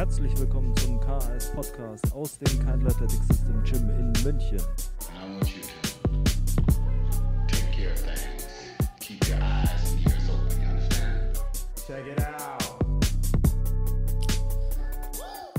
Herzlich 0.00 0.34
willkommen 0.38 0.74
zum 0.78 0.98
KAS 0.98 1.52
Podcast 1.52 2.10
aus 2.14 2.38
dem 2.38 2.48
Kind 2.48 2.86
Athletic 2.86 3.20
System 3.28 3.62
Gym 3.64 3.90
in 3.90 4.12
München. 4.24 4.58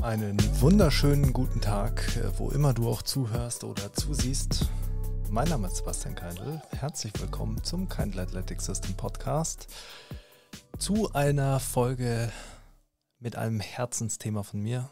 Einen 0.02 0.60
wunderschönen 0.60 1.34
guten 1.34 1.62
Tag, 1.62 2.02
äh, 2.18 2.40
wo 2.40 2.50
immer 2.50 2.74
du 2.74 2.90
auch 2.90 3.04
zuhörst 3.04 3.64
oder 3.64 3.94
zusiehst. 3.94 4.66
Mein 5.30 5.50
Name 5.50 5.68
ist 5.68 5.76
Sebastian 5.76 6.16
Keindl. 6.16 6.60
Herzlich 6.80 7.14
willkommen 7.20 7.64
zum 7.64 7.88
Kindle 7.88 8.24
Athletic 8.24 8.60
System 8.60 8.96
Podcast. 8.96 9.68
Zu 10.80 11.14
einer 11.14 11.60
Folge 11.60 12.32
mit 13.22 13.38
einem 13.38 13.62
Herzensthema 13.62 14.44
von 14.44 14.62
mir, 14.62 14.90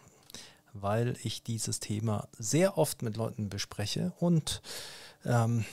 weil 0.71 1.17
ich 1.23 1.43
dieses 1.43 1.79
Thema 1.79 2.29
sehr 2.37 2.77
oft 2.77 3.01
mit 3.01 3.17
Leuten 3.17 3.49
bespreche 3.49 4.13
und 4.19 4.61
ähm, 5.25 5.65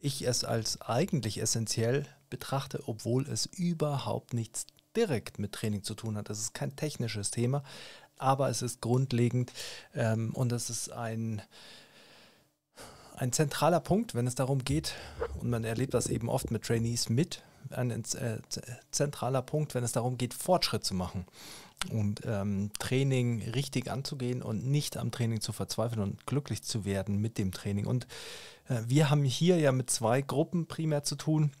ich 0.00 0.26
es 0.26 0.44
als 0.44 0.80
eigentlich 0.80 1.40
essentiell 1.40 2.06
betrachte, 2.30 2.82
obwohl 2.86 3.28
es 3.28 3.46
überhaupt 3.46 4.32
nichts 4.32 4.66
direkt 4.96 5.38
mit 5.38 5.52
Training 5.52 5.82
zu 5.82 5.94
tun 5.94 6.16
hat. 6.16 6.30
Es 6.30 6.40
ist 6.40 6.54
kein 6.54 6.74
technisches 6.74 7.30
Thema, 7.30 7.62
aber 8.16 8.48
es 8.48 8.62
ist 8.62 8.80
grundlegend 8.80 9.52
ähm, 9.94 10.32
und 10.34 10.52
es 10.52 10.70
ist 10.70 10.90
ein, 10.90 11.42
ein 13.14 13.32
zentraler 13.32 13.80
Punkt, 13.80 14.14
wenn 14.14 14.26
es 14.26 14.34
darum 14.34 14.64
geht, 14.64 14.94
und 15.38 15.50
man 15.50 15.64
erlebt 15.64 15.92
das 15.92 16.06
eben 16.06 16.30
oft 16.30 16.50
mit 16.50 16.64
Trainees 16.64 17.10
mit, 17.10 17.42
ein 17.68 17.90
äh, 17.90 18.38
zentraler 18.90 19.42
Punkt, 19.42 19.74
wenn 19.74 19.84
es 19.84 19.92
darum 19.92 20.16
geht, 20.16 20.32
Fortschritt 20.32 20.82
zu 20.82 20.94
machen 20.94 21.26
und 21.90 22.22
ähm, 22.24 22.70
Training 22.78 23.42
richtig 23.50 23.90
anzugehen 23.90 24.42
und 24.42 24.66
nicht 24.66 24.96
am 24.96 25.10
Training 25.10 25.40
zu 25.40 25.52
verzweifeln 25.52 26.02
und 26.02 26.26
glücklich 26.26 26.62
zu 26.62 26.84
werden 26.84 27.18
mit 27.18 27.38
dem 27.38 27.52
Training. 27.52 27.86
Und 27.86 28.06
äh, 28.68 28.82
wir 28.86 29.10
haben 29.10 29.24
hier 29.24 29.58
ja 29.58 29.72
mit 29.72 29.90
zwei 29.90 30.20
Gruppen 30.20 30.66
primär 30.66 31.02
zu 31.02 31.16
tun. 31.16 31.52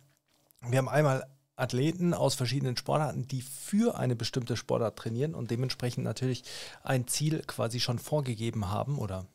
Wir 0.68 0.78
haben 0.78 0.88
einmal 0.88 1.26
Athleten 1.56 2.14
aus 2.14 2.34
verschiedenen 2.34 2.76
Sportarten, 2.76 3.28
die 3.28 3.42
für 3.42 3.98
eine 3.98 4.16
bestimmte 4.16 4.56
Sportart 4.56 4.98
trainieren 4.98 5.34
und 5.34 5.50
dementsprechend 5.50 6.04
natürlich 6.04 6.42
ein 6.82 7.06
Ziel 7.06 7.42
quasi 7.46 7.80
schon 7.80 7.98
vorgegeben 7.98 8.68
haben 8.68 8.98
oder 8.98 9.26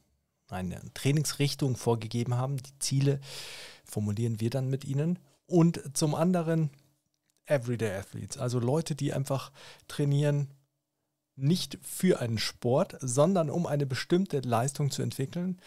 eine 0.49 0.81
Trainingsrichtung 0.93 1.75
vorgegeben 1.75 2.35
haben. 2.35 2.57
Die 2.57 2.79
Ziele 2.79 3.19
formulieren 3.83 4.39
wir 4.39 4.49
dann 4.49 4.69
mit 4.69 4.85
ihnen. 4.85 5.19
Und 5.47 5.81
zum 5.95 6.15
anderen 6.15 6.71
Everyday 7.45 7.95
Athletes, 7.95 8.39
also 8.39 8.59
Leute, 8.59 8.95
die 8.95 9.13
einfach 9.13 9.51
trainieren, 9.87 10.49
nicht 11.35 11.77
für 11.81 12.19
einen 12.19 12.37
Sport, 12.37 12.97
sondern 13.01 13.49
um 13.49 13.65
eine 13.65 13.85
bestimmte 13.85 14.39
Leistung 14.39 14.91
zu 14.91 15.01
entwickeln, 15.01 15.59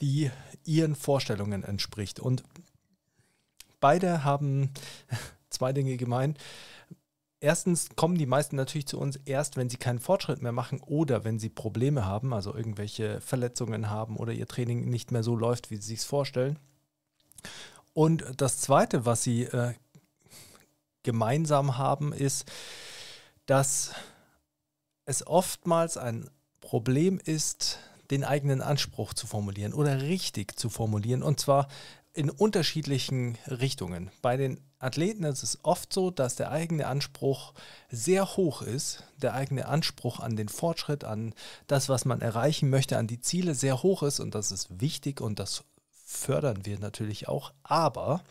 die 0.00 0.30
ihren 0.64 0.96
Vorstellungen 0.96 1.62
entspricht. 1.62 2.18
Und 2.18 2.42
beide 3.80 4.24
haben 4.24 4.70
zwei 5.50 5.72
Dinge 5.72 5.96
gemein. 5.96 6.36
Erstens 7.40 7.90
kommen 7.96 8.16
die 8.16 8.26
meisten 8.26 8.56
natürlich 8.56 8.86
zu 8.86 8.98
uns 9.00 9.16
erst, 9.24 9.56
wenn 9.56 9.68
sie 9.68 9.76
keinen 9.76 9.98
Fortschritt 9.98 10.42
mehr 10.42 10.52
machen 10.52 10.80
oder 10.80 11.24
wenn 11.24 11.40
sie 11.40 11.48
Probleme 11.48 12.06
haben, 12.06 12.32
also 12.32 12.54
irgendwelche 12.54 13.20
Verletzungen 13.20 13.90
haben 13.90 14.16
oder 14.16 14.32
ihr 14.32 14.46
Training 14.46 14.88
nicht 14.88 15.10
mehr 15.10 15.24
so 15.24 15.34
läuft, 15.34 15.70
wie 15.70 15.76
sie 15.76 15.96
sich 15.96 16.00
vorstellen. 16.00 16.58
Und 17.94 18.24
das 18.36 18.58
Zweite, 18.58 19.06
was 19.06 19.24
sie 19.24 19.42
äh, 19.42 19.74
gemeinsam 21.02 21.78
haben, 21.78 22.12
ist, 22.12 22.50
dass 23.46 23.92
es 25.04 25.26
oftmals 25.26 25.96
ein 25.96 26.30
Problem 26.60 27.20
ist, 27.24 27.78
den 28.10 28.24
eigenen 28.24 28.60
Anspruch 28.60 29.14
zu 29.14 29.26
formulieren 29.26 29.72
oder 29.72 30.02
richtig 30.02 30.58
zu 30.58 30.68
formulieren 30.68 31.22
und 31.22 31.40
zwar 31.40 31.68
in 32.14 32.28
unterschiedlichen 32.28 33.38
Richtungen. 33.46 34.10
Bei 34.20 34.36
den 34.36 34.60
Athleten 34.78 35.24
ist 35.24 35.42
es 35.42 35.60
oft 35.62 35.92
so, 35.92 36.10
dass 36.10 36.36
der 36.36 36.50
eigene 36.50 36.86
Anspruch 36.86 37.54
sehr 37.90 38.36
hoch 38.36 38.62
ist, 38.62 39.04
der 39.16 39.34
eigene 39.34 39.66
Anspruch 39.66 40.20
an 40.20 40.36
den 40.36 40.48
Fortschritt, 40.48 41.04
an 41.04 41.34
das, 41.68 41.88
was 41.88 42.04
man 42.04 42.20
erreichen 42.20 42.68
möchte, 42.68 42.98
an 42.98 43.06
die 43.06 43.20
Ziele 43.20 43.54
sehr 43.54 43.82
hoch 43.82 44.02
ist 44.02 44.20
und 44.20 44.34
das 44.34 44.50
ist 44.50 44.80
wichtig 44.80 45.20
und 45.20 45.38
das 45.38 45.64
fördern 46.04 46.66
wir 46.66 46.78
natürlich 46.78 47.28
auch. 47.28 47.52
Aber 47.62 48.22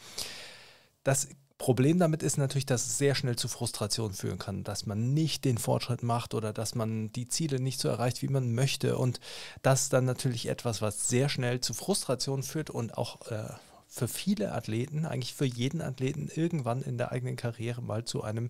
das 1.03 1.27
Problem 1.61 1.99
damit 1.99 2.23
ist 2.23 2.39
natürlich, 2.39 2.65
dass 2.65 2.87
es 2.87 2.97
sehr 2.97 3.13
schnell 3.13 3.35
zu 3.35 3.47
Frustration 3.47 4.13
führen 4.13 4.39
kann, 4.39 4.63
dass 4.63 4.87
man 4.87 5.13
nicht 5.13 5.45
den 5.45 5.59
Fortschritt 5.59 6.01
macht 6.01 6.33
oder 6.33 6.53
dass 6.53 6.73
man 6.73 7.11
die 7.11 7.27
Ziele 7.27 7.59
nicht 7.59 7.79
so 7.79 7.87
erreicht, 7.87 8.23
wie 8.23 8.29
man 8.29 8.55
möchte. 8.55 8.97
Und 8.97 9.19
das 9.61 9.83
ist 9.83 9.93
dann 9.93 10.05
natürlich 10.05 10.47
etwas, 10.47 10.81
was 10.81 11.07
sehr 11.07 11.29
schnell 11.29 11.61
zu 11.61 11.75
Frustration 11.75 12.41
führt 12.41 12.71
und 12.71 12.97
auch 12.97 13.29
äh, 13.29 13.43
für 13.87 14.07
viele 14.07 14.53
Athleten, 14.53 15.05
eigentlich 15.05 15.35
für 15.35 15.45
jeden 15.45 15.83
Athleten 15.83 16.31
irgendwann 16.33 16.81
in 16.81 16.97
der 16.97 17.11
eigenen 17.11 17.35
Karriere 17.35 17.83
mal 17.83 18.05
zu 18.05 18.23
einem 18.23 18.49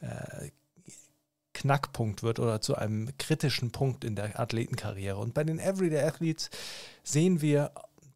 äh, 0.00 0.50
Knackpunkt 1.54 2.24
wird 2.24 2.40
oder 2.40 2.60
zu 2.60 2.74
einem 2.74 3.16
kritischen 3.16 3.70
Punkt 3.70 4.02
in 4.02 4.16
der 4.16 4.40
Athletenkarriere. 4.40 5.18
Und 5.18 5.34
bei 5.34 5.44
den 5.44 5.60
Everyday 5.60 6.02
Athletes 6.02 6.50
sehen 7.04 7.42
wir 7.42 7.70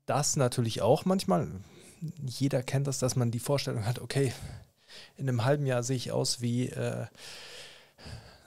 das 0.07 0.35
natürlich 0.35 0.83
auch 0.83 1.05
manchmal 1.05 1.53
jeder 2.25 2.63
kennt 2.63 2.87
das, 2.87 2.99
dass 2.99 3.17
man 3.17 3.31
die 3.31 3.41
Vorstellung 3.41 3.87
hat, 3.87 3.99
okay, 3.99 4.33
in 5.17 5.29
einem 5.29 5.45
halben 5.45 5.67
Jahr 5.67 5.83
sehe 5.83 5.97
ich 5.97 6.13
aus 6.13 6.41
wie 6.41 6.69
äh, 6.69 7.07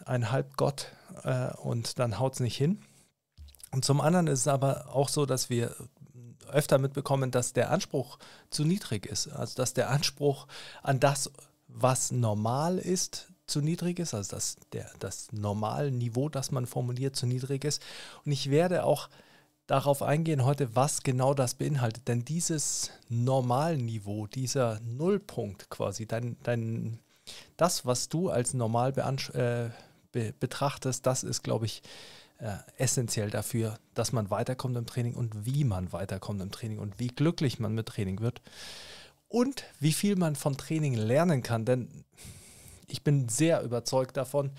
ein 0.05 0.31
Halbgott 0.31 0.91
äh, 1.23 1.53
und 1.55 1.99
dann 1.99 2.19
haut 2.19 2.33
es 2.33 2.39
nicht 2.39 2.57
hin. 2.57 2.81
Und 3.71 3.85
zum 3.85 4.01
anderen 4.01 4.27
ist 4.27 4.41
es 4.41 4.47
aber 4.47 4.95
auch 4.95 5.09
so, 5.09 5.25
dass 5.25 5.49
wir 5.49 5.75
öfter 6.47 6.77
mitbekommen, 6.77 7.31
dass 7.31 7.53
der 7.53 7.71
Anspruch 7.71 8.17
zu 8.49 8.63
niedrig 8.63 9.05
ist. 9.05 9.27
Also 9.27 9.55
dass 9.55 9.73
der 9.73 9.89
Anspruch 9.89 10.47
an 10.81 10.99
das, 10.99 11.31
was 11.67 12.11
normal 12.11 12.77
ist, 12.77 13.27
zu 13.45 13.61
niedrig 13.61 13.99
ist, 13.99 14.13
also 14.13 14.35
dass 14.35 14.57
der, 14.73 14.89
das 14.99 15.31
Normalniveau, 15.31 16.29
das 16.29 16.51
man 16.51 16.65
formuliert, 16.65 17.15
zu 17.15 17.25
niedrig 17.25 17.63
ist. 17.63 17.81
Und 18.25 18.31
ich 18.31 18.49
werde 18.49 18.83
auch 18.83 19.09
darauf 19.67 20.01
eingehen 20.01 20.45
heute, 20.45 20.75
was 20.75 21.03
genau 21.03 21.33
das 21.33 21.53
beinhaltet. 21.53 22.07
Denn 22.07 22.25
dieses 22.25 22.91
Normalniveau, 23.09 24.27
dieser 24.27 24.79
Nullpunkt 24.79 25.69
quasi, 25.69 26.07
dein, 26.07 26.37
dein, 26.43 26.99
das, 27.57 27.85
was 27.85 28.09
du 28.09 28.29
als 28.29 28.53
normal 28.53 28.93
äh, 28.97 29.69
be 30.11 30.33
betrachtest, 30.39 31.05
das 31.05 31.23
ist, 31.23 31.43
glaube 31.43 31.65
ich, 31.65 31.83
äh, 32.39 32.57
essentiell 32.77 33.29
dafür, 33.29 33.77
dass 33.93 34.11
man 34.11 34.29
weiterkommt 34.29 34.77
im 34.77 34.85
Training 34.85 35.15
und 35.15 35.45
wie 35.45 35.63
man 35.63 35.91
weiterkommt 35.91 36.41
im 36.41 36.51
Training 36.51 36.79
und 36.79 36.99
wie 36.99 37.07
glücklich 37.07 37.59
man 37.59 37.73
mit 37.73 37.87
Training 37.87 38.21
wird 38.21 38.41
und 39.27 39.63
wie 39.79 39.93
viel 39.93 40.15
man 40.15 40.35
von 40.35 40.55
Training 40.55 40.93
lernen 40.93 41.43
kann. 41.43 41.65
Denn 41.65 42.05
ich 42.87 43.03
bin 43.03 43.27
sehr 43.27 43.63
überzeugt 43.63 44.15
davon, 44.15 44.51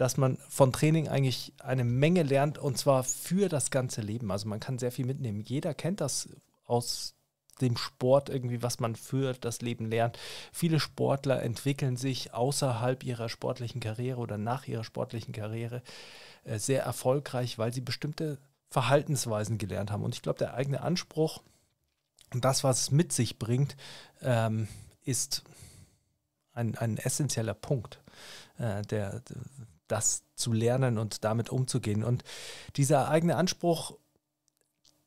dass 0.00 0.16
man 0.16 0.38
von 0.48 0.72
Training 0.72 1.08
eigentlich 1.08 1.52
eine 1.58 1.84
Menge 1.84 2.22
lernt 2.22 2.56
und 2.56 2.78
zwar 2.78 3.04
für 3.04 3.50
das 3.50 3.70
ganze 3.70 4.00
Leben. 4.00 4.30
Also 4.30 4.48
man 4.48 4.58
kann 4.58 4.78
sehr 4.78 4.92
viel 4.92 5.04
mitnehmen. 5.04 5.40
Jeder 5.40 5.74
kennt 5.74 6.00
das 6.00 6.30
aus 6.64 7.14
dem 7.60 7.76
Sport 7.76 8.30
irgendwie, 8.30 8.62
was 8.62 8.80
man 8.80 8.96
für 8.96 9.34
das 9.34 9.60
Leben 9.60 9.84
lernt. 9.84 10.18
Viele 10.52 10.80
Sportler 10.80 11.42
entwickeln 11.42 11.98
sich 11.98 12.32
außerhalb 12.32 13.04
ihrer 13.04 13.28
sportlichen 13.28 13.82
Karriere 13.82 14.20
oder 14.20 14.38
nach 14.38 14.66
ihrer 14.66 14.84
sportlichen 14.84 15.34
Karriere 15.34 15.82
äh, 16.44 16.58
sehr 16.58 16.82
erfolgreich, 16.82 17.58
weil 17.58 17.74
sie 17.74 17.82
bestimmte 17.82 18.38
Verhaltensweisen 18.70 19.58
gelernt 19.58 19.90
haben. 19.90 20.02
Und 20.02 20.14
ich 20.14 20.22
glaube, 20.22 20.38
der 20.38 20.54
eigene 20.54 20.80
Anspruch 20.80 21.42
und 22.32 22.42
das, 22.46 22.64
was 22.64 22.80
es 22.80 22.90
mit 22.90 23.12
sich 23.12 23.38
bringt, 23.38 23.76
ähm, 24.22 24.66
ist 25.04 25.44
ein, 26.54 26.74
ein 26.78 26.96
essentieller 26.96 27.52
Punkt, 27.52 28.00
äh, 28.56 28.80
der, 28.80 29.20
das 29.90 30.24
zu 30.34 30.52
lernen 30.52 30.98
und 30.98 31.24
damit 31.24 31.50
umzugehen. 31.50 32.04
Und 32.04 32.24
dieser 32.76 33.08
eigene 33.08 33.36
Anspruch, 33.36 33.96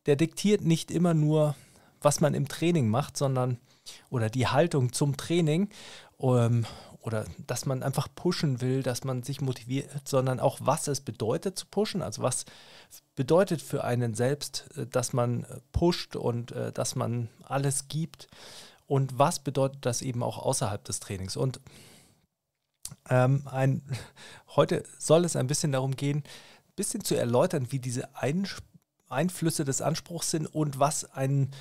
der 0.05 0.15
diktiert 0.15 0.61
nicht 0.61 0.91
immer 0.91 1.13
nur, 1.13 1.55
was 2.01 2.19
man 2.19 2.33
im 2.33 2.47
Training 2.47 2.89
macht, 2.89 3.17
sondern 3.17 3.57
oder 4.09 4.29
die 4.29 4.47
Haltung 4.47 4.93
zum 4.93 5.17
Training 5.17 5.69
ähm, 6.19 6.65
oder 7.01 7.25
dass 7.47 7.65
man 7.65 7.83
einfach 7.83 8.07
pushen 8.15 8.61
will, 8.61 8.81
dass 8.81 9.03
man 9.03 9.23
sich 9.23 9.41
motiviert, 9.41 10.07
sondern 10.07 10.39
auch, 10.39 10.59
was 10.61 10.87
es 10.87 11.01
bedeutet 11.01 11.59
zu 11.59 11.65
pushen, 11.65 12.01
also 12.01 12.21
was 12.21 12.45
bedeutet 13.15 13.61
für 13.61 13.83
einen 13.83 14.13
selbst, 14.13 14.69
äh, 14.77 14.87
dass 14.87 15.13
man 15.13 15.43
äh, 15.43 15.59
pusht 15.71 16.15
und 16.15 16.51
äh, 16.51 16.71
dass 16.71 16.95
man 16.95 17.29
alles 17.43 17.87
gibt 17.87 18.27
und 18.87 19.17
was 19.19 19.39
bedeutet 19.39 19.85
das 19.85 20.01
eben 20.01 20.23
auch 20.23 20.37
außerhalb 20.37 20.83
des 20.83 20.99
Trainings. 20.99 21.35
Und 21.35 21.59
ähm, 23.09 23.43
ein, 23.45 23.81
heute 24.55 24.83
soll 24.97 25.25
es 25.25 25.35
ein 25.35 25.47
bisschen 25.47 25.71
darum 25.71 25.95
gehen, 25.95 26.19
ein 26.19 26.75
bisschen 26.75 27.03
zu 27.03 27.15
erläutern, 27.15 27.67
wie 27.71 27.79
diese 27.79 28.15
ein 28.15 28.47
Einflüsse 29.09 29.63
des 29.63 29.81
Anspruchs 29.81 30.31
sind 30.31 30.47
und 30.47 30.79
was 30.79 31.05
ein 31.13 31.51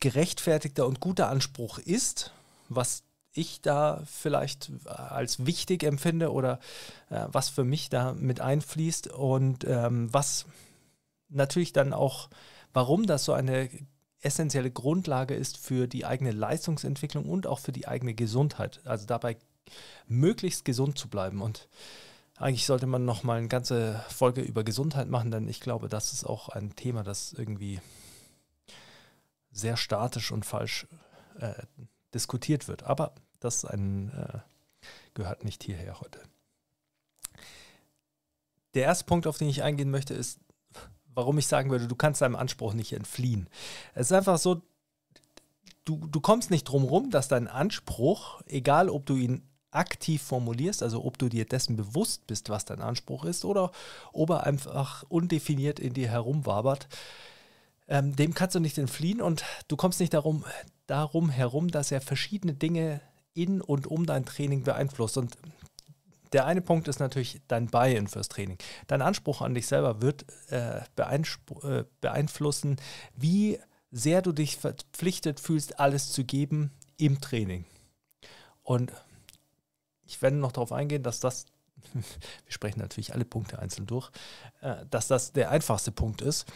gerechtfertigter 0.00 0.86
und 0.86 1.00
guter 1.00 1.28
Anspruch 1.28 1.78
ist, 1.78 2.32
was 2.68 3.02
ich 3.32 3.60
da 3.60 4.02
vielleicht 4.04 4.70
als 4.84 5.46
wichtig 5.46 5.82
empfinde 5.84 6.32
oder 6.32 6.58
äh, 7.10 7.26
was 7.28 7.48
für 7.48 7.64
mich 7.64 7.88
da 7.88 8.12
mit 8.12 8.40
einfließt 8.40 9.08
und 9.08 9.64
ähm, 9.64 10.12
was 10.12 10.46
natürlich 11.28 11.72
dann 11.72 11.92
auch, 11.92 12.28
warum 12.72 13.06
das 13.06 13.24
so 13.24 13.32
eine 13.32 13.70
essentielle 14.20 14.70
Grundlage 14.70 15.34
ist 15.34 15.58
für 15.58 15.86
die 15.86 16.04
eigene 16.04 16.32
Leistungsentwicklung 16.32 17.26
und 17.26 17.46
auch 17.46 17.60
für 17.60 17.72
die 17.72 17.86
eigene 17.86 18.14
Gesundheit. 18.14 18.80
Also 18.84 19.06
dabei 19.06 19.36
möglichst 20.06 20.64
gesund 20.64 20.98
zu 20.98 21.08
bleiben. 21.08 21.42
Und 21.42 21.68
eigentlich 22.36 22.66
sollte 22.66 22.86
man 22.86 23.04
noch 23.04 23.22
mal 23.22 23.38
eine 23.38 23.48
ganze 23.48 24.04
Folge 24.08 24.42
über 24.42 24.64
Gesundheit 24.64 25.08
machen, 25.08 25.30
denn 25.30 25.48
ich 25.48 25.60
glaube, 25.60 25.88
das 25.88 26.12
ist 26.12 26.24
auch 26.24 26.48
ein 26.48 26.74
Thema, 26.76 27.02
das 27.02 27.32
irgendwie 27.32 27.80
sehr 29.50 29.76
statisch 29.76 30.30
und 30.30 30.46
falsch 30.46 30.86
äh, 31.40 31.54
diskutiert 32.14 32.68
wird. 32.68 32.84
Aber 32.84 33.14
das 33.40 33.64
ein, 33.64 34.10
äh, 34.10 34.38
gehört 35.14 35.44
nicht 35.44 35.64
hierher 35.64 36.00
heute. 36.00 36.20
Der 38.74 38.84
erste 38.84 39.04
Punkt, 39.04 39.26
auf 39.26 39.38
den 39.38 39.48
ich 39.48 39.62
eingehen 39.62 39.90
möchte, 39.90 40.14
ist, 40.14 40.40
warum 41.14 41.38
ich 41.38 41.48
sagen 41.48 41.70
würde, 41.70 41.88
du 41.88 41.96
kannst 41.96 42.20
deinem 42.22 42.36
Anspruch 42.36 42.74
nicht 42.74 42.92
entfliehen. 42.92 43.48
Es 43.94 44.08
ist 44.08 44.12
einfach 44.12 44.38
so, 44.38 44.62
du, 45.84 46.06
du 46.06 46.20
kommst 46.20 46.50
nicht 46.50 46.64
drum 46.64 46.84
rum, 46.84 47.10
dass 47.10 47.28
dein 47.28 47.48
Anspruch, 47.48 48.42
egal 48.46 48.88
ob 48.88 49.06
du 49.06 49.16
ihn 49.16 49.47
aktiv 49.70 50.22
formulierst, 50.22 50.82
also 50.82 51.04
ob 51.04 51.18
du 51.18 51.28
dir 51.28 51.44
dessen 51.44 51.76
bewusst 51.76 52.26
bist, 52.26 52.48
was 52.48 52.64
dein 52.64 52.80
Anspruch 52.80 53.24
ist, 53.24 53.44
oder 53.44 53.70
ob 54.12 54.30
er 54.30 54.44
einfach 54.44 55.04
undefiniert 55.08 55.78
in 55.78 55.94
dir 55.94 56.08
herumwabert, 56.08 56.88
ähm, 57.88 58.16
dem 58.16 58.34
kannst 58.34 58.54
du 58.54 58.60
nicht 58.60 58.78
entfliehen 58.78 59.20
und 59.20 59.44
du 59.68 59.76
kommst 59.76 60.00
nicht 60.00 60.14
darum, 60.14 60.44
darum 60.86 61.30
herum, 61.30 61.70
dass 61.70 61.90
er 61.90 62.00
verschiedene 62.00 62.54
Dinge 62.54 63.00
in 63.34 63.60
und 63.60 63.86
um 63.86 64.06
dein 64.06 64.24
Training 64.24 64.62
beeinflusst. 64.62 65.16
Und 65.16 65.36
der 66.32 66.46
eine 66.46 66.60
Punkt 66.60 66.88
ist 66.88 67.00
natürlich 67.00 67.40
dein 67.48 67.68
Buy-in 67.68 68.08
fürs 68.08 68.28
Training. 68.28 68.58
Dein 68.86 69.02
Anspruch 69.02 69.40
an 69.40 69.54
dich 69.54 69.66
selber 69.66 70.02
wird 70.02 70.26
äh, 70.50 70.78
äh, 70.78 71.84
beeinflussen, 72.00 72.76
wie 73.16 73.58
sehr 73.90 74.20
du 74.20 74.32
dich 74.32 74.56
verpflichtet 74.56 75.40
fühlst, 75.40 75.80
alles 75.80 76.12
zu 76.12 76.24
geben 76.24 76.72
im 76.98 77.20
Training. 77.20 77.64
Und 78.62 78.92
ich 80.08 80.20
werde 80.22 80.36
noch 80.36 80.52
darauf 80.52 80.72
eingehen, 80.72 81.02
dass 81.02 81.20
das, 81.20 81.46
wir 81.92 82.02
sprechen 82.48 82.80
natürlich 82.80 83.14
alle 83.14 83.24
Punkte 83.24 83.58
einzeln 83.58 83.86
durch, 83.86 84.10
äh, 84.62 84.86
dass 84.90 85.06
das 85.06 85.32
der 85.32 85.50
einfachste 85.50 85.92
Punkt 85.92 86.22
ist. 86.22 86.46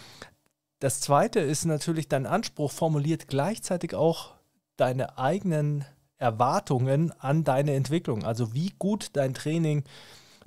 Das 0.80 1.00
zweite 1.00 1.38
ist 1.38 1.64
natürlich, 1.64 2.08
dein 2.08 2.26
Anspruch 2.26 2.72
formuliert 2.72 3.28
gleichzeitig 3.28 3.94
auch 3.94 4.34
deine 4.76 5.16
eigenen 5.18 5.84
Erwartungen 6.18 7.12
an 7.20 7.44
deine 7.44 7.74
Entwicklung. 7.74 8.24
Also 8.24 8.54
wie 8.54 8.72
gut 8.78 9.10
dein 9.12 9.34
Training 9.34 9.84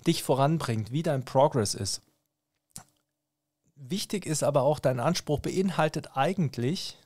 dich 0.05 0.23
voranbringt, 0.23 0.91
wie 0.91 1.03
dein 1.03 1.23
Progress 1.23 1.73
ist. 1.73 2.01
Wichtig 3.75 4.25
ist 4.25 4.43
aber 4.43 4.63
auch, 4.63 4.79
dein 4.79 4.99
Anspruch 4.99 5.39
beinhaltet 5.39 6.15
eigentlich, 6.17 6.97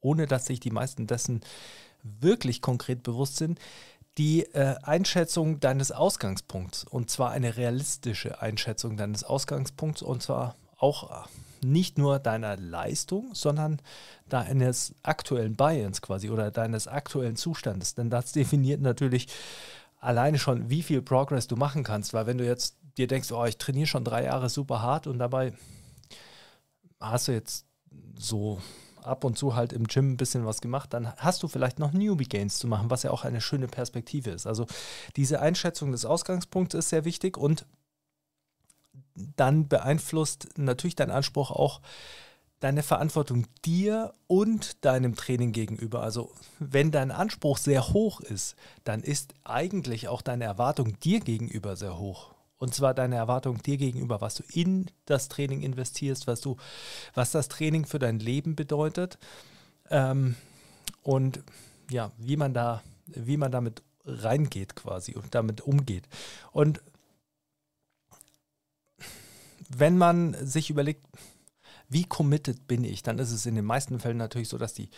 ohne 0.00 0.26
dass 0.26 0.46
sich 0.46 0.60
die 0.60 0.70
meisten 0.70 1.06
dessen 1.06 1.42
wirklich 2.02 2.62
konkret 2.62 3.02
bewusst 3.02 3.36
sind, 3.36 3.58
die 4.18 4.42
äh, 4.52 4.74
Einschätzung 4.82 5.60
deines 5.60 5.92
Ausgangspunkts. 5.92 6.84
Und 6.84 7.08
zwar 7.08 7.30
eine 7.30 7.56
realistische 7.56 8.42
Einschätzung 8.42 8.96
deines 8.96 9.24
Ausgangspunkts. 9.24 10.02
Und 10.02 10.22
zwar 10.22 10.56
auch 10.76 11.28
nicht 11.62 11.98
nur 11.98 12.18
deiner 12.18 12.56
Leistung, 12.56 13.30
sondern 13.34 13.80
deines 14.28 14.94
aktuellen 15.02 15.56
Buy-ins 15.56 16.02
quasi 16.02 16.30
oder 16.30 16.50
deines 16.50 16.88
aktuellen 16.88 17.36
Zustandes. 17.36 17.94
Denn 17.94 18.10
das 18.10 18.32
definiert 18.32 18.80
natürlich 18.80 19.28
alleine 20.00 20.38
schon, 20.38 20.68
wie 20.68 20.82
viel 20.82 21.00
Progress 21.00 21.46
du 21.46 21.56
machen 21.56 21.84
kannst. 21.84 22.12
Weil 22.12 22.26
wenn 22.26 22.38
du 22.38 22.44
jetzt 22.44 22.76
dir 22.96 23.06
denkst, 23.06 23.30
oh, 23.32 23.44
ich 23.44 23.56
trainiere 23.56 23.86
schon 23.86 24.04
drei 24.04 24.24
Jahre 24.24 24.48
super 24.48 24.82
hart 24.82 25.06
und 25.06 25.18
dabei 25.18 25.52
hast 27.00 27.28
du 27.28 27.32
jetzt 27.32 27.66
so 28.16 28.60
ab 29.04 29.24
und 29.24 29.38
zu 29.38 29.54
halt 29.54 29.72
im 29.72 29.86
Gym 29.86 30.12
ein 30.12 30.16
bisschen 30.16 30.46
was 30.46 30.60
gemacht, 30.60 30.92
dann 30.92 31.12
hast 31.16 31.42
du 31.42 31.48
vielleicht 31.48 31.78
noch 31.78 31.92
Newbie 31.92 32.28
Gains 32.28 32.58
zu 32.58 32.66
machen, 32.66 32.90
was 32.90 33.02
ja 33.02 33.10
auch 33.10 33.24
eine 33.24 33.40
schöne 33.40 33.68
Perspektive 33.68 34.30
ist. 34.30 34.46
Also 34.46 34.66
diese 35.16 35.40
Einschätzung 35.40 35.92
des 35.92 36.04
Ausgangspunkts 36.04 36.74
ist 36.74 36.88
sehr 36.90 37.04
wichtig 37.04 37.36
und 37.36 37.66
dann 39.36 39.68
beeinflusst 39.68 40.48
natürlich 40.56 40.96
dein 40.96 41.10
Anspruch 41.10 41.50
auch 41.50 41.80
deine 42.60 42.82
Verantwortung 42.82 43.46
dir 43.64 44.12
und 44.26 44.84
deinem 44.84 45.14
Training 45.14 45.52
gegenüber. 45.52 46.02
Also 46.02 46.32
wenn 46.58 46.90
dein 46.90 47.10
Anspruch 47.10 47.58
sehr 47.58 47.88
hoch 47.92 48.20
ist, 48.20 48.56
dann 48.84 49.02
ist 49.02 49.34
eigentlich 49.44 50.08
auch 50.08 50.22
deine 50.22 50.44
Erwartung 50.44 50.98
dir 51.00 51.20
gegenüber 51.20 51.76
sehr 51.76 51.98
hoch. 51.98 52.34
Und 52.58 52.74
zwar 52.74 52.92
deine 52.92 53.16
Erwartung 53.16 53.62
dir 53.62 53.76
gegenüber, 53.76 54.20
was 54.20 54.34
du 54.34 54.42
in 54.52 54.90
das 55.06 55.28
Training 55.28 55.62
investierst, 55.62 56.26
was 56.26 56.40
du, 56.40 56.56
was 57.14 57.30
das 57.30 57.48
Training 57.48 57.86
für 57.86 57.98
dein 57.98 58.18
Leben 58.18 58.56
bedeutet. 58.56 59.18
Ähm, 59.90 60.34
und 61.02 61.40
ja, 61.90 62.10
wie 62.18 62.36
man 62.36 62.52
da, 62.54 62.82
wie 63.06 63.36
man 63.36 63.52
damit 63.52 63.82
reingeht 64.04 64.74
quasi 64.74 65.14
und 65.14 65.34
damit 65.34 65.60
umgeht. 65.60 66.08
Und 66.52 66.82
wenn 69.68 69.98
man 69.98 70.34
sich 70.44 70.70
überlegt, 70.70 71.04
wie 71.88 72.04
committed 72.04 72.66
bin 72.66 72.84
ich, 72.84 73.02
dann 73.02 73.18
ist 73.18 73.32
es 73.32 73.46
in 73.46 73.54
den 73.54 73.64
meisten 73.64 74.00
Fällen 74.00 74.16
natürlich 74.16 74.48
so, 74.48 74.58
dass 74.58 74.74
die 74.74 74.90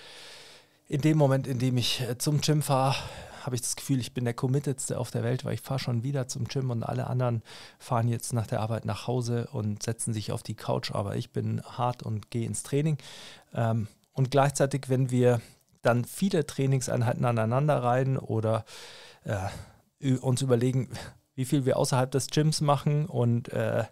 in 0.89 1.01
dem 1.01 1.19
Moment, 1.19 1.47
in 1.47 1.59
dem 1.59 1.77
ich 1.77 2.01
äh, 2.01 2.19
zum 2.19 2.41
Gym 2.41 2.63
fahre, 2.63 2.97
habe 3.41 3.57
ich 3.57 3.63
das 3.63 3.77
Gefühl, 3.77 3.99
ich 4.01 4.15
bin 4.15 4.25
der 4.25 4.35
committedste 4.35 4.99
auf 4.99 5.11
der 5.11 5.23
Welt, 5.23 5.45
weil 5.45 5.55
ich 5.55 5.61
fahre 5.61 5.79
schon 5.79 6.03
wieder 6.03 6.29
zum 6.29 6.45
Gym 6.45 6.71
und 6.71 6.83
alle 6.83 7.07
anderen 7.07 7.43
fahren 7.79 8.09
jetzt 8.09 8.33
nach 8.33 8.47
der 8.47 8.61
Arbeit 8.61 8.85
nach 8.85 9.07
Hause 9.07 9.49
und 9.53 9.83
setzen 9.83 10.13
sich 10.13 10.33
auf 10.33 10.43
die 10.43 10.55
Couch, 10.55 10.93
aber 10.93 11.17
ich 11.17 11.31
bin 11.31 11.63
hart 11.63 12.03
und 12.03 12.31
gehe 12.31 12.47
ins 12.47 12.63
Training. 12.63 12.99
Ähm, 13.55 13.89
und 14.13 14.31
gleichzeitig, 14.31 14.89
wenn 14.89 15.11
wir 15.11 15.41
dann 15.83 16.05
viele 16.05 16.47
Trainingseinheiten 16.47 17.25
aneinander 17.25 17.83
rein 17.83 18.19
oder 18.19 18.65
äh, 19.25 20.17
uns 20.17 20.43
überlegen, 20.43 20.91
wie 21.35 21.45
viel 21.45 21.65
wir 21.65 21.77
außerhalb 21.77 22.11
des 22.11 22.29
Gyms 22.29 22.61
machen 22.61 23.07
und 23.07 23.49
äh, 23.51 23.85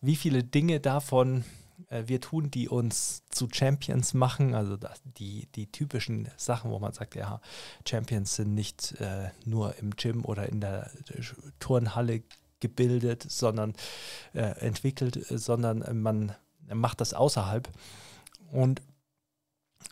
wie 0.00 0.16
viele 0.16 0.44
Dinge 0.44 0.80
davon 0.80 1.44
wir 1.88 2.20
tun, 2.20 2.50
die 2.50 2.68
uns 2.68 3.22
zu 3.30 3.48
Champions 3.52 4.14
machen. 4.14 4.54
Also 4.54 4.78
die, 5.18 5.46
die 5.54 5.70
typischen 5.70 6.28
Sachen, 6.36 6.70
wo 6.70 6.78
man 6.78 6.92
sagt, 6.92 7.14
ja, 7.14 7.40
Champions 7.86 8.36
sind 8.36 8.54
nicht 8.54 8.92
äh, 9.00 9.30
nur 9.44 9.76
im 9.78 9.90
Gym 9.96 10.24
oder 10.24 10.48
in 10.48 10.60
der 10.60 10.90
Turnhalle 11.60 12.22
gebildet, 12.60 13.24
sondern 13.28 13.74
äh, 14.32 14.40
entwickelt, 14.40 15.24
sondern 15.28 16.00
man 16.00 16.34
macht 16.72 17.00
das 17.00 17.14
außerhalb. 17.14 17.68
Und 18.50 18.82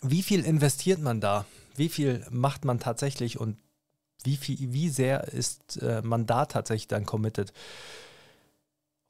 wie 0.02 0.22
viel 0.22 0.44
investiert 0.44 1.00
man 1.00 1.20
da? 1.20 1.44
Wie 1.76 1.88
viel 1.88 2.24
macht 2.30 2.64
man 2.64 2.80
tatsächlich 2.80 3.38
und 3.38 3.56
wie, 4.22 4.36
viel, 4.36 4.72
wie 4.72 4.88
sehr 4.88 5.24
ist 5.28 5.82
äh, 5.82 6.00
man 6.02 6.26
da 6.26 6.46
tatsächlich 6.46 6.88
dann 6.88 7.04
committed? 7.04 7.52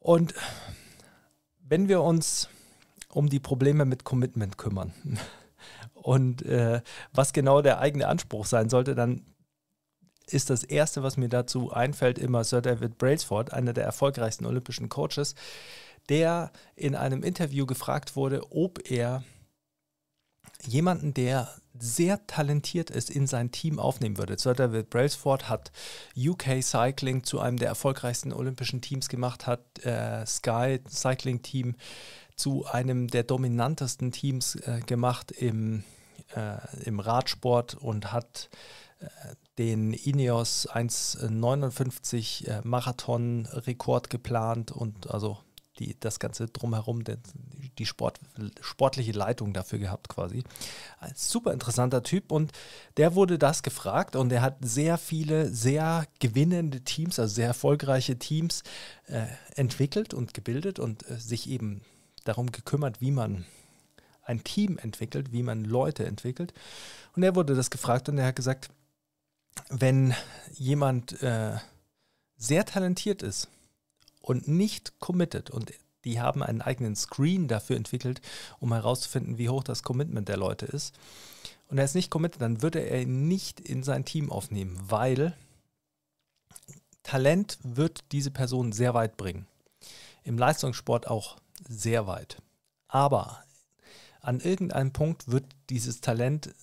Und 0.01 0.35
wenn 1.61 1.89
wir 1.89 2.03
uns 2.03 2.49
um 3.15 3.29
die 3.29 3.41
Probleme 3.41 3.85
mit 3.85 4.05
Commitment 4.05 4.59
kümmern 4.59 4.93
und 5.95 6.43
äh, 6.43 6.83
was 7.13 7.33
genau 7.33 7.63
der 7.63 7.81
eigene 7.81 8.09
Anspruch 8.09 8.47
sein 8.47 8.69
sollte, 8.69 8.95
dann 8.95 9.23
ist 10.27 10.51
das 10.51 10.65
Erste, 10.65 11.03
was 11.03 11.17
mir 11.17 11.29
dazu 11.29 11.73
einfällt, 11.73 12.19
immer 12.19 12.45
Sir 12.45 12.63
David 12.63 12.99
Brailsford, 12.99 13.53
einer 13.53 13.73
der 13.73 13.85
erfolgreichsten 13.85 14.47
olympischen 14.47 14.89
Coaches, 14.89 15.35
der 16.09 16.51
in 16.77 16.95
einem 16.95 17.23
Interview 17.23 17.67
gefragt 17.67 18.17
wurde, 18.17 18.51
ob 18.51 18.91
er 18.91 19.23
jemanden, 20.67 21.15
der 21.15 21.49
sehr 21.77 22.27
talentiert 22.27 22.91
ist, 22.91 23.11
in 23.11 23.27
sein 23.27 23.51
Team 23.51 23.79
aufnehmen 23.79 24.17
würde. 24.17 24.39
Sir 24.39 24.55
David 24.55 24.91
Brailsford 24.91 25.49
hat 25.49 25.73
UK 26.17 26.63
Cycling 26.63 27.25
zu 27.25 27.41
einem 27.41 27.59
der 27.59 27.69
erfolgreichsten 27.69 28.33
olympischen 28.33 28.81
Teams 28.81 29.09
gemacht, 29.09 29.47
hat 29.47 29.85
äh, 29.85 30.25
Sky 30.25 30.81
Cycling 30.89 31.43
Team 31.43 31.75
zu 32.37 32.67
einem 32.67 33.09
der 33.09 33.23
dominantesten 33.23 34.13
Teams 34.13 34.57
äh, 34.57 34.81
gemacht 34.87 35.31
im, 35.31 35.85
äh, 36.35 36.57
im 36.85 37.01
Radsport 37.01 37.75
und 37.75 38.13
hat 38.13 38.51
äh, 39.01 39.07
den 39.59 39.93
Ineos 39.93 40.69
1,59 40.69 42.49
äh, 42.49 42.61
Marathon-Rekord 42.65 44.11
geplant 44.11 44.73
und 44.73 45.11
also 45.11 45.39
die, 45.79 45.97
das 45.99 46.19
Ganze 46.19 46.47
drumherum, 46.47 47.05
der, 47.05 47.19
die 47.79 47.87
Sport, 47.87 48.21
sportliche 48.61 49.13
Leitung 49.13 49.53
dafür 49.53 49.79
gehabt 49.79 50.09
quasi. 50.09 50.45
Ein 51.01 51.13
super 51.17 51.53
interessanter 51.53 52.03
Typ 52.03 52.31
und 52.31 52.53
der 52.97 53.15
wurde 53.15 53.39
das 53.39 53.63
gefragt 53.63 54.17
und 54.17 54.33
er 54.33 54.43
hat 54.43 54.59
sehr 54.61 54.99
viele 54.99 55.51
sehr 55.51 56.07
gewinnende 56.21 56.83
Teams, 56.83 57.19
also 57.19 57.35
sehr 57.35 57.49
erfolgreiche 57.49 58.19
Teams 58.19 58.63
äh, 59.07 59.27
entwickelt 59.57 60.15
und 60.15 60.35
gebildet 60.35 60.79
und 60.79 61.09
äh, 61.11 61.19
sich 61.19 61.49
eben 61.49 61.83
darum 62.25 62.53
gekümmert, 62.53 63.01
wie 63.01 63.11
man 63.11 63.45
ein 64.23 64.43
Team 64.43 64.79
entwickelt, 64.79 65.33
wie 65.33 65.43
man 65.43 65.65
Leute 65.65 66.07
entwickelt. 66.07 66.55
Und 67.15 67.23
er 67.23 67.35
wurde 67.35 67.55
das 67.55 67.71
gefragt 67.71 68.09
und 68.09 68.19
er 68.19 68.27
hat 68.27 68.37
gesagt, 68.37 68.71
wenn 69.69 70.15
jemand 70.53 71.23
äh, 71.23 71.57
sehr 72.37 72.65
talentiert 72.65 73.23
ist 73.23 73.49
und 74.21 74.49
nicht 74.49 74.99
committed 74.99 75.51
und 75.51 75.73
die 76.05 76.21
haben 76.21 76.43
einen 76.43 76.61
eigenen 76.61 76.97
Screen 76.97 77.49
dafür 77.49 77.77
entwickelt, 77.77 78.21
um 78.61 78.73
herauszufinden, 78.73 79.39
wie 79.39 79.49
hoch 79.49 79.65
das 79.65 79.83
Commitment 79.83 80.29
der 80.29 80.37
Leute 80.37 80.67
ist. 80.67 80.95
Und 81.69 81.79
er 81.79 81.85
ist 81.85 81.95
nicht 81.95 82.11
committed, 82.11 82.43
dann 82.43 82.63
würde 82.63 82.81
er 82.81 83.03
ihn 83.03 83.27
nicht 83.27 83.61
in 83.61 83.83
sein 83.83 84.05
Team 84.05 84.31
aufnehmen, 84.31 84.79
weil 84.87 85.35
Talent 87.03 87.59
wird 87.63 88.05
diese 88.13 88.31
Person 88.31 88.73
sehr 88.73 88.95
weit 88.95 89.17
bringen. 89.17 89.47
Im 90.25 90.39
Leistungssport 90.39 91.07
auch 91.07 91.37
sehr 91.69 92.07
weit. 92.07 92.43
Aber 92.89 93.43
an 94.21 94.41
irgendeinem 94.41 94.93
Punkt 94.93 95.31
wird 95.31 95.45
dieses 95.69 96.01
Talent 96.01 96.55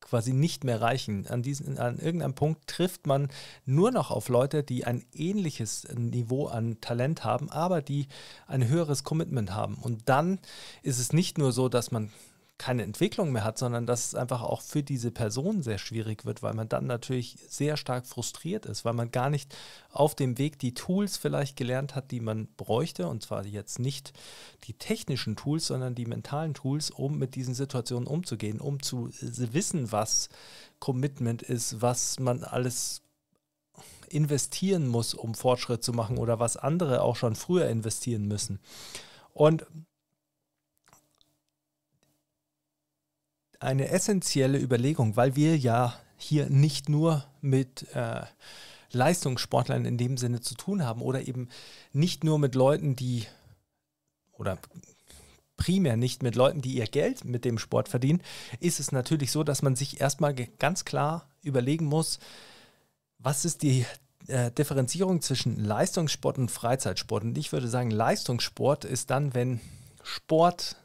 quasi 0.00 0.32
nicht 0.32 0.64
mehr 0.64 0.80
reichen. 0.80 1.26
An, 1.28 1.42
diesen, 1.42 1.78
an 1.78 1.98
irgendeinem 1.98 2.34
Punkt 2.34 2.66
trifft 2.66 3.06
man 3.06 3.28
nur 3.64 3.92
noch 3.92 4.10
auf 4.10 4.28
Leute, 4.28 4.62
die 4.62 4.84
ein 4.84 5.04
ähnliches 5.14 5.86
Niveau 5.94 6.48
an 6.48 6.80
Talent 6.80 7.24
haben, 7.24 7.50
aber 7.50 7.80
die 7.80 8.08
ein 8.46 8.66
höheres 8.66 9.04
Commitment 9.04 9.54
haben. 9.54 9.76
Und 9.76 10.08
dann 10.08 10.40
ist 10.82 10.98
es 10.98 11.12
nicht 11.12 11.38
nur 11.38 11.52
so, 11.52 11.68
dass 11.68 11.90
man 11.90 12.10
keine 12.60 12.82
Entwicklung 12.82 13.32
mehr 13.32 13.42
hat, 13.42 13.56
sondern 13.56 13.86
dass 13.86 14.08
es 14.08 14.14
einfach 14.14 14.42
auch 14.42 14.60
für 14.60 14.82
diese 14.82 15.10
Person 15.10 15.62
sehr 15.62 15.78
schwierig 15.78 16.26
wird, 16.26 16.42
weil 16.42 16.52
man 16.52 16.68
dann 16.68 16.86
natürlich 16.86 17.38
sehr 17.48 17.78
stark 17.78 18.06
frustriert 18.06 18.66
ist, 18.66 18.84
weil 18.84 18.92
man 18.92 19.10
gar 19.10 19.30
nicht 19.30 19.56
auf 19.90 20.14
dem 20.14 20.36
Weg 20.36 20.58
die 20.58 20.74
Tools 20.74 21.16
vielleicht 21.16 21.56
gelernt 21.56 21.94
hat, 21.94 22.10
die 22.10 22.20
man 22.20 22.48
bräuchte, 22.58 23.08
und 23.08 23.22
zwar 23.22 23.46
jetzt 23.46 23.78
nicht 23.78 24.12
die 24.64 24.74
technischen 24.74 25.36
Tools, 25.36 25.68
sondern 25.68 25.94
die 25.94 26.04
mentalen 26.04 26.52
Tools, 26.52 26.90
um 26.90 27.16
mit 27.16 27.34
diesen 27.34 27.54
Situationen 27.54 28.06
umzugehen, 28.06 28.60
um 28.60 28.82
zu 28.82 29.08
wissen, 29.22 29.90
was 29.90 30.28
Commitment 30.80 31.40
ist, 31.40 31.80
was 31.80 32.20
man 32.20 32.44
alles 32.44 33.00
investieren 34.10 34.86
muss, 34.86 35.14
um 35.14 35.34
Fortschritt 35.34 35.82
zu 35.82 35.94
machen 35.94 36.18
oder 36.18 36.38
was 36.38 36.58
andere 36.58 37.00
auch 37.00 37.16
schon 37.16 37.36
früher 37.36 37.70
investieren 37.70 38.28
müssen. 38.28 38.60
Und 39.32 39.64
eine 43.60 43.88
essentielle 43.88 44.58
Überlegung, 44.58 45.16
weil 45.16 45.36
wir 45.36 45.56
ja 45.56 45.94
hier 46.16 46.50
nicht 46.50 46.88
nur 46.88 47.24
mit 47.40 47.86
äh, 47.94 48.22
Leistungssportlern 48.92 49.84
in 49.84 49.98
dem 49.98 50.16
Sinne 50.16 50.40
zu 50.40 50.54
tun 50.54 50.84
haben 50.84 51.02
oder 51.02 51.26
eben 51.26 51.48
nicht 51.92 52.24
nur 52.24 52.38
mit 52.38 52.54
Leuten, 52.54 52.96
die 52.96 53.26
oder 54.32 54.58
primär 55.56 55.96
nicht 55.96 56.22
mit 56.22 56.34
Leuten, 56.34 56.62
die 56.62 56.74
ihr 56.74 56.86
Geld 56.86 57.24
mit 57.24 57.44
dem 57.44 57.58
Sport 57.58 57.88
verdienen, 57.88 58.22
ist 58.60 58.80
es 58.80 58.92
natürlich 58.92 59.30
so, 59.30 59.44
dass 59.44 59.62
man 59.62 59.76
sich 59.76 60.00
erstmal 60.00 60.34
ganz 60.34 60.86
klar 60.86 61.28
überlegen 61.42 61.84
muss, 61.84 62.18
was 63.18 63.44
ist 63.44 63.62
die 63.62 63.84
äh, 64.26 64.50
Differenzierung 64.50 65.20
zwischen 65.20 65.62
Leistungssport 65.62 66.38
und 66.38 66.50
Freizeitsport. 66.50 67.24
Und 67.24 67.38
ich 67.38 67.52
würde 67.52 67.68
sagen, 67.68 67.90
Leistungssport 67.90 68.86
ist 68.86 69.10
dann, 69.10 69.34
wenn 69.34 69.60
Sport 70.02 70.76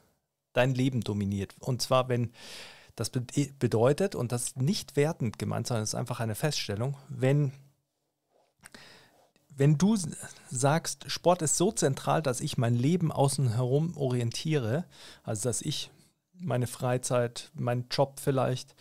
dein 0.55 0.73
Leben 0.73 1.01
dominiert. 1.01 1.55
Und 1.59 1.81
zwar, 1.81 2.09
wenn 2.09 2.31
das 2.95 3.09
bedeutet, 3.09 4.15
und 4.15 4.31
das 4.31 4.43
ist 4.43 4.57
nicht 4.57 4.95
wertend 4.95 5.37
gemeint, 5.37 5.67
sondern 5.67 5.83
es 5.83 5.89
ist 5.89 5.95
einfach 5.95 6.21
eine 6.21 6.35
Feststellung, 6.35 6.97
wenn, 7.09 7.51
wenn 9.49 9.77
du 9.77 9.97
sagst, 10.49 11.11
Sport 11.11 11.41
ist 11.41 11.57
so 11.57 11.71
zentral, 11.71 12.21
dass 12.21 12.39
ich 12.39 12.57
mein 12.57 12.75
Leben 12.75 13.11
außen 13.11 13.55
herum 13.55 13.97
orientiere, 13.97 14.85
also 15.23 15.49
dass 15.49 15.61
ich 15.61 15.91
meine 16.33 16.67
Freizeit, 16.67 17.51
meinen 17.53 17.87
Job 17.89 18.19
vielleicht, 18.21 18.75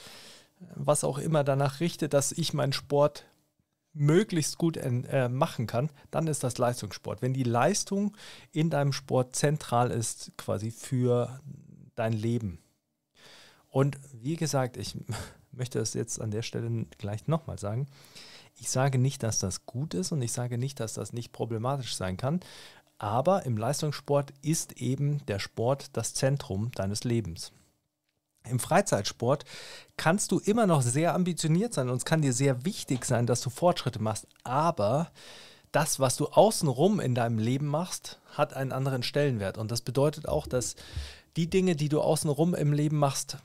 was 0.75 1.05
auch 1.05 1.19
immer 1.19 1.43
danach 1.43 1.81
richte, 1.81 2.09
dass 2.09 2.33
ich 2.33 2.55
meinen 2.55 2.73
Sport 2.73 3.25
möglichst 3.95 4.59
gut 4.59 4.77
äh, 4.77 5.29
machen 5.29 5.67
kann, 5.67 5.91
dann 6.11 6.27
ist 6.27 6.43
das 6.43 6.59
Leistungssport. 6.59 7.23
Wenn 7.23 7.33
die 7.33 7.45
Leistung 7.45 8.17
in 8.51 8.69
deinem 8.69 8.93
Sport 8.93 9.37
zentral 9.37 9.91
ist, 9.91 10.33
quasi 10.37 10.73
für 10.73 11.41
dein 11.95 12.13
Leben. 12.13 12.59
Und 13.71 13.99
wie 14.13 14.37
gesagt, 14.37 14.77
ich 14.77 14.97
möchte 15.53 15.79
das 15.79 15.95
jetzt 15.95 16.21
an 16.21 16.31
der 16.31 16.43
Stelle 16.43 16.87
gleich 16.99 17.27
nochmal 17.27 17.59
sagen. 17.59 17.87
Ich 18.57 18.71
sage 18.71 18.99
nicht, 18.99 19.23
dass 19.23 19.41
das 19.41 19.67
gut 19.67 19.95
ist 19.95 20.13
und 20.13 20.23
ich 20.23 20.33
sage 20.33 20.59
nicht, 20.59 20.79
dass 20.79 20.95
das 20.95 21.13
nicht 21.13 21.33
problematisch 21.33 21.97
sein 21.97 22.17
kann. 22.17 22.41
Aber 22.99 23.45
im 23.45 23.57
Leistungssport 23.57 24.33
ist 24.43 24.81
eben 24.81 25.25
der 25.27 25.41
Sport 25.41 25.97
das 25.97 26.15
Zentrum 26.15 26.71
deines 26.73 27.03
Lebens. 27.03 27.53
Im 28.49 28.61
Freizeitsport 28.61 29.45
kannst 29.97 30.31
du 30.31 30.39
immer 30.39 30.67
noch 30.67 30.83
sehr 30.83 31.15
ambitioniert 31.15 31.75
sein 31.75 31.89
und 31.89 31.97
es 31.97 32.05
kann 32.05 32.23
dir 32.23 32.33
sehr 32.33 32.65
wichtig 32.65 33.05
sein, 33.07 33.27
dass 33.27 33.41
du 33.41 33.51
Fortschritte 33.51 34.01
machst. 34.01 34.29
Aber 34.45 35.11
das, 35.73 35.99
was 35.99 36.17
du 36.17 36.27
außenrum 36.27 37.01
in 37.01 37.15
deinem 37.15 37.39
Leben 37.39 37.67
machst, 37.67 38.21
hat 38.37 38.55
einen 38.55 38.71
anderen 38.71 39.03
Stellenwert. 39.03 39.59
Und 39.59 39.71
das 39.71 39.81
bedeutet 39.81 40.29
auch, 40.29 40.47
dass 40.47 40.77
die 41.37 41.51
Dinge, 41.51 41.77
die 41.77 41.89
du 41.89 42.01
außenrum 42.01 42.55
im 42.55 42.73
Leben 42.73 42.99
machst, 42.99 43.39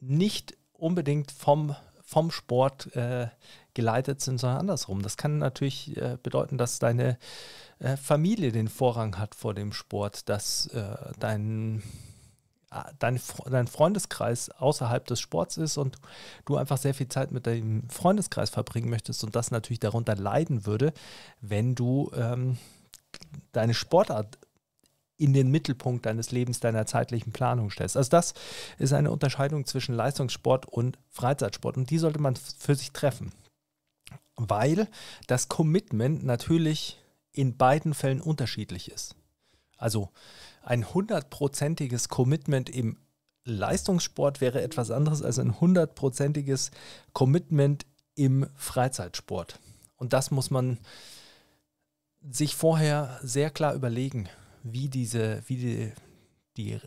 nicht 0.00 0.56
unbedingt 0.72 1.30
vom, 1.30 1.74
vom 2.02 2.30
Sport 2.30 2.94
äh, 2.96 3.28
geleitet 3.74 4.20
sind, 4.20 4.38
sondern 4.38 4.60
andersrum. 4.60 5.02
Das 5.02 5.16
kann 5.16 5.38
natürlich 5.38 5.96
äh, 5.96 6.18
bedeuten, 6.22 6.58
dass 6.58 6.78
deine 6.78 7.18
äh, 7.78 7.96
Familie 7.96 8.52
den 8.52 8.68
Vorrang 8.68 9.18
hat 9.18 9.34
vor 9.34 9.54
dem 9.54 9.72
Sport, 9.72 10.28
dass 10.28 10.66
äh, 10.68 10.96
dein, 11.18 11.82
äh, 12.70 12.82
dein, 12.98 13.20
dein 13.50 13.66
Freundeskreis 13.66 14.50
außerhalb 14.50 15.06
des 15.06 15.20
Sports 15.20 15.58
ist 15.58 15.76
und 15.76 15.96
du 16.46 16.56
einfach 16.56 16.78
sehr 16.78 16.94
viel 16.94 17.08
Zeit 17.08 17.32
mit 17.32 17.46
deinem 17.46 17.88
Freundeskreis 17.90 18.50
verbringen 18.50 18.88
möchtest 18.88 19.22
und 19.24 19.36
das 19.36 19.50
natürlich 19.50 19.80
darunter 19.80 20.16
leiden 20.16 20.64
würde, 20.64 20.92
wenn 21.40 21.74
du 21.74 22.10
ähm, 22.14 22.56
deine 23.52 23.74
Sportart 23.74 24.38
in 25.18 25.32
den 25.32 25.50
Mittelpunkt 25.50 26.06
deines 26.06 26.30
Lebens, 26.30 26.60
deiner 26.60 26.86
zeitlichen 26.86 27.32
Planung 27.32 27.70
stellst. 27.70 27.96
Also 27.96 28.10
das 28.10 28.34
ist 28.78 28.92
eine 28.92 29.10
Unterscheidung 29.10 29.66
zwischen 29.66 29.94
Leistungssport 29.94 30.66
und 30.66 30.98
Freizeitsport 31.10 31.76
und 31.76 31.90
die 31.90 31.98
sollte 31.98 32.20
man 32.20 32.36
für 32.36 32.74
sich 32.74 32.92
treffen, 32.92 33.32
weil 34.36 34.88
das 35.26 35.48
Commitment 35.48 36.24
natürlich 36.24 36.98
in 37.32 37.56
beiden 37.56 37.94
Fällen 37.94 38.20
unterschiedlich 38.20 38.90
ist. 38.90 39.14
Also 39.78 40.10
ein 40.62 40.92
hundertprozentiges 40.92 42.08
Commitment 42.08 42.68
im 42.70 42.98
Leistungssport 43.44 44.40
wäre 44.40 44.62
etwas 44.62 44.90
anderes 44.90 45.22
als 45.22 45.38
ein 45.38 45.60
hundertprozentiges 45.60 46.72
Commitment 47.12 47.86
im 48.14 48.48
Freizeitsport. 48.56 49.60
Und 49.96 50.12
das 50.12 50.30
muss 50.30 50.50
man 50.50 50.78
sich 52.28 52.56
vorher 52.56 53.20
sehr 53.22 53.50
klar 53.50 53.74
überlegen 53.74 54.28
wie 54.72 54.88
diese, 54.88 55.42
wie 55.46 55.56
die, 55.56 55.92
die, 56.56 56.78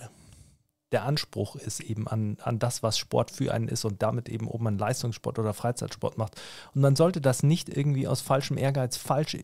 der 0.92 1.04
Anspruch 1.04 1.56
ist 1.56 1.80
eben 1.82 2.08
an, 2.08 2.38
an 2.42 2.60
das, 2.60 2.84
was 2.84 2.98
Sport 2.98 3.32
für 3.32 3.54
einen 3.54 3.68
ist 3.68 3.86
und 3.86 4.02
damit 4.02 4.30
eben, 4.30 4.48
ob 4.48 4.62
man 4.62 4.78
Leistungssport 4.78 5.40
oder 5.40 5.54
Freizeitsport 5.54 6.18
macht. 6.18 6.40
Und 6.74 6.82
man 6.82 6.96
sollte 6.96 7.22
das 7.22 7.44
nicht 7.44 7.70
irgendwie 7.70 8.08
aus 8.08 8.22
falschem 8.22 8.58
Ehrgeiz 8.58 8.98
falsch 8.98 9.38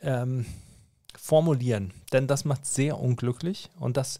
ähm, 0.00 0.46
formulieren, 1.18 1.92
denn 2.12 2.26
das 2.26 2.44
macht 2.44 2.66
sehr 2.66 3.00
unglücklich 3.00 3.70
und 3.78 3.96
das 3.96 4.18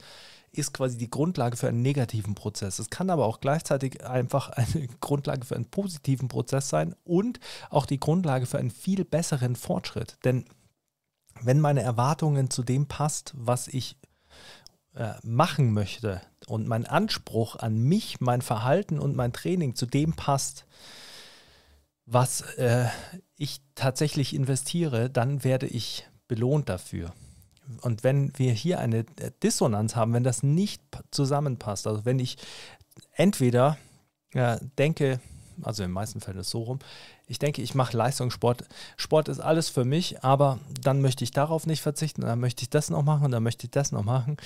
ist 0.53 0.73
quasi 0.73 0.97
die 0.97 1.11
Grundlage 1.11 1.57
für 1.57 1.69
einen 1.69 1.83
negativen 1.83 2.35
Prozess. 2.35 2.79
Es 2.79 2.91
kann 2.91 3.11
aber 3.11 3.27
auch 3.27 3.41
gleichzeitig 3.41 4.05
einfach 4.07 4.51
eine 4.51 4.89
Grundlage 5.01 5.45
für 5.45 5.55
einen 5.55 5.67
positiven 5.67 6.29
Prozess 6.29 6.69
sein 6.69 6.95
und 7.05 7.41
auch 7.71 7.87
die 7.87 8.01
Grundlage 8.01 8.47
für 8.47 8.59
einen 8.59 8.71
viel 8.71 9.05
besseren 9.05 9.57
Fortschritt. 9.57 10.17
Denn 10.25 10.47
wenn 11.43 11.61
meine 11.61 11.83
Erwartungen 11.83 12.51
zu 12.51 12.63
dem 12.63 12.87
passt, 12.87 13.33
was 13.37 13.69
ich 13.69 13.97
äh, 14.95 15.15
machen 15.23 15.73
möchte 15.73 16.21
und 16.47 16.67
mein 16.67 16.87
Anspruch 16.87 17.57
an 17.57 17.79
mich, 17.79 18.21
mein 18.21 18.43
Verhalten 18.43 18.99
und 18.99 19.17
mein 19.17 19.33
Training 19.33 19.75
zu 19.75 19.87
dem 19.87 20.15
passt, 20.15 20.65
was 22.07 22.41
äh, 22.57 22.87
ich 23.37 23.61
tatsächlich 23.75 24.35
investiere, 24.35 25.11
dann 25.11 25.45
werde 25.45 25.67
ich 25.67 26.07
belohnt 26.29 26.69
dafür. 26.69 27.13
Und 27.83 28.05
wenn 28.05 28.33
wir 28.39 28.53
hier 28.53 28.79
eine 28.79 29.05
Dissonanz 29.43 29.97
haben, 29.97 30.15
wenn 30.15 30.25
das 30.25 30.43
nicht 30.43 30.83
zusammenpasst, 31.11 31.87
also 31.87 32.05
wenn 32.05 32.21
ich 32.21 32.39
entweder 33.13 33.77
äh, 34.33 34.59
denke, 34.79 35.21
also 35.63 35.83
in 35.83 35.89
den 35.89 35.95
meisten 35.95 36.21
Fällen 36.21 36.39
ist 36.39 36.47
es 36.47 36.53
so 36.53 36.63
rum, 36.63 36.79
ich 37.27 37.39
denke, 37.39 37.63
ich 37.63 37.75
mache 37.75 37.97
Leistungssport. 37.97 38.65
Sport 38.97 39.29
ist 39.29 39.41
alles 39.41 39.69
für 39.69 39.85
mich, 39.85 40.23
aber 40.23 40.59
dann 40.81 41.03
möchte 41.03 41.25
ich 41.25 41.33
darauf 41.33 41.67
nicht 41.67 41.83
verzichten, 41.83 42.23
dann 42.23 42.41
möchte 42.41 42.63
ich 42.63 42.71
das 42.71 42.91
noch 42.91 43.03
machen, 43.03 43.33
dann 43.33 43.43
möchte 43.43 43.67
ich 43.67 43.71
das 43.71 43.93
noch 43.93 44.05
machen. 44.05 44.37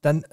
Dann 0.00 0.24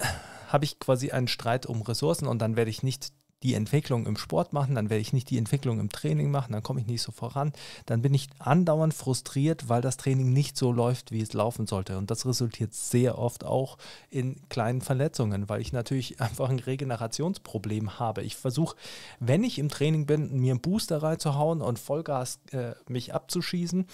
habe 0.48 0.64
ich 0.64 0.80
quasi 0.80 1.12
einen 1.12 1.28
Streit 1.28 1.66
um 1.66 1.82
Ressourcen 1.82 2.26
und 2.26 2.40
dann 2.40 2.56
werde 2.56 2.70
ich 2.70 2.82
nicht 2.82 3.12
die 3.42 3.54
Entwicklung 3.54 4.06
im 4.06 4.16
Sport 4.16 4.52
machen, 4.52 4.74
dann 4.74 4.90
werde 4.90 5.00
ich 5.00 5.12
nicht 5.12 5.30
die 5.30 5.38
Entwicklung 5.38 5.80
im 5.80 5.88
Training 5.88 6.30
machen, 6.30 6.52
dann 6.52 6.62
komme 6.62 6.80
ich 6.80 6.86
nicht 6.86 7.02
so 7.02 7.10
voran, 7.10 7.52
dann 7.86 8.02
bin 8.02 8.12
ich 8.12 8.28
andauernd 8.38 8.92
frustriert, 8.92 9.68
weil 9.68 9.80
das 9.80 9.96
Training 9.96 10.32
nicht 10.32 10.56
so 10.56 10.72
läuft, 10.72 11.10
wie 11.10 11.22
es 11.22 11.32
laufen 11.32 11.66
sollte. 11.66 11.96
Und 11.96 12.10
das 12.10 12.26
resultiert 12.26 12.74
sehr 12.74 13.18
oft 13.18 13.44
auch 13.44 13.78
in 14.10 14.36
kleinen 14.48 14.82
Verletzungen, 14.82 15.48
weil 15.48 15.60
ich 15.60 15.72
natürlich 15.72 16.20
einfach 16.20 16.50
ein 16.50 16.58
Regenerationsproblem 16.58 17.98
habe. 17.98 18.22
Ich 18.22 18.36
versuche, 18.36 18.76
wenn 19.20 19.42
ich 19.44 19.58
im 19.58 19.70
Training 19.70 20.06
bin, 20.06 20.38
mir 20.38 20.52
einen 20.52 20.60
Booster 20.60 21.02
reinzuhauen 21.02 21.62
und 21.62 21.78
Vollgas 21.78 22.40
äh, 22.52 22.72
mich 22.88 23.14
abzuschießen. 23.14 23.86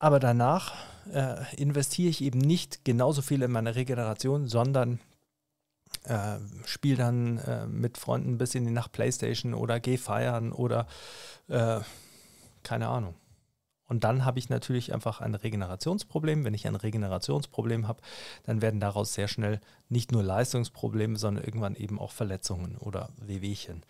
Aber 0.00 0.20
danach 0.20 0.74
äh, 1.12 1.56
investiere 1.56 2.08
ich 2.08 2.22
eben 2.22 2.38
nicht 2.38 2.84
genauso 2.84 3.20
viel 3.20 3.42
in 3.42 3.50
meine 3.50 3.74
Regeneration, 3.74 4.46
sondern 4.46 5.00
äh, 6.04 6.38
spiele 6.64 6.96
dann 6.96 7.38
äh, 7.38 7.66
mit 7.66 7.98
Freunden 7.98 8.38
bis 8.38 8.54
in 8.54 8.64
die 8.64 8.72
Nacht 8.72 8.92
Playstation 8.92 9.54
oder 9.54 9.80
gehe 9.80 9.98
feiern 9.98 10.52
oder 10.52 10.86
äh, 11.48 11.80
keine 12.62 12.88
Ahnung. 12.88 13.14
Und 13.88 14.04
dann 14.04 14.26
habe 14.26 14.38
ich 14.38 14.50
natürlich 14.50 14.92
einfach 14.92 15.22
ein 15.22 15.34
Regenerationsproblem. 15.34 16.44
Wenn 16.44 16.52
ich 16.52 16.66
ein 16.66 16.76
Regenerationsproblem 16.76 17.88
habe, 17.88 18.02
dann 18.44 18.60
werden 18.60 18.80
daraus 18.80 19.14
sehr 19.14 19.28
schnell 19.28 19.60
nicht 19.88 20.12
nur 20.12 20.22
Leistungsprobleme, 20.22 21.16
sondern 21.16 21.42
irgendwann 21.42 21.74
eben 21.74 21.98
auch 21.98 22.12
Verletzungen 22.12 22.76
oder 22.76 23.08
Wehwehchen. 23.16 23.82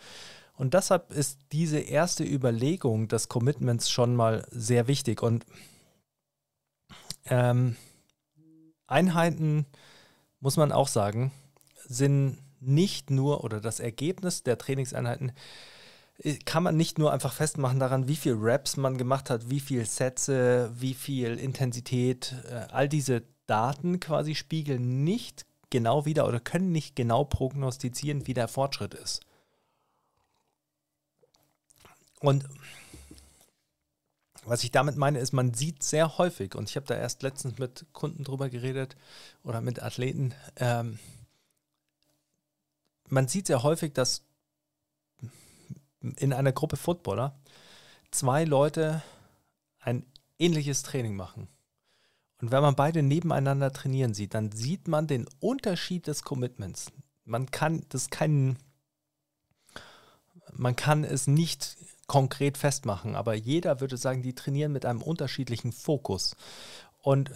Und 0.54 0.74
deshalb 0.74 1.12
ist 1.12 1.40
diese 1.50 1.78
erste 1.78 2.24
Überlegung 2.24 3.08
des 3.08 3.28
Commitments 3.28 3.90
schon 3.90 4.14
mal 4.14 4.46
sehr 4.50 4.86
wichtig. 4.86 5.22
Und 5.22 5.44
ähm, 7.26 7.76
Einheiten, 8.86 9.66
muss 10.40 10.56
man 10.56 10.70
auch 10.70 10.88
sagen, 10.88 11.32
sind 11.88 12.38
nicht 12.60 13.10
nur, 13.10 13.44
oder 13.44 13.60
das 13.60 13.80
Ergebnis 13.80 14.42
der 14.42 14.58
Trainingseinheiten 14.58 15.32
äh, 16.22 16.34
kann 16.44 16.62
man 16.62 16.76
nicht 16.76 16.98
nur 16.98 17.12
einfach 17.12 17.32
festmachen 17.32 17.80
daran, 17.80 18.08
wie 18.08 18.16
viel 18.16 18.36
Raps 18.36 18.76
man 18.76 18.98
gemacht 18.98 19.30
hat, 19.30 19.50
wie 19.50 19.60
viel 19.60 19.86
Sätze, 19.86 20.70
wie 20.74 20.94
viel 20.94 21.38
Intensität, 21.38 22.34
äh, 22.50 22.66
all 22.70 22.88
diese 22.88 23.22
Daten 23.46 24.00
quasi 24.00 24.34
spiegeln 24.34 25.04
nicht 25.04 25.46
genau 25.70 26.04
wieder 26.04 26.26
oder 26.26 26.40
können 26.40 26.72
nicht 26.72 26.96
genau 26.96 27.24
prognostizieren, 27.24 28.26
wie 28.26 28.34
der 28.34 28.48
Fortschritt 28.48 28.94
ist. 28.94 29.20
Und 32.20 32.44
was 34.44 34.64
ich 34.64 34.70
damit 34.70 34.96
meine, 34.96 35.18
ist, 35.18 35.32
man 35.32 35.52
sieht 35.52 35.82
sehr 35.82 36.16
häufig, 36.16 36.54
und 36.54 36.70
ich 36.70 36.76
habe 36.76 36.86
da 36.86 36.94
erst 36.94 37.22
letztens 37.22 37.58
mit 37.58 37.86
Kunden 37.92 38.24
drüber 38.24 38.48
geredet 38.48 38.96
oder 39.44 39.60
mit 39.60 39.82
Athleten, 39.82 40.34
ähm, 40.56 40.98
man 43.10 43.28
sieht 43.28 43.46
sehr 43.46 43.62
häufig, 43.62 43.92
dass 43.92 44.24
in 46.16 46.32
einer 46.32 46.52
Gruppe 46.52 46.76
Footballer 46.76 47.38
zwei 48.10 48.44
Leute 48.44 49.02
ein 49.80 50.06
ähnliches 50.38 50.82
Training 50.82 51.16
machen. 51.16 51.48
Und 52.40 52.52
wenn 52.52 52.62
man 52.62 52.76
beide 52.76 53.02
nebeneinander 53.02 53.72
trainieren 53.72 54.14
sieht, 54.14 54.34
dann 54.34 54.52
sieht 54.52 54.86
man 54.86 55.06
den 55.06 55.26
Unterschied 55.40 56.06
des 56.06 56.22
Commitments. 56.22 56.92
Man 57.24 57.50
kann 57.50 57.84
das 57.88 58.10
keinen, 58.10 58.58
man 60.52 60.76
kann 60.76 61.02
es 61.02 61.26
nicht 61.26 61.76
konkret 62.06 62.56
festmachen, 62.56 63.16
aber 63.16 63.34
jeder 63.34 63.80
würde 63.80 63.96
sagen, 63.96 64.22
die 64.22 64.34
trainieren 64.34 64.72
mit 64.72 64.86
einem 64.86 65.02
unterschiedlichen 65.02 65.72
Fokus. 65.72 66.36
Und 67.00 67.30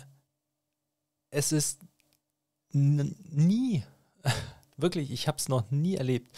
es 1.31 1.52
ist 1.52 1.81
nie 2.73 3.83
wirklich, 4.83 5.11
ich 5.11 5.29
habe 5.29 5.39
es 5.39 5.49
noch 5.49 5.71
nie 5.71 5.97
erlebt, 5.97 6.37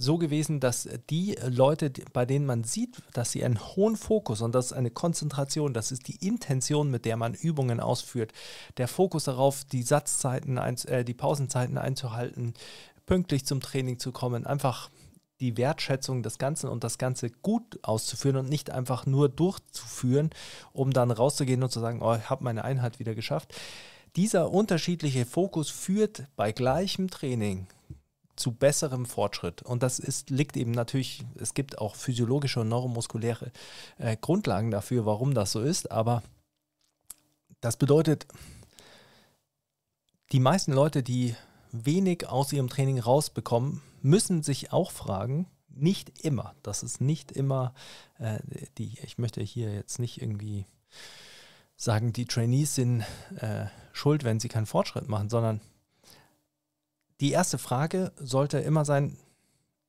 so 0.00 0.16
gewesen, 0.16 0.60
dass 0.60 0.88
die 1.10 1.36
Leute, 1.46 1.92
bei 2.14 2.24
denen 2.24 2.46
man 2.46 2.64
sieht, 2.64 3.02
dass 3.12 3.32
sie 3.32 3.44
einen 3.44 3.60
hohen 3.60 3.96
Fokus 3.96 4.40
und 4.40 4.54
das 4.54 4.66
ist 4.66 4.72
eine 4.72 4.90
Konzentration, 4.90 5.74
das 5.74 5.92
ist 5.92 6.08
die 6.08 6.26
Intention, 6.26 6.90
mit 6.90 7.04
der 7.04 7.18
man 7.18 7.34
Übungen 7.34 7.80
ausführt, 7.80 8.32
der 8.78 8.88
Fokus 8.88 9.24
darauf, 9.24 9.64
die 9.64 9.82
Satzzeiten, 9.82 10.56
äh, 10.56 11.04
die 11.04 11.12
Pausenzeiten 11.12 11.76
einzuhalten, 11.76 12.54
pünktlich 13.04 13.44
zum 13.44 13.60
Training 13.60 13.98
zu 13.98 14.10
kommen, 14.10 14.46
einfach 14.46 14.88
die 15.40 15.58
Wertschätzung 15.58 16.22
des 16.22 16.38
Ganzen 16.38 16.70
und 16.70 16.82
das 16.82 16.96
Ganze 16.96 17.28
gut 17.30 17.78
auszuführen 17.82 18.36
und 18.36 18.48
nicht 18.48 18.70
einfach 18.70 19.04
nur 19.04 19.28
durchzuführen, 19.28 20.30
um 20.72 20.92
dann 20.92 21.10
rauszugehen 21.10 21.62
und 21.62 21.72
zu 21.72 21.80
sagen, 21.80 22.00
oh, 22.00 22.14
ich 22.14 22.30
habe 22.30 22.44
meine 22.44 22.64
Einheit 22.64 23.00
wieder 23.00 23.14
geschafft. 23.14 23.54
Dieser 24.16 24.50
unterschiedliche 24.50 25.26
Fokus 25.26 25.68
führt 25.70 26.24
bei 26.36 26.52
gleichem 26.52 27.10
Training 27.10 27.66
zu 28.40 28.52
besserem 28.52 29.06
Fortschritt. 29.06 29.62
Und 29.62 29.82
das 29.82 29.98
ist, 29.98 30.30
liegt 30.30 30.56
eben 30.56 30.72
natürlich, 30.72 31.24
es 31.38 31.54
gibt 31.54 31.78
auch 31.78 31.94
physiologische 31.94 32.60
und 32.60 32.68
neuromuskuläre 32.68 33.52
äh, 33.98 34.16
Grundlagen 34.16 34.70
dafür, 34.70 35.06
warum 35.06 35.34
das 35.34 35.52
so 35.52 35.60
ist. 35.60 35.90
Aber 35.90 36.22
das 37.60 37.76
bedeutet, 37.76 38.26
die 40.32 40.40
meisten 40.40 40.72
Leute, 40.72 41.02
die 41.02 41.36
wenig 41.72 42.28
aus 42.28 42.52
ihrem 42.52 42.68
Training 42.68 42.98
rausbekommen, 42.98 43.82
müssen 44.02 44.42
sich 44.42 44.72
auch 44.72 44.90
fragen, 44.90 45.46
nicht 45.68 46.24
immer, 46.24 46.54
das 46.62 46.82
ist 46.82 47.00
nicht 47.00 47.30
immer 47.30 47.74
äh, 48.18 48.38
die, 48.78 48.98
ich 49.02 49.18
möchte 49.18 49.40
hier 49.40 49.72
jetzt 49.72 49.98
nicht 49.98 50.20
irgendwie 50.20 50.66
sagen, 51.76 52.12
die 52.12 52.26
Trainees 52.26 52.74
sind 52.74 53.04
äh, 53.36 53.66
schuld, 53.92 54.24
wenn 54.24 54.40
sie 54.40 54.48
keinen 54.48 54.66
Fortschritt 54.66 55.08
machen, 55.08 55.30
sondern 55.30 55.60
die 57.20 57.32
erste 57.32 57.58
Frage 57.58 58.12
sollte 58.16 58.58
immer 58.58 58.84
sein, 58.84 59.16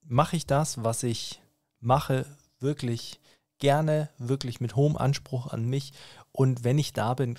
mache 0.03 0.35
ich 0.35 0.45
das, 0.45 0.83
was 0.83 1.03
ich 1.03 1.41
mache, 1.79 2.25
wirklich 2.59 3.19
gerne, 3.59 4.09
wirklich 4.17 4.59
mit 4.59 4.75
hohem 4.75 4.97
Anspruch 4.97 5.47
an 5.47 5.65
mich 5.65 5.93
und 6.31 6.63
wenn 6.63 6.77
ich 6.77 6.93
da 6.93 7.13
bin, 7.13 7.37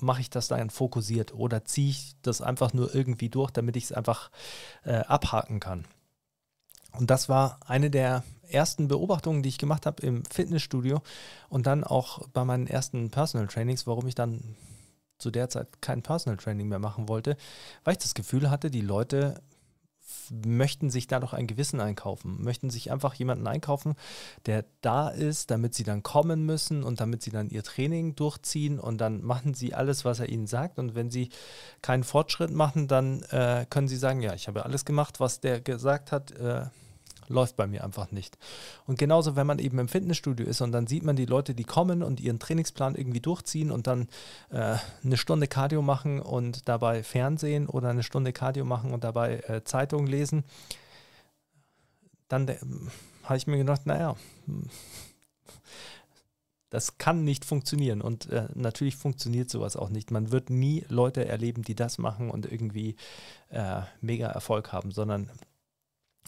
mache 0.00 0.20
ich 0.20 0.30
das 0.30 0.48
dann 0.48 0.70
fokussiert 0.70 1.34
oder 1.34 1.64
ziehe 1.64 1.90
ich 1.90 2.14
das 2.22 2.40
einfach 2.40 2.72
nur 2.72 2.94
irgendwie 2.94 3.28
durch, 3.28 3.50
damit 3.50 3.76
ich 3.76 3.84
es 3.84 3.92
einfach 3.92 4.30
äh, 4.84 4.96
abhaken 4.96 5.60
kann. 5.60 5.84
Und 6.92 7.10
das 7.10 7.28
war 7.28 7.58
eine 7.66 7.90
der 7.90 8.22
ersten 8.48 8.86
Beobachtungen, 8.88 9.42
die 9.42 9.48
ich 9.48 9.58
gemacht 9.58 9.86
habe 9.86 10.06
im 10.06 10.24
Fitnessstudio 10.26 11.02
und 11.48 11.66
dann 11.66 11.82
auch 11.82 12.28
bei 12.28 12.44
meinen 12.44 12.66
ersten 12.66 13.10
Personal 13.10 13.48
Trainings, 13.48 13.86
warum 13.86 14.06
ich 14.06 14.14
dann 14.14 14.56
zu 15.18 15.30
der 15.30 15.48
Zeit 15.48 15.80
kein 15.80 16.02
Personal 16.02 16.36
Training 16.36 16.68
mehr 16.68 16.78
machen 16.78 17.08
wollte, 17.08 17.36
weil 17.84 17.92
ich 17.92 17.98
das 17.98 18.14
Gefühl 18.14 18.50
hatte, 18.50 18.70
die 18.70 18.80
Leute 18.80 19.40
möchten 20.44 20.90
sich 20.90 21.06
da 21.06 21.20
doch 21.20 21.32
ein 21.32 21.46
Gewissen 21.46 21.80
einkaufen, 21.80 22.42
möchten 22.42 22.70
sich 22.70 22.90
einfach 22.90 23.14
jemanden 23.14 23.46
einkaufen, 23.46 23.94
der 24.46 24.64
da 24.80 25.08
ist, 25.08 25.50
damit 25.50 25.74
sie 25.74 25.84
dann 25.84 26.02
kommen 26.02 26.44
müssen 26.46 26.82
und 26.82 27.00
damit 27.00 27.22
sie 27.22 27.30
dann 27.30 27.50
ihr 27.50 27.62
Training 27.62 28.14
durchziehen 28.14 28.78
und 28.78 28.98
dann 28.98 29.22
machen 29.22 29.54
sie 29.54 29.74
alles, 29.74 30.04
was 30.04 30.20
er 30.20 30.28
ihnen 30.28 30.46
sagt. 30.46 30.78
Und 30.78 30.94
wenn 30.94 31.10
sie 31.10 31.30
keinen 31.82 32.04
Fortschritt 32.04 32.50
machen, 32.50 32.88
dann 32.88 33.22
äh, 33.24 33.66
können 33.68 33.88
sie 33.88 33.96
sagen, 33.96 34.20
ja, 34.20 34.34
ich 34.34 34.48
habe 34.48 34.64
alles 34.64 34.84
gemacht, 34.84 35.20
was 35.20 35.40
der 35.40 35.60
gesagt 35.60 36.12
hat, 36.12 36.32
äh, 36.32 36.66
läuft 37.28 37.56
bei 37.56 37.66
mir 37.66 37.84
einfach 37.84 38.10
nicht. 38.10 38.38
Und 38.86 38.98
genauso, 38.98 39.36
wenn 39.36 39.46
man 39.46 39.58
eben 39.58 39.78
im 39.78 39.88
Fitnessstudio 39.88 40.46
ist 40.46 40.60
und 40.60 40.72
dann 40.72 40.86
sieht 40.86 41.04
man 41.04 41.16
die 41.16 41.26
Leute, 41.26 41.54
die 41.54 41.64
kommen 41.64 42.02
und 42.02 42.20
ihren 42.20 42.38
Trainingsplan 42.38 42.94
irgendwie 42.94 43.20
durchziehen 43.20 43.70
und 43.70 43.86
dann 43.86 44.08
äh, 44.50 44.76
eine 45.04 45.16
Stunde 45.16 45.46
Cardio 45.46 45.82
machen 45.82 46.20
und 46.20 46.68
dabei 46.68 47.02
Fernsehen 47.02 47.68
oder 47.68 47.90
eine 47.90 48.02
Stunde 48.02 48.32
Cardio 48.32 48.64
machen 48.64 48.92
und 48.92 49.04
dabei 49.04 49.40
äh, 49.46 49.64
Zeitung 49.64 50.06
lesen, 50.06 50.44
dann 52.28 52.48
äh, 52.48 52.58
habe 53.24 53.36
ich 53.36 53.46
mir 53.46 53.58
gedacht, 53.58 53.86
naja, 53.86 54.16
hm, 54.46 54.68
das 56.74 56.98
kann 56.98 57.22
nicht 57.22 57.44
funktionieren. 57.44 58.00
Und 58.00 58.28
äh, 58.30 58.48
natürlich 58.54 58.96
funktioniert 58.96 59.48
sowas 59.48 59.76
auch 59.76 59.90
nicht. 59.90 60.10
Man 60.10 60.32
wird 60.32 60.50
nie 60.50 60.84
Leute 60.88 61.24
erleben, 61.24 61.62
die 61.62 61.76
das 61.76 61.98
machen 61.98 62.30
und 62.30 62.50
irgendwie 62.50 62.96
äh, 63.50 63.82
mega 64.00 64.26
Erfolg 64.26 64.72
haben, 64.72 64.90
sondern 64.90 65.30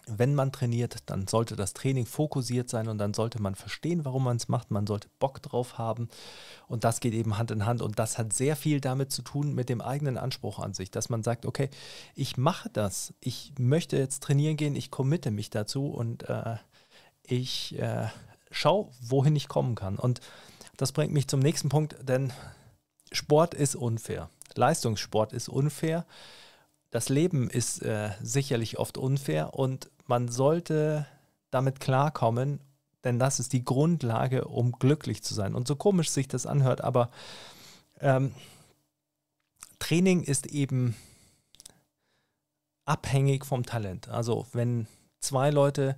wenn 0.09 0.35
man 0.37 0.53
trainiert, 0.53 0.99
dann 1.07 1.27
sollte 1.27 1.57
das 1.57 1.75
Training 1.75 2.07
fokussiert 2.07 2.71
sein 2.71 2.87
und 2.87 2.99
dann 2.99 3.13
sollte 3.13 3.43
man 3.43 3.57
verstehen, 3.57 4.05
warum 4.05 4.25
man 4.25 4.37
es 4.37 4.49
macht. 4.49 4.71
Man 4.71 4.87
sollte 4.87 5.09
Bock 5.19 5.43
drauf 5.43 5.79
haben. 5.79 6.09
Und 6.69 6.85
das 6.85 7.01
geht 7.01 7.13
eben 7.13 7.39
Hand 7.39 7.51
in 7.51 7.67
Hand. 7.67 7.83
Und 7.83 7.99
das 7.99 8.17
hat 8.17 8.33
sehr 8.33 8.55
viel 8.55 8.81
damit 8.81 9.11
zu 9.11 9.23
tun 9.23 9.55
mit 9.55 9.69
dem 9.69 9.81
eigenen 9.81 10.17
Anspruch 10.17 10.61
an 10.61 10.75
sich, 10.75 10.93
dass 10.93 11.09
man 11.09 11.25
sagt, 11.25 11.45
okay, 11.45 11.71
ich 12.15 12.37
mache 12.37 12.71
das, 12.71 13.15
ich 13.21 13.53
möchte 13.59 13.97
jetzt 13.97 14.23
trainieren 14.23 14.57
gehen, 14.57 14.77
ich 14.77 14.93
committe 14.93 15.33
mich 15.33 15.51
dazu. 15.51 15.89
Und 15.89 16.29
äh, 16.29 16.57
ich 17.25 17.77
äh, 17.79 18.07
schaue, 18.53 18.89
wohin 19.01 19.35
ich 19.35 19.49
kommen 19.49 19.75
kann. 19.75 19.99
Und 19.99 20.21
das 20.77 20.93
bringt 20.93 21.13
mich 21.13 21.27
zum 21.27 21.41
nächsten 21.41 21.69
Punkt, 21.69 21.97
denn 22.03 22.33
Sport 23.11 23.55
ist 23.55 23.75
unfair. 23.75 24.31
Leistungssport 24.55 25.33
ist 25.33 25.49
unfair. 25.49 26.07
Das 26.91 27.09
Leben 27.09 27.51
ist 27.51 27.83
äh, 27.83 28.11
sicherlich 28.23 28.79
oft 28.79 28.99
unfair. 28.99 29.55
Und 29.55 29.91
man 30.07 30.29
sollte 30.29 31.07
damit 31.51 31.81
klarkommen, 31.81 32.61
denn 33.05 33.19
das 33.19 33.39
ist 33.41 33.53
die 33.53 33.65
Grundlage, 33.65 34.47
um 34.47 34.73
glücklich 34.73 35.23
zu 35.23 35.35
sein. 35.35 35.55
Und 35.55 35.69
so 35.69 35.77
komisch 35.77 36.11
sich 36.11 36.29
das 36.29 36.47
anhört, 36.47 36.83
aber 36.83 37.11
ähm, 38.01 38.35
Training 39.79 40.23
ist 40.23 40.47
eben 40.47 40.97
abhängig 42.85 43.45
vom 43.45 43.65
Talent. 43.65 44.09
Also 44.09 44.47
wenn 44.53 44.87
zwei 45.21 45.51
Leute 45.51 45.97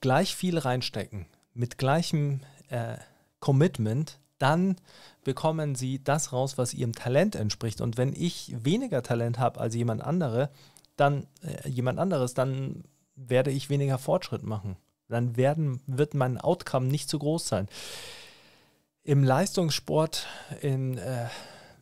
gleich 0.00 0.34
viel 0.34 0.58
reinstecken, 0.58 1.26
mit 1.54 1.78
gleichem 1.78 2.40
äh, 2.68 2.96
Commitment, 3.40 4.18
dann 4.38 4.76
bekommen 5.24 5.74
sie 5.74 6.02
das 6.02 6.32
raus, 6.32 6.56
was 6.56 6.72
ihrem 6.72 6.94
Talent 6.94 7.34
entspricht. 7.34 7.80
Und 7.80 7.98
wenn 7.98 8.14
ich 8.14 8.54
weniger 8.64 9.02
Talent 9.02 9.38
habe 9.38 9.60
als 9.60 9.74
jemand 9.74 10.02
andere, 10.02 10.50
dann 10.96 11.26
äh, 11.42 11.68
jemand 11.68 11.98
anderes, 11.98 12.32
dann 12.34 12.84
werde 13.28 13.50
ich 13.50 13.70
weniger 13.70 13.98
Fortschritt 13.98 14.42
machen. 14.42 14.76
Dann 15.08 15.36
werden, 15.36 15.80
wird 15.86 16.14
mein 16.14 16.38
Outcome 16.38 16.86
nicht 16.86 17.08
so 17.08 17.18
groß 17.18 17.46
sein. 17.46 17.68
Im 19.02 19.24
Leistungssport, 19.24 20.26
in, 20.60 20.98
äh, 20.98 21.26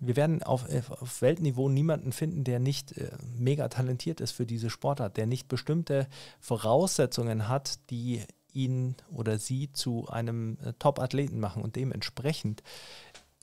wir 0.01 0.17
werden 0.17 0.43
auf, 0.43 0.65
auf, 0.91 1.21
Weltniveau 1.21 1.69
niemanden 1.69 2.13
finden, 2.13 2.45
der 2.45 2.59
nicht 2.59 2.97
äh, 2.97 3.11
mega 3.37 3.69
talentiert 3.69 4.21
ist 4.21 4.33
für 4.33 4.47
diese 4.47 4.71
Sportart, 4.71 5.17
der 5.17 5.27
nicht 5.27 5.49
bestimmte 5.49 6.09
Voraussetzungen 6.41 7.49
hat, 7.49 7.91
die 7.91 8.23
ihn 8.53 8.97
oder 9.11 9.39
sie 9.39 9.73
zu 9.73 10.09
einem 10.09 10.59
äh, 10.65 10.73
Top-Athleten 10.79 11.39
machen. 11.39 11.63
Und 11.63 11.77
dementsprechend 11.77 12.63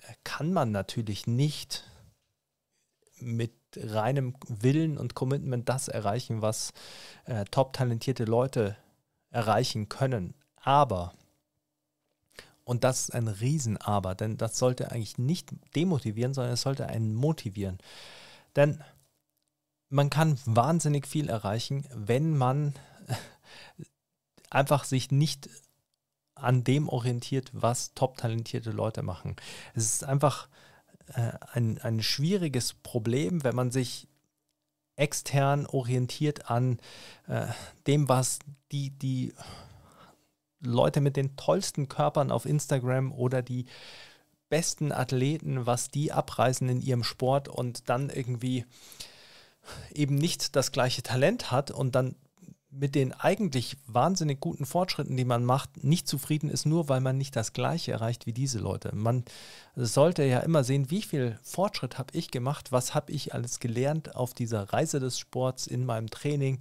äh, 0.01 0.13
kann 0.23 0.51
man 0.51 0.71
natürlich 0.71 1.27
nicht 1.27 1.83
mit 3.19 3.53
reinem 3.83 4.35
Willen 4.47 4.97
und 4.97 5.15
Commitment 5.15 5.69
das 5.69 5.87
erreichen, 5.87 6.41
was 6.41 6.71
äh, 7.25 7.45
top 7.45 7.73
talentierte 7.73 8.25
Leute 8.25 8.75
erreichen 9.29 9.89
können. 9.89 10.33
Aber, 10.55 11.13
und 12.63 12.83
das 12.83 13.01
ist 13.01 13.13
ein 13.13 13.27
Riesenaber, 13.27 14.15
denn 14.15 14.37
das 14.37 14.57
sollte 14.57 14.91
eigentlich 14.91 15.17
nicht 15.17 15.51
demotivieren, 15.75 16.33
sondern 16.33 16.53
es 16.53 16.61
sollte 16.61 16.87
einen 16.87 17.13
motivieren. 17.13 17.77
Denn 18.55 18.83
man 19.89 20.09
kann 20.09 20.39
wahnsinnig 20.45 21.07
viel 21.07 21.29
erreichen, 21.29 21.87
wenn 21.93 22.35
man 22.35 22.73
einfach 24.49 24.83
sich 24.83 25.11
nicht 25.11 25.49
an 26.35 26.63
dem 26.63 26.89
orientiert, 26.89 27.49
was 27.53 27.93
top 27.93 28.17
talentierte 28.17 28.71
Leute 28.71 29.03
machen. 29.03 29.35
Es 29.73 29.85
ist 29.85 30.03
einfach 30.03 30.49
äh, 31.13 31.31
ein, 31.53 31.79
ein 31.79 32.01
schwieriges 32.01 32.73
Problem, 32.73 33.43
wenn 33.43 33.55
man 33.55 33.71
sich 33.71 34.07
extern 34.95 35.65
orientiert 35.65 36.49
an 36.49 36.79
äh, 37.27 37.47
dem, 37.85 38.07
was 38.07 38.39
die, 38.71 38.91
die 38.91 39.33
Leute 40.61 41.01
mit 41.01 41.17
den 41.17 41.35
tollsten 41.35 41.89
Körpern 41.89 42.31
auf 42.31 42.45
Instagram 42.45 43.11
oder 43.11 43.41
die 43.41 43.65
besten 44.49 44.91
Athleten, 44.91 45.65
was 45.65 45.89
die 45.89 46.11
abreißen 46.11 46.69
in 46.69 46.81
ihrem 46.81 47.03
Sport 47.03 47.47
und 47.47 47.89
dann 47.89 48.09
irgendwie 48.09 48.65
eben 49.93 50.15
nicht 50.15 50.55
das 50.55 50.71
gleiche 50.71 51.03
Talent 51.03 51.51
hat 51.51 51.71
und 51.71 51.95
dann 51.95 52.15
mit 52.77 52.95
den 52.95 53.13
eigentlich 53.13 53.77
wahnsinnig 53.87 54.39
guten 54.39 54.65
Fortschritten, 54.65 55.15
die 55.15 55.25
man 55.25 55.45
macht, 55.45 55.83
nicht 55.83 56.07
zufrieden 56.07 56.49
ist, 56.49 56.65
nur 56.65 56.89
weil 56.89 56.99
man 56.99 57.17
nicht 57.17 57.35
das 57.35 57.53
Gleiche 57.53 57.93
erreicht 57.93 58.25
wie 58.25 58.33
diese 58.33 58.59
Leute. 58.59 58.93
Man 58.93 59.23
sollte 59.75 60.23
ja 60.23 60.39
immer 60.39 60.63
sehen, 60.63 60.91
wie 60.91 61.01
viel 61.01 61.39
Fortschritt 61.41 61.97
habe 61.97 62.13
ich 62.13 62.31
gemacht, 62.31 62.71
was 62.71 62.93
habe 62.93 63.11
ich 63.11 63.33
alles 63.33 63.59
gelernt 63.59 64.15
auf 64.15 64.33
dieser 64.33 64.73
Reise 64.73 64.99
des 64.99 65.17
Sports 65.17 65.67
in 65.67 65.85
meinem 65.85 66.09
Training, 66.09 66.59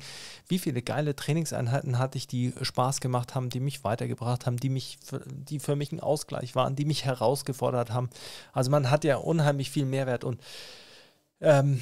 wie 0.49 0.59
viele 0.59 0.83
geile 0.83 1.17
Trainingseinheiten 1.17 1.99
hatte 1.99 2.19
ich, 2.19 2.27
die 2.27 2.53
Spaß 2.61 3.01
gemacht 3.01 3.35
haben, 3.35 3.51
die 3.51 3.61
mich 3.61 3.85
weitergebracht 3.85 4.47
haben, 4.47 4.57
die, 4.57 4.71
mich, 4.71 4.99
die 5.29 5.59
für 5.59 5.77
mich 5.77 5.93
ein 5.93 6.01
Ausgleich 6.01 6.55
waren, 6.55 6.77
die 6.77 6.85
mich 6.85 7.05
herausgefordert 7.05 7.91
haben. 7.91 8.09
Also 8.53 8.71
man 8.71 8.91
hat 8.91 9.05
ja 9.05 9.17
unheimlich 9.17 9.71
viel 9.71 9.85
Mehrwert 9.85 10.25
und 10.25 10.41
ähm, 11.41 11.81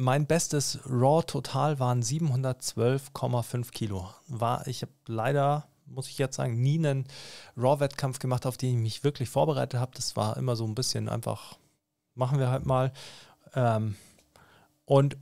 mein 0.00 0.26
bestes 0.26 0.78
Raw-Total 0.86 1.78
waren 1.78 2.02
712,5 2.02 3.70
Kilo. 3.70 4.08
War, 4.28 4.66
ich 4.66 4.80
habe 4.80 4.92
leider, 5.06 5.68
muss 5.84 6.08
ich 6.08 6.16
jetzt 6.16 6.36
sagen, 6.36 6.62
nie 6.62 6.78
einen 6.78 7.06
Raw-Wettkampf 7.54 8.18
gemacht, 8.18 8.46
auf 8.46 8.56
den 8.56 8.76
ich 8.76 8.80
mich 8.80 9.04
wirklich 9.04 9.28
vorbereitet 9.28 9.78
habe. 9.78 9.92
Das 9.94 10.16
war 10.16 10.38
immer 10.38 10.56
so 10.56 10.64
ein 10.64 10.74
bisschen 10.74 11.10
einfach, 11.10 11.58
machen 12.14 12.38
wir 12.38 12.50
halt 12.50 12.64
mal. 12.64 12.92
Ähm, 13.54 13.94
und 14.86 15.18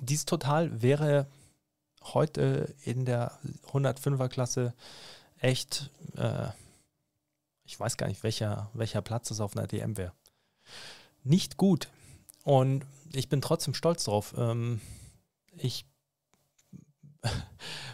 dieses 0.00 0.24
Total 0.24 0.80
wäre 0.80 1.26
heute 2.04 2.72
in 2.84 3.04
der 3.04 3.32
105er 3.72 4.28
Klasse 4.28 4.72
echt, 5.40 5.90
äh, 6.16 6.48
ich 7.64 7.78
weiß 7.78 7.96
gar 7.96 8.06
nicht, 8.06 8.22
welcher, 8.22 8.70
welcher 8.72 9.02
Platz 9.02 9.32
es 9.32 9.40
auf 9.40 9.56
einer 9.56 9.66
DM 9.66 9.96
wäre. 9.96 10.12
Nicht 11.24 11.56
gut. 11.56 11.88
Und 12.44 12.86
ich 13.14 13.28
bin 13.28 13.40
trotzdem 13.40 13.74
stolz 13.74 14.04
drauf. 14.04 14.34
Ähm, 14.36 14.80
ich 15.56 15.86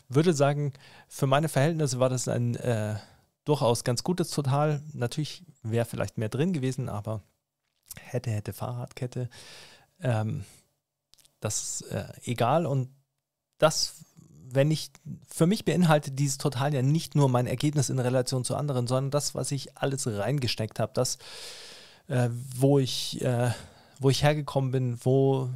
würde 0.09 0.33
sagen, 0.33 0.73
für 1.09 1.27
meine 1.27 1.49
Verhältnisse 1.49 2.01
war 2.01 2.09
das 2.09 2.29
ein 2.29 2.55
äh, 2.57 2.97
durchaus 3.45 3.85
ganz 3.85 4.03
gutes 4.03 4.31
Total. 4.31 4.83
Natürlich 4.93 5.45
wäre 5.63 5.87
vielleicht 5.87 6.19
mehr 6.19 6.29
drin 6.29 6.53
gewesen, 6.53 6.89
aber 6.89 7.23
hätte, 7.97 8.31
hätte 8.31 8.53
Fahrradkette. 8.53 9.29
Ähm, 10.01 10.45
das 11.41 11.81
ist 11.81 11.91
äh, 11.91 12.13
egal. 12.25 12.67
Und 12.67 12.91
das, 13.59 14.05
wenn 14.51 14.71
ich, 14.71 14.91
für 15.27 15.47
mich 15.47 15.65
beinhaltet 15.65 16.19
dieses 16.19 16.39
Total 16.39 16.75
ja 16.75 16.83
nicht 16.83 17.15
nur 17.15 17.29
mein 17.29 17.47
Ergebnis 17.47 17.91
in 17.91 17.99
Relation 17.99 18.45
zu 18.45 18.57
anderen, 18.57 18.87
sondern 18.87 19.11
das, 19.11 19.35
was 19.35 19.51
ich 19.53 19.77
alles 19.77 20.07
reingesteckt 20.07 20.79
habe, 20.79 20.93
das, 20.95 21.19
äh, 22.09 22.29
wo 22.57 22.79
ich 22.79 23.21
äh, 23.23 23.51
wo 24.01 24.11
ich 24.11 24.23
hergekommen 24.23 24.71
bin, 24.71 24.99
wo 25.03 25.51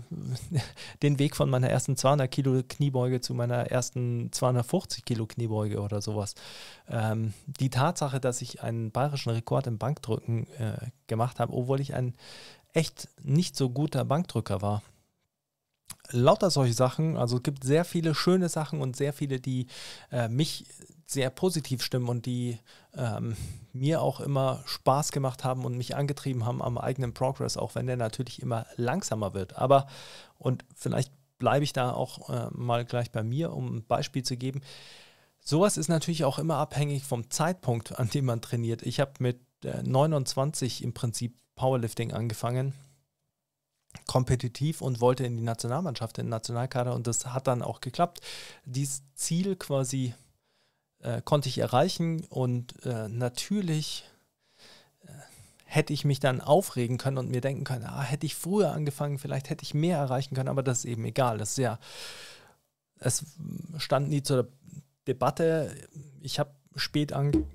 den 1.02 1.18
Weg 1.18 1.36
von 1.36 1.48
meiner 1.48 1.70
ersten 1.70 1.96
200 1.96 2.30
Kilo 2.30 2.62
Kniebeuge 2.68 3.20
zu 3.20 3.34
meiner 3.34 3.70
ersten 3.70 4.30
250 4.32 5.04
Kilo 5.04 5.26
Kniebeuge 5.26 5.80
oder 5.80 6.02
sowas. 6.02 6.34
Ähm, 6.88 7.34
die 7.46 7.70
Tatsache, 7.70 8.20
dass 8.20 8.42
ich 8.42 8.62
einen 8.62 8.90
bayerischen 8.90 9.30
Rekord 9.30 9.66
im 9.66 9.78
Bankdrücken 9.78 10.46
äh, 10.58 10.88
gemacht 11.06 11.38
habe, 11.38 11.52
obwohl 11.52 11.80
ich 11.80 11.94
ein 11.94 12.14
echt 12.72 13.08
nicht 13.22 13.56
so 13.56 13.70
guter 13.70 14.04
Bankdrücker 14.04 14.62
war. 14.62 14.82
Lauter 16.10 16.50
solche 16.50 16.74
Sachen, 16.74 17.16
also 17.16 17.36
es 17.36 17.42
gibt 17.42 17.64
sehr 17.64 17.84
viele 17.84 18.14
schöne 18.14 18.48
Sachen 18.48 18.80
und 18.80 18.96
sehr 18.96 19.12
viele, 19.12 19.40
die 19.40 19.66
äh, 20.10 20.28
mich 20.28 20.66
sehr 21.12 21.30
positiv 21.30 21.82
stimmen 21.82 22.08
und 22.08 22.26
die 22.26 22.58
ähm, 22.94 23.36
mir 23.72 24.00
auch 24.00 24.20
immer 24.20 24.62
Spaß 24.66 25.12
gemacht 25.12 25.44
haben 25.44 25.64
und 25.64 25.76
mich 25.76 25.96
angetrieben 25.96 26.44
haben 26.44 26.62
am 26.62 26.78
eigenen 26.78 27.14
Progress, 27.14 27.56
auch 27.56 27.74
wenn 27.74 27.86
der 27.86 27.96
natürlich 27.96 28.42
immer 28.42 28.66
langsamer 28.76 29.34
wird. 29.34 29.56
Aber, 29.56 29.86
und 30.38 30.64
vielleicht 30.74 31.12
bleibe 31.38 31.64
ich 31.64 31.72
da 31.72 31.92
auch 31.92 32.28
äh, 32.30 32.48
mal 32.52 32.84
gleich 32.84 33.10
bei 33.10 33.22
mir, 33.22 33.52
um 33.52 33.76
ein 33.76 33.84
Beispiel 33.84 34.22
zu 34.22 34.36
geben. 34.36 34.60
Sowas 35.40 35.76
ist 35.76 35.88
natürlich 35.88 36.24
auch 36.24 36.38
immer 36.38 36.56
abhängig 36.56 37.04
vom 37.04 37.30
Zeitpunkt, 37.30 37.98
an 37.98 38.08
dem 38.10 38.26
man 38.26 38.40
trainiert. 38.40 38.82
Ich 38.82 39.00
habe 39.00 39.12
mit 39.18 39.40
äh, 39.64 39.82
29 39.82 40.84
im 40.84 40.92
Prinzip 40.92 41.36
Powerlifting 41.56 42.12
angefangen 42.12 42.74
kompetitiv 44.06 44.82
und 44.82 45.00
wollte 45.00 45.24
in 45.24 45.36
die 45.36 45.42
Nationalmannschaft, 45.42 46.18
in 46.18 46.26
den 46.26 46.30
Nationalkader 46.30 46.94
und 46.94 47.06
das 47.06 47.26
hat 47.26 47.46
dann 47.46 47.62
auch 47.62 47.80
geklappt. 47.80 48.20
Dieses 48.64 49.02
Ziel 49.14 49.56
quasi 49.56 50.14
äh, 51.02 51.22
konnte 51.22 51.48
ich 51.48 51.58
erreichen 51.58 52.24
und 52.28 52.84
äh, 52.84 53.08
natürlich 53.08 54.04
äh, 55.04 55.10
hätte 55.64 55.92
ich 55.92 56.04
mich 56.04 56.20
dann 56.20 56.40
aufregen 56.40 56.98
können 56.98 57.18
und 57.18 57.30
mir 57.30 57.40
denken 57.40 57.64
können, 57.64 57.84
ah, 57.84 58.02
hätte 58.02 58.26
ich 58.26 58.34
früher 58.34 58.72
angefangen, 58.72 59.18
vielleicht 59.18 59.50
hätte 59.50 59.64
ich 59.64 59.74
mehr 59.74 59.98
erreichen 59.98 60.34
können, 60.34 60.48
aber 60.48 60.62
das 60.62 60.80
ist 60.80 60.84
eben 60.86 61.04
egal. 61.04 61.38
Das 61.38 61.50
ist 61.50 61.58
ja, 61.58 61.78
es 62.98 63.24
stand 63.78 64.08
nie 64.08 64.22
zur 64.22 64.48
Debatte. 65.06 65.74
Ich 66.20 66.38
habe 66.38 66.54
spät 66.76 67.12
an, 67.12 67.46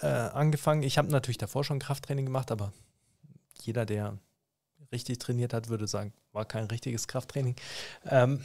äh, 0.00 0.06
angefangen. 0.06 0.82
Ich 0.82 0.98
habe 0.98 1.08
natürlich 1.08 1.38
davor 1.38 1.64
schon 1.64 1.78
Krafttraining 1.78 2.26
gemacht, 2.26 2.50
aber 2.50 2.72
jeder, 3.62 3.84
der 3.84 4.18
richtig 4.92 5.18
trainiert 5.18 5.52
hat, 5.52 5.68
würde 5.68 5.88
sagen, 5.88 6.12
war 6.32 6.44
kein 6.44 6.66
richtiges 6.66 7.08
Krafttraining. 7.08 7.56
Ähm, 8.04 8.44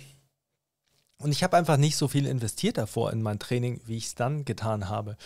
und 1.22 1.32
ich 1.32 1.44
habe 1.44 1.58
einfach 1.58 1.78
nicht 1.78 1.96
so 1.96 2.08
viel 2.08 2.26
investiert 2.26 2.78
davor 2.78 3.12
in 3.12 3.22
mein 3.22 3.40
Training, 3.40 3.82
wie 3.86 3.98
ich 3.98 4.06
es 4.06 4.16
dann 4.16 4.46
getan 4.46 4.90
habe. 4.90 5.18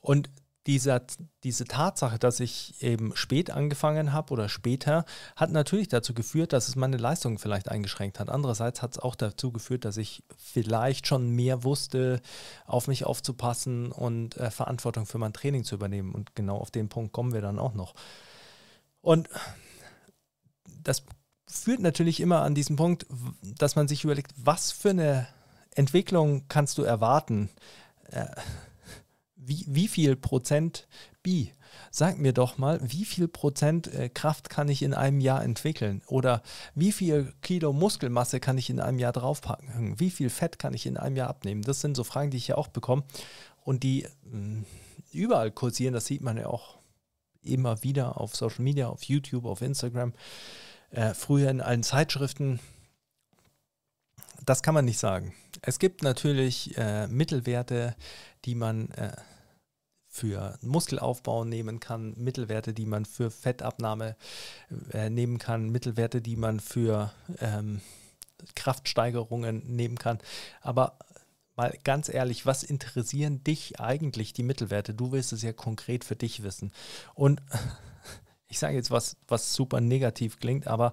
Und 0.00 0.30
dieser, 0.66 1.00
diese 1.44 1.64
Tatsache, 1.64 2.18
dass 2.18 2.40
ich 2.40 2.82
eben 2.82 3.14
spät 3.14 3.50
angefangen 3.50 4.12
habe 4.12 4.32
oder 4.32 4.48
später, 4.48 5.04
hat 5.36 5.52
natürlich 5.52 5.88
dazu 5.88 6.12
geführt, 6.12 6.52
dass 6.52 6.68
es 6.68 6.74
meine 6.74 6.96
Leistung 6.96 7.38
vielleicht 7.38 7.68
eingeschränkt 7.68 8.18
hat. 8.18 8.30
Andererseits 8.30 8.82
hat 8.82 8.92
es 8.92 8.98
auch 8.98 9.14
dazu 9.14 9.52
geführt, 9.52 9.84
dass 9.84 9.96
ich 9.96 10.24
vielleicht 10.36 11.06
schon 11.06 11.30
mehr 11.30 11.62
wusste, 11.62 12.20
auf 12.66 12.88
mich 12.88 13.04
aufzupassen 13.04 13.92
und 13.92 14.36
äh, 14.38 14.50
Verantwortung 14.50 15.06
für 15.06 15.18
mein 15.18 15.32
Training 15.32 15.62
zu 15.62 15.76
übernehmen. 15.76 16.14
Und 16.14 16.34
genau 16.34 16.58
auf 16.58 16.72
den 16.72 16.88
Punkt 16.88 17.12
kommen 17.12 17.32
wir 17.32 17.42
dann 17.42 17.60
auch 17.60 17.74
noch. 17.74 17.94
Und 19.00 19.28
das 20.82 21.04
führt 21.48 21.80
natürlich 21.80 22.20
immer 22.20 22.42
an 22.42 22.54
diesen 22.54 22.76
Punkt, 22.76 23.06
dass 23.42 23.76
man 23.76 23.88
sich 23.88 24.04
überlegt, 24.04 24.32
was 24.36 24.72
für 24.72 24.90
eine 24.90 25.26
Entwicklung 25.74 26.44
kannst 26.48 26.78
du 26.78 26.82
erwarten? 26.82 27.50
Äh, 28.10 28.26
wie, 29.36 29.64
wie 29.68 29.88
viel 29.88 30.16
Prozent 30.16 30.88
Bi? 31.22 31.52
Sag 31.90 32.18
mir 32.18 32.32
doch 32.32 32.58
mal, 32.58 32.80
wie 32.82 33.04
viel 33.04 33.28
Prozent 33.28 33.92
äh, 33.92 34.08
Kraft 34.08 34.50
kann 34.50 34.68
ich 34.68 34.82
in 34.82 34.94
einem 34.94 35.20
Jahr 35.20 35.42
entwickeln? 35.44 36.02
Oder 36.06 36.42
wie 36.74 36.92
viel 36.92 37.32
Kilo 37.42 37.72
Muskelmasse 37.72 38.40
kann 38.40 38.58
ich 38.58 38.70
in 38.70 38.80
einem 38.80 38.98
Jahr 38.98 39.12
draufpacken? 39.12 39.98
Wie 40.00 40.10
viel 40.10 40.30
Fett 40.30 40.58
kann 40.58 40.74
ich 40.74 40.86
in 40.86 40.96
einem 40.96 41.16
Jahr 41.16 41.28
abnehmen? 41.28 41.62
Das 41.62 41.80
sind 41.80 41.96
so 41.96 42.04
Fragen, 42.04 42.30
die 42.30 42.38
ich 42.38 42.48
ja 42.48 42.56
auch 42.56 42.68
bekomme 42.68 43.04
und 43.64 43.82
die 43.82 44.06
mm, 44.24 44.62
überall 45.12 45.50
kursieren. 45.50 45.94
Das 45.94 46.06
sieht 46.06 46.22
man 46.22 46.36
ja 46.36 46.46
auch 46.46 46.78
immer 47.42 47.82
wieder 47.82 48.20
auf 48.20 48.34
Social 48.34 48.62
Media, 48.62 48.88
auf 48.88 49.04
YouTube, 49.04 49.44
auf 49.44 49.62
Instagram, 49.62 50.12
äh, 50.96 51.14
früher 51.14 51.50
in 51.50 51.60
allen 51.60 51.82
Zeitschriften. 51.82 52.58
Das 54.44 54.62
kann 54.62 54.74
man 54.74 54.84
nicht 54.84 54.98
sagen. 54.98 55.34
Es 55.62 55.78
gibt 55.78 56.02
natürlich 56.02 56.76
äh, 56.76 57.06
Mittelwerte, 57.06 57.94
die 58.44 58.54
man 58.54 58.90
äh, 58.92 59.12
für 60.08 60.58
Muskelaufbau 60.62 61.44
nehmen 61.44 61.78
kann, 61.80 62.14
Mittelwerte, 62.16 62.72
die 62.72 62.86
man 62.86 63.04
für 63.04 63.30
Fettabnahme 63.30 64.16
äh, 64.92 65.10
nehmen 65.10 65.38
kann, 65.38 65.68
Mittelwerte, 65.68 66.22
die 66.22 66.36
man 66.36 66.60
für 66.60 67.12
ähm, 67.40 67.82
Kraftsteigerungen 68.54 69.62
nehmen 69.66 69.98
kann. 69.98 70.18
Aber 70.62 70.98
mal 71.56 71.76
ganz 71.84 72.08
ehrlich, 72.08 72.46
was 72.46 72.62
interessieren 72.62 73.44
dich 73.44 73.80
eigentlich 73.80 74.32
die 74.32 74.42
Mittelwerte? 74.42 74.94
Du 74.94 75.12
willst 75.12 75.34
es 75.34 75.42
ja 75.42 75.52
konkret 75.52 76.04
für 76.04 76.16
dich 76.16 76.42
wissen. 76.42 76.72
Und 77.14 77.42
ich 78.48 78.58
sage 78.58 78.76
jetzt 78.76 78.90
was, 78.90 79.16
was 79.28 79.54
super 79.54 79.80
negativ 79.80 80.38
klingt, 80.38 80.66
aber 80.66 80.92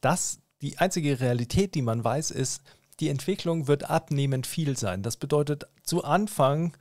das, 0.00 0.40
die 0.60 0.78
einzige 0.78 1.20
Realität, 1.20 1.74
die 1.74 1.82
man 1.82 2.02
weiß, 2.02 2.30
ist, 2.30 2.62
die 3.00 3.08
Entwicklung 3.08 3.66
wird 3.66 3.88
abnehmend 3.88 4.46
viel 4.46 4.76
sein. 4.76 5.02
Das 5.02 5.16
bedeutet, 5.16 5.66
zu 5.82 6.04
Anfang 6.04 6.76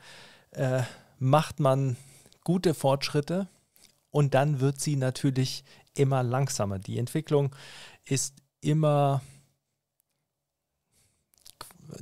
äh, 0.52 0.84
macht 1.17 1.60
man 1.60 1.95
gute 2.43 2.74
Fortschritte 2.74 3.48
und 4.12 4.34
dann 4.34 4.60
wird 4.60 4.82
sie 4.82 4.95
natürlich 4.95 5.63
immer 5.93 6.24
langsamer. 6.24 6.80
Die 6.80 6.98
Entwicklung 6.98 7.56
ist 8.06 8.36
immer 8.62 9.22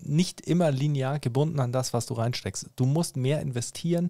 nicht 0.01 0.41
immer 0.41 0.71
linear 0.71 1.19
gebunden 1.19 1.59
an 1.59 1.71
das, 1.71 1.93
was 1.93 2.05
du 2.05 2.13
reinsteckst. 2.13 2.71
Du 2.75 2.85
musst 2.85 3.15
mehr 3.15 3.41
investieren, 3.41 4.09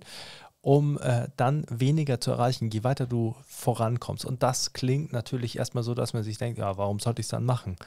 um 0.68 1.00
äh, 1.00 1.30
dann 1.38 1.66
weniger 1.70 2.20
zu 2.20 2.32
erreichen, 2.32 2.70
je 2.70 2.84
weiter 2.84 3.08
du 3.08 3.38
vorankommst. 3.48 4.26
Und 4.26 4.44
das 4.44 4.74
klingt 4.74 5.14
natürlich 5.14 5.58
erstmal 5.58 5.82
so, 5.82 5.94
dass 5.94 6.12
man 6.12 6.24
sich 6.24 6.40
denkt, 6.40 6.60
ja, 6.60 6.78
warum 6.78 7.00
sollte 7.00 7.22
ich 7.22 7.28
es 7.28 7.30
dann 7.30 7.46
machen? 7.46 7.78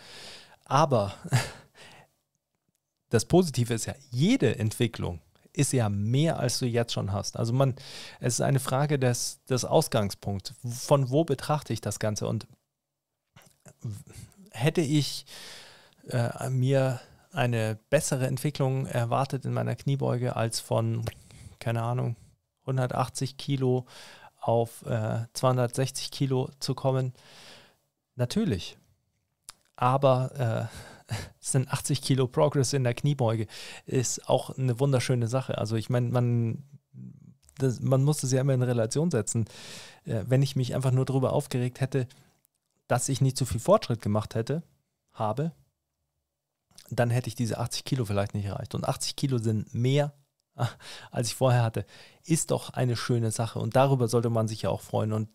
Aber 0.64 1.12
das 3.10 3.26
Positive 3.26 3.74
ist 3.74 3.84
ja, 3.84 3.94
jede 4.10 4.58
Entwicklung 4.58 5.20
ist 5.52 5.74
ja 5.74 5.90
mehr, 5.90 6.40
als 6.40 6.58
du 6.58 6.64
jetzt 6.64 6.94
schon 6.94 7.12
hast. 7.12 7.36
Also 7.36 7.52
man, 7.52 7.74
es 8.18 8.34
ist 8.34 8.40
eine 8.40 8.60
Frage 8.60 8.98
des, 8.98 9.44
des 9.44 9.66
Ausgangspunkts. 9.66 10.54
Von 10.64 11.10
wo 11.10 11.24
betrachte 11.24 11.74
ich 11.74 11.82
das 11.82 11.98
Ganze? 11.98 12.28
Und 12.28 12.46
hätte 14.52 14.80
ich 14.80 15.26
äh, 16.08 16.48
mir 16.48 16.98
eine 17.30 17.78
bessere 17.90 18.26
Entwicklung 18.26 18.86
erwartet 18.86 19.44
in 19.44 19.52
meiner 19.52 19.76
Kniebeuge 19.76 20.34
als 20.34 20.60
von, 20.60 21.04
keine 21.58 21.82
Ahnung, 21.82 22.16
180 22.70 23.36
Kilo 23.36 23.86
auf 24.40 24.84
äh, 24.86 25.26
260 25.34 26.10
Kilo 26.10 26.50
zu 26.60 26.74
kommen? 26.74 27.12
Natürlich. 28.16 28.76
Aber 29.76 30.68
äh, 31.08 31.14
sind 31.40 31.68
80 31.70 32.02
Kilo 32.02 32.26
Progress 32.26 32.72
in 32.72 32.84
der 32.84 32.94
Kniebeuge, 32.94 33.46
ist 33.86 34.28
auch 34.28 34.56
eine 34.56 34.78
wunderschöne 34.80 35.28
Sache. 35.28 35.58
Also 35.58 35.76
ich 35.76 35.90
meine, 35.90 36.08
man, 36.08 36.62
man 37.80 38.04
muss 38.04 38.22
es 38.22 38.32
ja 38.32 38.40
immer 38.40 38.54
in 38.54 38.62
Relation 38.62 39.10
setzen. 39.10 39.46
Äh, 40.04 40.24
wenn 40.26 40.42
ich 40.42 40.56
mich 40.56 40.74
einfach 40.74 40.92
nur 40.92 41.04
darüber 41.04 41.32
aufgeregt 41.32 41.80
hätte, 41.80 42.06
dass 42.88 43.08
ich 43.08 43.20
nicht 43.20 43.36
so 43.36 43.44
viel 43.44 43.60
Fortschritt 43.60 44.02
gemacht 44.02 44.34
hätte, 44.34 44.62
habe, 45.12 45.52
dann 46.90 47.10
hätte 47.10 47.28
ich 47.28 47.34
diese 47.34 47.58
80 47.58 47.84
Kilo 47.84 48.04
vielleicht 48.04 48.34
nicht 48.34 48.46
erreicht. 48.46 48.74
Und 48.74 48.88
80 48.88 49.16
Kilo 49.16 49.38
sind 49.38 49.72
mehr 49.74 50.12
als 51.10 51.28
ich 51.28 51.34
vorher 51.34 51.62
hatte, 51.62 51.84
ist 52.24 52.50
doch 52.50 52.70
eine 52.70 52.96
schöne 52.96 53.30
Sache 53.30 53.58
und 53.58 53.76
darüber 53.76 54.08
sollte 54.08 54.30
man 54.30 54.48
sich 54.48 54.62
ja 54.62 54.70
auch 54.70 54.80
freuen. 54.80 55.12
Und 55.12 55.28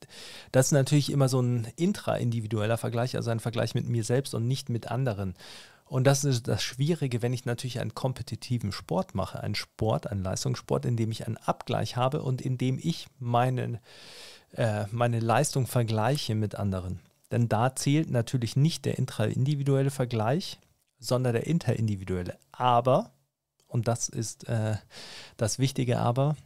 das 0.51 0.67
ist 0.67 0.71
natürlich 0.71 1.11
immer 1.11 1.29
so 1.29 1.41
ein 1.41 1.67
intraindividueller 1.75 2.77
Vergleich, 2.77 3.15
also 3.15 3.31
ein 3.31 3.39
Vergleich 3.39 3.75
mit 3.75 3.87
mir 3.87 4.03
selbst 4.03 4.33
und 4.33 4.47
nicht 4.47 4.69
mit 4.69 4.91
anderen. 4.91 5.35
Und 5.87 6.05
das 6.07 6.23
ist 6.23 6.47
das 6.47 6.63
Schwierige, 6.63 7.21
wenn 7.21 7.33
ich 7.33 7.45
natürlich 7.45 7.79
einen 7.79 7.93
kompetitiven 7.93 8.71
Sport 8.71 9.13
mache, 9.13 9.41
einen 9.41 9.55
Sport, 9.55 10.07
einen 10.09 10.23
Leistungssport, 10.23 10.83
in 10.85 10.97
dem 10.97 11.11
ich 11.11 11.27
einen 11.27 11.37
Abgleich 11.37 11.95
habe 11.95 12.23
und 12.23 12.41
in 12.41 12.57
dem 12.57 12.79
ich 12.81 13.07
meinen, 13.19 13.77
äh, 14.53 14.85
meine 14.91 15.19
Leistung 15.19 15.67
vergleiche 15.67 16.33
mit 16.33 16.55
anderen. 16.55 17.01
Denn 17.31 17.49
da 17.49 17.75
zählt 17.75 18.09
natürlich 18.09 18.55
nicht 18.55 18.85
der 18.85 18.97
intraindividuelle 18.97 19.91
Vergleich, 19.91 20.59
sondern 20.99 21.33
der 21.33 21.45
interindividuelle. 21.45 22.37
Aber 22.51 23.11
und 23.75 23.89
das 23.89 24.07
ist 24.07 24.47
äh, 24.47 24.77
das 25.35 25.59
Wichtige 25.59 25.99
aber, 25.99 26.37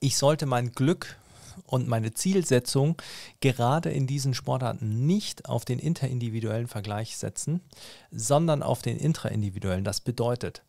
ich 0.00 0.18
sollte 0.18 0.44
mein 0.44 0.72
Glück 0.72 1.16
und 1.64 1.88
meine 1.88 2.12
Zielsetzung 2.12 3.00
gerade 3.40 3.90
in 3.90 4.06
diesen 4.06 4.34
Sportarten 4.34 5.06
nicht 5.06 5.46
auf 5.46 5.64
den 5.64 5.78
interindividuellen 5.78 6.68
Vergleich 6.68 7.16
setzen, 7.16 7.62
sondern 8.10 8.62
auf 8.62 8.82
den 8.82 8.98
intraindividuellen. 8.98 9.82
Das 9.82 10.02
bedeutet, 10.02 10.62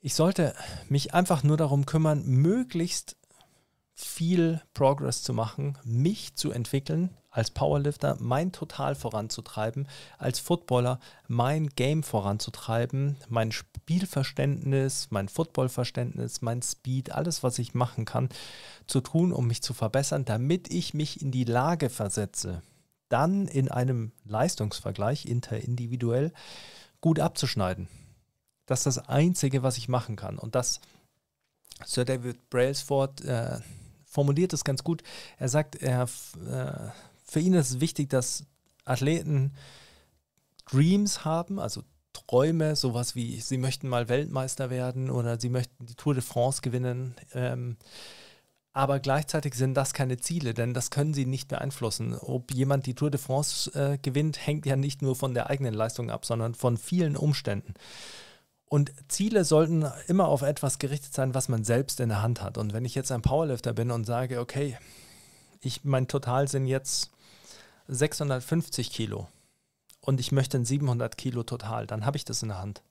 ich 0.00 0.14
sollte 0.14 0.54
mich 0.88 1.12
einfach 1.12 1.42
nur 1.42 1.56
darum 1.56 1.84
kümmern, 1.84 2.24
möglichst 2.24 3.16
viel 3.94 4.62
Progress 4.74 5.24
zu 5.24 5.34
machen, 5.34 5.76
mich 5.82 6.36
zu 6.36 6.52
entwickeln 6.52 7.10
als 7.36 7.50
Powerlifter, 7.50 8.16
mein 8.18 8.50
Total 8.50 8.94
voranzutreiben, 8.94 9.86
als 10.16 10.38
Footballer 10.38 10.98
mein 11.28 11.68
Game 11.68 12.02
voranzutreiben, 12.02 13.18
mein 13.28 13.52
Spielverständnis, 13.52 15.08
mein 15.10 15.28
Footballverständnis, 15.28 16.40
mein 16.40 16.62
Speed, 16.62 17.12
alles, 17.12 17.42
was 17.42 17.58
ich 17.58 17.74
machen 17.74 18.06
kann, 18.06 18.30
zu 18.86 19.02
tun, 19.02 19.32
um 19.32 19.46
mich 19.46 19.62
zu 19.62 19.74
verbessern, 19.74 20.24
damit 20.24 20.72
ich 20.72 20.94
mich 20.94 21.20
in 21.20 21.30
die 21.30 21.44
Lage 21.44 21.90
versetze, 21.90 22.62
dann 23.10 23.46
in 23.48 23.70
einem 23.70 24.12
Leistungsvergleich 24.24 25.26
interindividuell 25.26 26.32
gut 27.02 27.20
abzuschneiden. 27.20 27.86
Das 28.64 28.80
ist 28.80 28.96
das 28.96 29.08
Einzige, 29.10 29.62
was 29.62 29.76
ich 29.76 29.88
machen 29.88 30.16
kann. 30.16 30.38
Und 30.38 30.54
das 30.54 30.80
Sir 31.84 32.06
David 32.06 32.48
Brailsford 32.48 33.20
äh, 33.26 33.60
formuliert 34.06 34.54
es 34.54 34.64
ganz 34.64 34.82
gut. 34.82 35.02
Er 35.38 35.50
sagt, 35.50 35.76
er, 35.76 36.08
äh, 36.48 36.88
für 37.28 37.40
ihn 37.40 37.54
ist 37.54 37.70
es 37.70 37.80
wichtig, 37.80 38.08
dass 38.10 38.44
Athleten 38.84 39.52
Dreams 40.70 41.24
haben, 41.24 41.58
also 41.58 41.82
Träume, 42.12 42.76
sowas 42.76 43.14
wie, 43.14 43.40
sie 43.40 43.58
möchten 43.58 43.88
mal 43.88 44.08
Weltmeister 44.08 44.70
werden 44.70 45.10
oder 45.10 45.38
sie 45.38 45.50
möchten 45.50 45.86
die 45.86 45.94
Tour 45.94 46.14
de 46.14 46.22
France 46.22 46.62
gewinnen. 46.62 47.14
Ähm, 47.34 47.76
aber 48.72 49.00
gleichzeitig 49.00 49.54
sind 49.54 49.74
das 49.74 49.94
keine 49.94 50.18
Ziele, 50.18 50.52
denn 50.52 50.74
das 50.74 50.90
können 50.90 51.14
sie 51.14 51.24
nicht 51.24 51.48
beeinflussen. 51.48 52.14
Ob 52.14 52.52
jemand 52.52 52.86
die 52.86 52.94
Tour 52.94 53.10
de 53.10 53.20
France 53.20 53.70
äh, 53.72 53.98
gewinnt, 53.98 54.46
hängt 54.46 54.66
ja 54.66 54.76
nicht 54.76 55.02
nur 55.02 55.16
von 55.16 55.34
der 55.34 55.48
eigenen 55.48 55.74
Leistung 55.74 56.10
ab, 56.10 56.26
sondern 56.26 56.54
von 56.54 56.76
vielen 56.76 57.16
Umständen. 57.16 57.74
Und 58.68 58.92
Ziele 59.08 59.44
sollten 59.44 59.86
immer 60.08 60.28
auf 60.28 60.42
etwas 60.42 60.78
gerichtet 60.78 61.14
sein, 61.14 61.34
was 61.34 61.48
man 61.48 61.64
selbst 61.64 62.00
in 62.00 62.08
der 62.08 62.22
Hand 62.22 62.42
hat. 62.42 62.58
Und 62.58 62.72
wenn 62.72 62.84
ich 62.84 62.94
jetzt 62.94 63.12
ein 63.12 63.22
Powerlifter 63.22 63.72
bin 63.72 63.90
und 63.90 64.04
sage, 64.04 64.40
okay, 64.40 64.76
ich, 65.60 65.84
mein 65.84 66.08
Total 66.08 66.48
sind 66.48 66.66
jetzt 66.66 67.10
650 67.88 68.90
Kilo 68.90 69.28
und 70.00 70.20
ich 70.20 70.32
möchte 70.32 70.58
ein 70.58 70.64
700 70.64 71.16
Kilo 71.16 71.42
Total, 71.42 71.86
dann 71.86 72.06
habe 72.06 72.16
ich 72.16 72.24
das 72.24 72.42
in 72.42 72.48
der 72.48 72.58
Hand. 72.58 72.82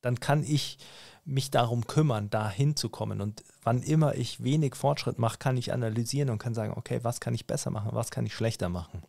Dann 0.00 0.20
kann 0.20 0.42
ich 0.42 0.78
mich 1.24 1.50
darum 1.50 1.86
kümmern, 1.86 2.28
da 2.30 2.50
hinzukommen. 2.50 3.20
Und 3.20 3.42
wann 3.62 3.82
immer 3.82 4.14
ich 4.14 4.42
wenig 4.42 4.74
Fortschritt 4.74 5.18
mache, 5.18 5.38
kann 5.38 5.56
ich 5.56 5.72
analysieren 5.72 6.30
und 6.30 6.38
kann 6.38 6.54
sagen, 6.54 6.74
okay, 6.76 7.00
was 7.02 7.20
kann 7.20 7.34
ich 7.34 7.46
besser 7.46 7.70
machen, 7.70 7.90
was 7.92 8.10
kann 8.10 8.26
ich 8.26 8.34
schlechter 8.34 8.68
machen? 8.68 9.02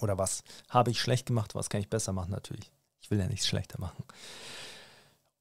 Oder 0.00 0.18
was 0.18 0.42
habe 0.68 0.90
ich 0.90 1.00
schlecht 1.00 1.26
gemacht, 1.26 1.54
was 1.54 1.70
kann 1.70 1.80
ich 1.80 1.88
besser 1.88 2.12
machen 2.12 2.30
natürlich. 2.30 2.70
Ich 3.00 3.10
will 3.10 3.18
ja 3.18 3.26
nichts 3.26 3.46
schlechter 3.46 3.80
machen. 3.80 4.04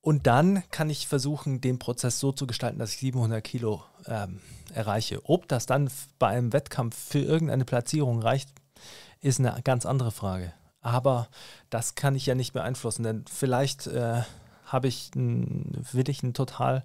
Und 0.01 0.27
dann 0.27 0.63
kann 0.69 0.89
ich 0.89 1.07
versuchen, 1.07 1.61
den 1.61 1.79
Prozess 1.79 2.19
so 2.19 2.33
zu 2.33 2.45
gestalten, 2.45 2.79
dass 2.79 2.93
ich 2.93 2.99
700 2.99 3.41
Kilo 3.41 3.83
ähm, 4.05 4.41
erreiche. 4.73 5.21
Ob 5.29 5.47
das 5.47 5.65
dann 5.65 5.89
bei 6.19 6.27
einem 6.27 6.51
Wettkampf 6.51 6.97
für 6.97 7.19
irgendeine 7.19 7.63
Platzierung 7.63 8.21
reicht, 8.21 8.49
ist 9.21 9.39
eine 9.39 9.55
ganz 9.63 9.85
andere 9.85 10.11
Frage. 10.11 10.53
Aber 10.81 11.29
das 11.69 11.95
kann 11.95 12.15
ich 12.15 12.25
ja 12.25 12.35
nicht 12.35 12.53
beeinflussen, 12.53 13.03
denn 13.03 13.25
vielleicht 13.29 13.87
äh, 13.87 14.21
habe 14.65 14.87
ich, 14.87 15.15
ein, 15.15 15.85
will 15.91 16.09
ich 16.09 16.23
ein 16.23 16.33
total, 16.33 16.83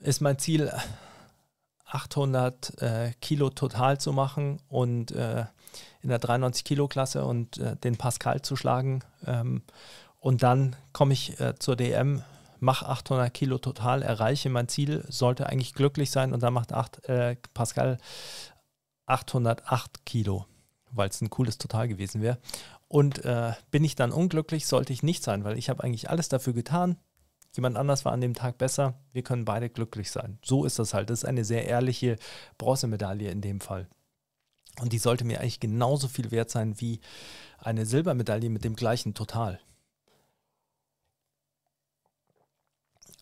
ist 0.00 0.20
mein 0.20 0.38
Ziel 0.38 0.72
800 1.86 2.82
äh, 2.82 3.12
Kilo 3.20 3.50
total 3.50 3.98
zu 3.98 4.12
machen 4.12 4.60
und 4.68 5.12
äh, 5.12 5.44
in 6.02 6.08
der 6.08 6.18
93 6.18 6.64
Kilo 6.64 6.88
Klasse 6.88 7.24
und 7.24 7.58
äh, 7.58 7.76
den 7.76 7.96
Pascal 7.96 8.42
zu 8.42 8.56
schlagen. 8.56 9.04
Ähm, 9.26 9.62
und 10.20 10.42
dann 10.42 10.76
komme 10.92 11.12
ich 11.12 11.38
äh, 11.40 11.54
zur 11.58 11.76
DM 11.76 12.22
mach 12.60 12.82
800 12.82 13.32
Kilo 13.32 13.58
total, 13.58 14.02
erreiche 14.02 14.50
mein 14.50 14.68
Ziel, 14.68 15.04
sollte 15.08 15.46
eigentlich 15.46 15.74
glücklich 15.74 16.10
sein 16.10 16.32
und 16.32 16.42
dann 16.42 16.52
macht 16.52 16.72
8, 16.72 17.08
äh, 17.08 17.36
Pascal 17.54 17.98
808 19.06 20.04
Kilo, 20.04 20.46
weil 20.92 21.08
es 21.08 21.20
ein 21.20 21.30
cooles 21.30 21.58
Total 21.58 21.88
gewesen 21.88 22.22
wäre. 22.22 22.38
Und 22.88 23.24
äh, 23.24 23.52
bin 23.70 23.84
ich 23.84 23.94
dann 23.96 24.12
unglücklich, 24.12 24.66
sollte 24.66 24.92
ich 24.92 25.02
nicht 25.02 25.22
sein, 25.22 25.44
weil 25.44 25.58
ich 25.58 25.68
habe 25.68 25.84
eigentlich 25.84 26.10
alles 26.10 26.28
dafür 26.28 26.52
getan. 26.52 26.96
Jemand 27.54 27.76
anders 27.76 28.04
war 28.04 28.12
an 28.12 28.20
dem 28.20 28.34
Tag 28.34 28.58
besser. 28.58 28.94
Wir 29.12 29.22
können 29.22 29.44
beide 29.44 29.68
glücklich 29.68 30.10
sein. 30.10 30.38
So 30.44 30.64
ist 30.64 30.78
das 30.78 30.94
halt. 30.94 31.10
Das 31.10 31.20
ist 31.20 31.24
eine 31.24 31.44
sehr 31.44 31.66
ehrliche 31.66 32.16
Bronzemedaille 32.56 33.30
in 33.30 33.40
dem 33.40 33.60
Fall. 33.60 33.88
Und 34.80 34.92
die 34.92 34.98
sollte 34.98 35.24
mir 35.24 35.40
eigentlich 35.40 35.60
genauso 35.60 36.08
viel 36.08 36.30
wert 36.30 36.50
sein 36.50 36.80
wie 36.80 37.00
eine 37.58 37.84
Silbermedaille 37.84 38.48
mit 38.48 38.64
dem 38.64 38.76
gleichen 38.76 39.14
Total. 39.14 39.60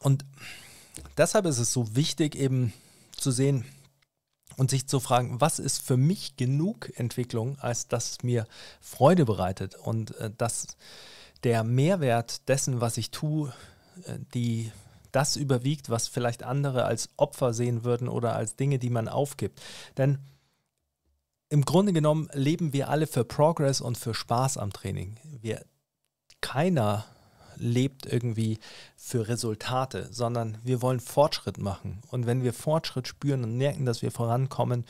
Und 0.01 0.25
deshalb 1.17 1.47
ist 1.47 1.59
es 1.59 1.73
so 1.73 1.97
wichtig, 1.97 2.35
eben 2.37 2.73
zu 3.17 3.31
sehen 3.31 3.65
und 4.57 4.71
sich 4.71 4.87
zu 4.87 5.01
fragen, 5.01 5.41
was 5.41 5.59
ist 5.59 5.83
für 5.83 5.97
mich 5.97 6.37
genug 6.37 6.91
Entwicklung, 6.99 7.59
als 7.59 7.89
dass 7.89 8.11
es 8.11 8.23
mir 8.23 8.47
Freude 8.81 9.25
bereitet 9.25 9.75
und 9.75 10.17
äh, 10.17 10.31
dass 10.37 10.77
der 11.45 11.65
Mehrwert 11.65 12.49
dessen, 12.49 12.81
was 12.81 12.97
ich 12.97 13.11
tue, 13.11 13.53
äh, 14.05 14.19
die 14.35 14.73
das 15.13 15.37
überwiegt, 15.37 15.89
was 15.89 16.09
vielleicht 16.09 16.43
andere 16.43 16.85
als 16.85 17.09
Opfer 17.17 17.55
sehen 17.55 17.85
würden 17.85 18.09
oder 18.09 18.35
als 18.35 18.57
Dinge, 18.57 18.79
die 18.79 18.91
man 18.91 19.09
aufgibt. 19.09 19.63
Denn 19.97 20.19
im 21.49 21.65
Grunde 21.65 21.93
genommen 21.93 22.29
leben 22.33 22.73
wir 22.73 22.91
alle 22.91 23.07
für 23.07 23.25
Progress 23.25 23.81
und 23.81 23.97
für 23.97 24.15
Spaß 24.15 24.59
am 24.59 24.73
Training. 24.73 25.17
Wir, 25.41 25.65
keiner 26.41 27.07
lebt 27.57 28.07
irgendwie 28.07 28.59
für 28.97 29.29
Resultate, 29.29 30.09
sondern 30.11 30.59
wir 30.63 30.83
wollen 30.83 31.01
Fortschritt 31.01 31.59
machen. 31.59 32.01
Und 32.11 32.27
wenn 32.27 32.43
wir 32.43 32.53
Fortschritt 32.53 33.09
spüren 33.09 33.45
und 33.45 33.57
merken, 33.57 33.87
dass 33.87 34.03
wir 34.03 34.11
vorankommen 34.11 34.85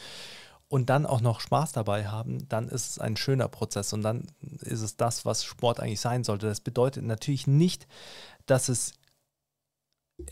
und 0.69 0.91
dann 0.91 1.07
auch 1.07 1.21
noch 1.21 1.41
Spaß 1.41 1.73
dabei 1.73 2.09
haben, 2.09 2.49
dann 2.49 2.69
ist 2.69 2.91
es 2.91 2.99
ein 2.99 3.17
schöner 3.17 3.49
Prozess 3.49 3.93
und 3.93 4.03
dann 4.03 4.27
ist 4.61 4.83
es 4.83 4.97
das, 4.97 5.25
was 5.25 5.45
Sport 5.45 5.81
eigentlich 5.81 6.01
sein 6.01 6.25
sollte. 6.25 6.47
Das 6.47 6.61
bedeutet 6.61 7.05
natürlich 7.05 7.47
nicht, 7.47 7.87
dass 8.47 8.69
es 8.69 8.93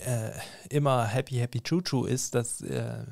äh, 0.01 0.33
immer 0.71 1.07
happy, 1.07 1.37
happy, 1.37 1.61
choo, 1.61 1.83
choo 1.83 2.05
ist, 2.05 2.35
dass 2.35 2.61
äh, 2.63 3.05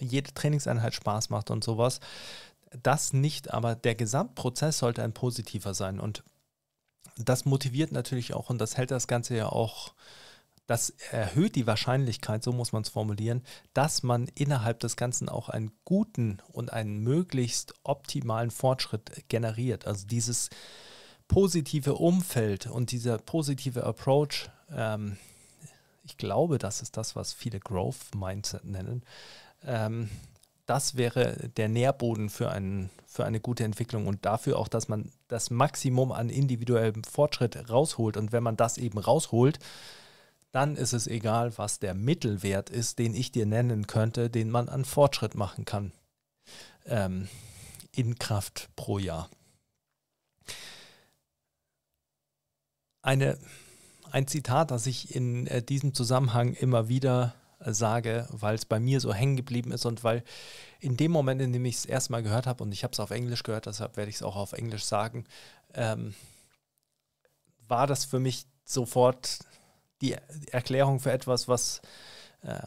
jede 0.00 0.32
Trainingseinheit 0.32 0.94
Spaß 0.94 1.30
macht 1.30 1.50
und 1.50 1.64
sowas. 1.64 2.00
Das 2.82 3.12
nicht, 3.12 3.52
aber 3.52 3.74
der 3.74 3.94
Gesamtprozess 3.94 4.78
sollte 4.78 5.02
ein 5.02 5.12
positiver 5.12 5.74
sein. 5.74 6.00
Und 6.00 6.24
das 7.16 7.44
motiviert 7.44 7.92
natürlich 7.92 8.34
auch 8.34 8.50
und 8.50 8.58
das 8.58 8.76
hält 8.76 8.90
das 8.90 9.06
Ganze 9.06 9.36
ja 9.36 9.48
auch, 9.48 9.94
das 10.66 10.90
erhöht 11.10 11.56
die 11.56 11.66
Wahrscheinlichkeit, 11.66 12.42
so 12.42 12.52
muss 12.52 12.72
man 12.72 12.82
es 12.82 12.88
formulieren, 12.88 13.42
dass 13.74 14.02
man 14.02 14.28
innerhalb 14.34 14.80
des 14.80 14.96
Ganzen 14.96 15.28
auch 15.28 15.48
einen 15.48 15.72
guten 15.84 16.38
und 16.52 16.72
einen 16.72 16.98
möglichst 16.98 17.74
optimalen 17.82 18.50
Fortschritt 18.50 19.28
generiert. 19.28 19.86
Also 19.86 20.06
dieses 20.06 20.48
positive 21.28 21.94
Umfeld 21.94 22.66
und 22.66 22.92
dieser 22.92 23.18
positive 23.18 23.84
Approach, 23.84 24.48
ähm, 24.70 25.18
ich 26.02 26.16
glaube, 26.16 26.58
das 26.58 26.82
ist 26.82 26.96
das, 26.96 27.16
was 27.16 27.32
viele 27.32 27.60
Growth 27.60 28.14
Mindset 28.14 28.64
nennen. 28.64 29.02
Ähm, 29.64 30.10
das 30.66 30.96
wäre 30.96 31.50
der 31.56 31.68
Nährboden 31.68 32.30
für, 32.30 32.50
einen, 32.50 32.90
für 33.06 33.24
eine 33.24 33.40
gute 33.40 33.64
Entwicklung 33.64 34.06
und 34.06 34.24
dafür 34.24 34.58
auch, 34.58 34.68
dass 34.68 34.88
man 34.88 35.10
das 35.28 35.50
Maximum 35.50 36.10
an 36.12 36.30
individuellem 36.30 37.04
Fortschritt 37.04 37.68
rausholt. 37.68 38.16
Und 38.16 38.32
wenn 38.32 38.42
man 38.42 38.56
das 38.56 38.78
eben 38.78 38.98
rausholt, 38.98 39.58
dann 40.52 40.76
ist 40.76 40.92
es 40.92 41.06
egal, 41.06 41.58
was 41.58 41.80
der 41.80 41.94
Mittelwert 41.94 42.70
ist, 42.70 42.98
den 42.98 43.14
ich 43.14 43.32
dir 43.32 43.44
nennen 43.44 43.86
könnte, 43.86 44.30
den 44.30 44.50
man 44.50 44.68
an 44.68 44.84
Fortschritt 44.84 45.34
machen 45.34 45.64
kann 45.64 45.92
ähm, 46.86 47.28
in 47.92 48.18
Kraft 48.18 48.70
pro 48.76 48.98
Jahr. 48.98 49.28
Eine, 53.02 53.38
ein 54.10 54.26
Zitat, 54.28 54.70
das 54.70 54.86
ich 54.86 55.14
in 55.14 55.46
äh, 55.46 55.62
diesem 55.62 55.92
Zusammenhang 55.92 56.54
immer 56.54 56.88
wieder 56.88 57.34
sage, 57.72 58.26
weil 58.30 58.54
es 58.54 58.64
bei 58.64 58.80
mir 58.80 59.00
so 59.00 59.12
hängen 59.14 59.36
geblieben 59.36 59.72
ist 59.72 59.86
und 59.86 60.04
weil 60.04 60.22
in 60.80 60.96
dem 60.96 61.12
Moment, 61.12 61.40
in 61.40 61.52
dem 61.52 61.64
ich 61.64 61.76
es 61.76 61.84
erstmal 61.84 62.22
gehört 62.22 62.46
habe 62.46 62.62
und 62.62 62.72
ich 62.72 62.84
habe 62.84 62.92
es 62.92 63.00
auf 63.00 63.10
Englisch 63.10 63.42
gehört, 63.42 63.66
deshalb 63.66 63.96
werde 63.96 64.10
ich 64.10 64.16
es 64.16 64.22
auch 64.22 64.36
auf 64.36 64.52
Englisch 64.52 64.84
sagen, 64.84 65.24
ähm, 65.74 66.14
war 67.66 67.86
das 67.86 68.04
für 68.04 68.20
mich 68.20 68.46
sofort 68.64 69.38
die 70.00 70.16
Erklärung 70.50 71.00
für 71.00 71.12
etwas, 71.12 71.48
was 71.48 71.80
äh, 72.42 72.60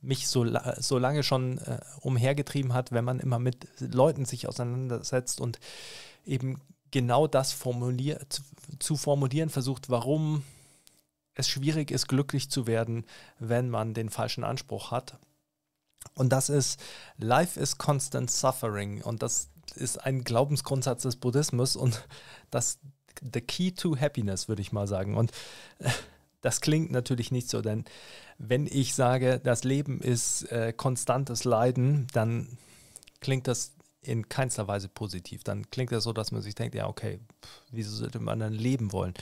mich 0.00 0.28
so, 0.28 0.46
so 0.78 0.98
lange 0.98 1.22
schon 1.22 1.58
äh, 1.58 1.80
umhergetrieben 2.00 2.74
hat, 2.74 2.92
wenn 2.92 3.04
man 3.04 3.20
immer 3.20 3.38
mit 3.38 3.66
Leuten 3.80 4.24
sich 4.24 4.48
auseinandersetzt 4.48 5.40
und 5.40 5.58
eben 6.26 6.60
genau 6.90 7.26
das 7.26 7.52
formulier 7.52 8.20
zu, 8.28 8.42
zu 8.78 8.96
formulieren 8.96 9.48
versucht, 9.48 9.90
warum 9.90 10.44
es 11.34 11.48
schwierig 11.48 11.90
ist, 11.90 12.08
glücklich 12.08 12.50
zu 12.50 12.66
werden, 12.66 13.04
wenn 13.38 13.70
man 13.70 13.94
den 13.94 14.10
falschen 14.10 14.44
Anspruch 14.44 14.90
hat. 14.90 15.18
Und 16.14 16.32
das 16.32 16.48
ist, 16.48 16.80
Life 17.16 17.58
is 17.58 17.78
constant 17.78 18.30
suffering. 18.30 19.02
Und 19.02 19.22
das 19.22 19.48
ist 19.74 19.98
ein 20.04 20.22
Glaubensgrundsatz 20.22 21.02
des 21.02 21.16
Buddhismus 21.16 21.76
und 21.76 22.06
das 22.50 22.78
the 23.32 23.40
key 23.40 23.72
to 23.72 23.96
happiness, 23.96 24.48
würde 24.48 24.62
ich 24.62 24.72
mal 24.72 24.86
sagen. 24.86 25.16
Und 25.16 25.32
das 26.40 26.60
klingt 26.60 26.90
natürlich 26.90 27.30
nicht 27.30 27.48
so, 27.48 27.62
denn 27.62 27.84
wenn 28.38 28.66
ich 28.66 28.94
sage, 28.94 29.40
das 29.42 29.64
Leben 29.64 30.00
ist 30.00 30.50
äh, 30.50 30.72
konstantes 30.72 31.44
Leiden, 31.44 32.06
dann 32.12 32.58
klingt 33.20 33.46
das 33.48 33.73
in 34.06 34.28
keinster 34.28 34.68
Weise 34.68 34.88
positiv. 34.88 35.44
Dann 35.44 35.70
klingt 35.70 35.92
das 35.92 36.04
so, 36.04 36.12
dass 36.12 36.32
man 36.32 36.42
sich 36.42 36.54
denkt, 36.54 36.74
ja, 36.74 36.86
okay, 36.88 37.20
pff, 37.42 37.62
wieso 37.70 37.94
sollte 37.94 38.20
man 38.20 38.40
dann 38.40 38.52
leben 38.52 38.92
wollen? 38.92 39.14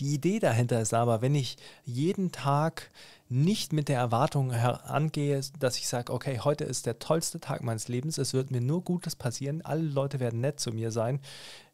Die 0.00 0.14
Idee 0.14 0.38
dahinter 0.38 0.80
ist 0.80 0.94
aber, 0.94 1.20
wenn 1.22 1.34
ich 1.34 1.56
jeden 1.84 2.32
Tag 2.32 2.90
nicht 3.28 3.72
mit 3.72 3.88
der 3.88 3.98
Erwartung 3.98 4.52
herangehe, 4.52 5.40
dass 5.58 5.76
ich 5.76 5.88
sage, 5.88 6.12
okay, 6.12 6.40
heute 6.40 6.64
ist 6.64 6.86
der 6.86 6.98
tollste 6.98 7.40
Tag 7.40 7.62
meines 7.62 7.88
Lebens, 7.88 8.18
es 8.18 8.32
wird 8.32 8.50
mir 8.50 8.60
nur 8.60 8.82
Gutes 8.82 9.16
passieren, 9.16 9.62
alle 9.62 9.82
Leute 9.82 10.18
werden 10.20 10.40
nett 10.40 10.60
zu 10.60 10.72
mir 10.72 10.90
sein, 10.90 11.20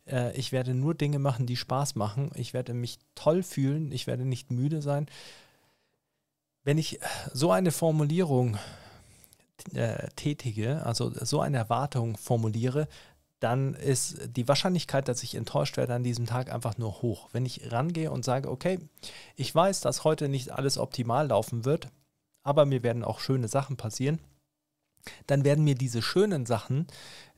äh, 0.06 0.36
ich 0.36 0.52
werde 0.52 0.74
nur 0.74 0.94
Dinge 0.94 1.18
machen, 1.18 1.46
die 1.46 1.56
Spaß 1.56 1.94
machen, 1.94 2.30
ich 2.34 2.54
werde 2.54 2.74
mich 2.74 2.98
toll 3.14 3.42
fühlen, 3.42 3.92
ich 3.92 4.06
werde 4.06 4.24
nicht 4.24 4.50
müde 4.50 4.82
sein. 4.82 5.06
Wenn 6.64 6.78
ich 6.78 6.98
so 7.32 7.50
eine 7.50 7.70
Formulierung 7.70 8.58
äh, 9.74 10.08
tätige, 10.16 10.84
also 10.84 11.12
so 11.24 11.40
eine 11.40 11.58
Erwartung 11.58 12.16
formuliere, 12.16 12.88
dann 13.40 13.74
ist 13.74 14.36
die 14.36 14.48
Wahrscheinlichkeit, 14.48 15.06
dass 15.06 15.22
ich 15.22 15.34
enttäuscht 15.34 15.76
werde 15.76 15.94
an 15.94 16.02
diesem 16.02 16.26
Tag 16.26 16.50
einfach 16.52 16.78
nur 16.78 17.02
hoch. 17.02 17.28
Wenn 17.32 17.44
ich 17.44 17.70
rangehe 17.72 18.10
und 18.10 18.24
sage, 18.24 18.50
okay, 18.50 18.78
ich 19.36 19.54
weiß, 19.54 19.80
dass 19.80 20.04
heute 20.04 20.28
nicht 20.28 20.50
alles 20.50 20.78
optimal 20.78 21.28
laufen 21.28 21.64
wird, 21.64 21.88
aber 22.42 22.64
mir 22.64 22.82
werden 22.82 23.04
auch 23.04 23.20
schöne 23.20 23.48
Sachen 23.48 23.76
passieren, 23.76 24.18
dann 25.26 25.44
werden 25.44 25.64
mir 25.64 25.74
diese 25.74 26.00
schönen 26.00 26.46
Sachen, 26.46 26.86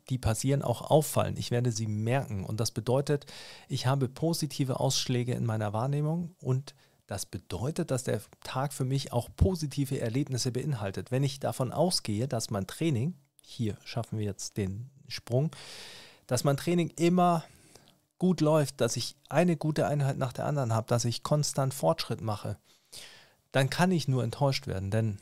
die 0.09 0.18
passieren, 0.18 0.62
auch 0.62 0.83
auffallen. 0.83 1.37
Ich 1.37 1.50
werde 1.50 1.72
sie 1.72 1.88
merken. 1.88 2.44
Und 2.44 2.61
das 2.61 2.70
bedeutet, 2.70 3.26
ich 3.68 3.87
habe 3.87 4.09
positive 4.09 4.79
Ausschläge 4.79 5.35
in 5.35 5.44
meiner 5.44 5.72
Wahrnehmung 5.72 6.35
und 6.40 6.74
das 7.07 7.27
bedeutet, 7.27 7.90
dass 7.90 8.05
der 8.05 8.21
Tag 8.42 8.73
für 8.73 8.85
mich 8.85 9.12
auch 9.12 9.29
positive 9.37 10.01
Erlebnisse 10.01 10.51
beinhaltet. 10.51 11.11
Wenn 11.11 11.23
ich 11.23 11.38
davon 11.38 11.73
ausgehe, 11.73 12.27
dass 12.27 12.51
mein 12.51 12.66
Training, 12.66 13.14
hier 13.42 13.77
schaffen 13.85 14.19
wir 14.19 14.25
jetzt 14.25 14.57
den 14.57 14.90
Sprung, 15.09 15.51
dass 16.27 16.42
mein 16.42 16.57
Training 16.57 16.90
immer 16.97 17.45
gut 18.19 18.40
läuft, 18.40 18.81
dass 18.81 18.97
ich 18.97 19.16
eine 19.29 19.57
gute 19.57 19.87
Einheit 19.87 20.19
nach 20.19 20.33
der 20.33 20.47
anderen 20.47 20.73
habe, 20.73 20.88
dass 20.88 21.05
ich 21.05 21.23
konstant 21.23 21.75
Fortschritt 21.75 22.21
mache, 22.21 22.59
dann 23.53 23.71
kann 23.71 23.92
ich 23.92 24.09
nur 24.09 24.25
enttäuscht 24.25 24.66
werden. 24.66 24.90
Denn 24.90 25.19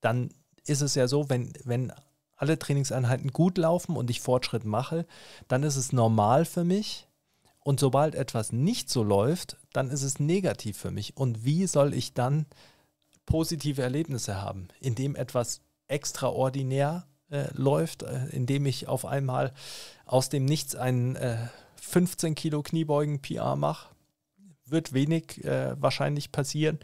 dann 0.00 0.30
ist 0.66 0.80
es 0.80 0.94
ja 0.94 1.06
so, 1.06 1.30
wenn, 1.30 1.52
wenn 1.64 1.92
alle 2.36 2.58
Trainingseinheiten 2.58 3.32
gut 3.32 3.58
laufen 3.58 3.96
und 3.96 4.10
ich 4.10 4.20
Fortschritt 4.20 4.64
mache, 4.64 5.06
dann 5.46 5.62
ist 5.62 5.76
es 5.76 5.92
normal 5.92 6.44
für 6.44 6.64
mich, 6.64 7.06
und 7.64 7.80
sobald 7.80 8.14
etwas 8.14 8.52
nicht 8.52 8.90
so 8.90 9.02
läuft, 9.02 9.56
dann 9.72 9.90
ist 9.90 10.02
es 10.02 10.20
negativ 10.20 10.76
für 10.76 10.90
mich. 10.90 11.16
Und 11.16 11.44
wie 11.44 11.66
soll 11.66 11.94
ich 11.94 12.12
dann 12.12 12.46
positive 13.26 13.82
Erlebnisse 13.82 14.40
haben, 14.40 14.68
indem 14.80 15.16
etwas 15.16 15.62
extraordinär 15.88 17.06
äh, 17.30 17.46
läuft, 17.54 18.02
äh, 18.02 18.26
indem 18.30 18.66
ich 18.66 18.86
auf 18.86 19.06
einmal 19.06 19.52
aus 20.04 20.28
dem 20.28 20.44
Nichts 20.44 20.76
einen 20.76 21.16
äh, 21.16 21.38
15 21.80 22.34
Kilo 22.34 22.62
Kniebeugen 22.62 23.20
PR 23.20 23.56
mache? 23.56 23.88
Wird 24.66 24.92
wenig 24.92 25.42
äh, 25.44 25.80
wahrscheinlich 25.80 26.32
passieren, 26.32 26.78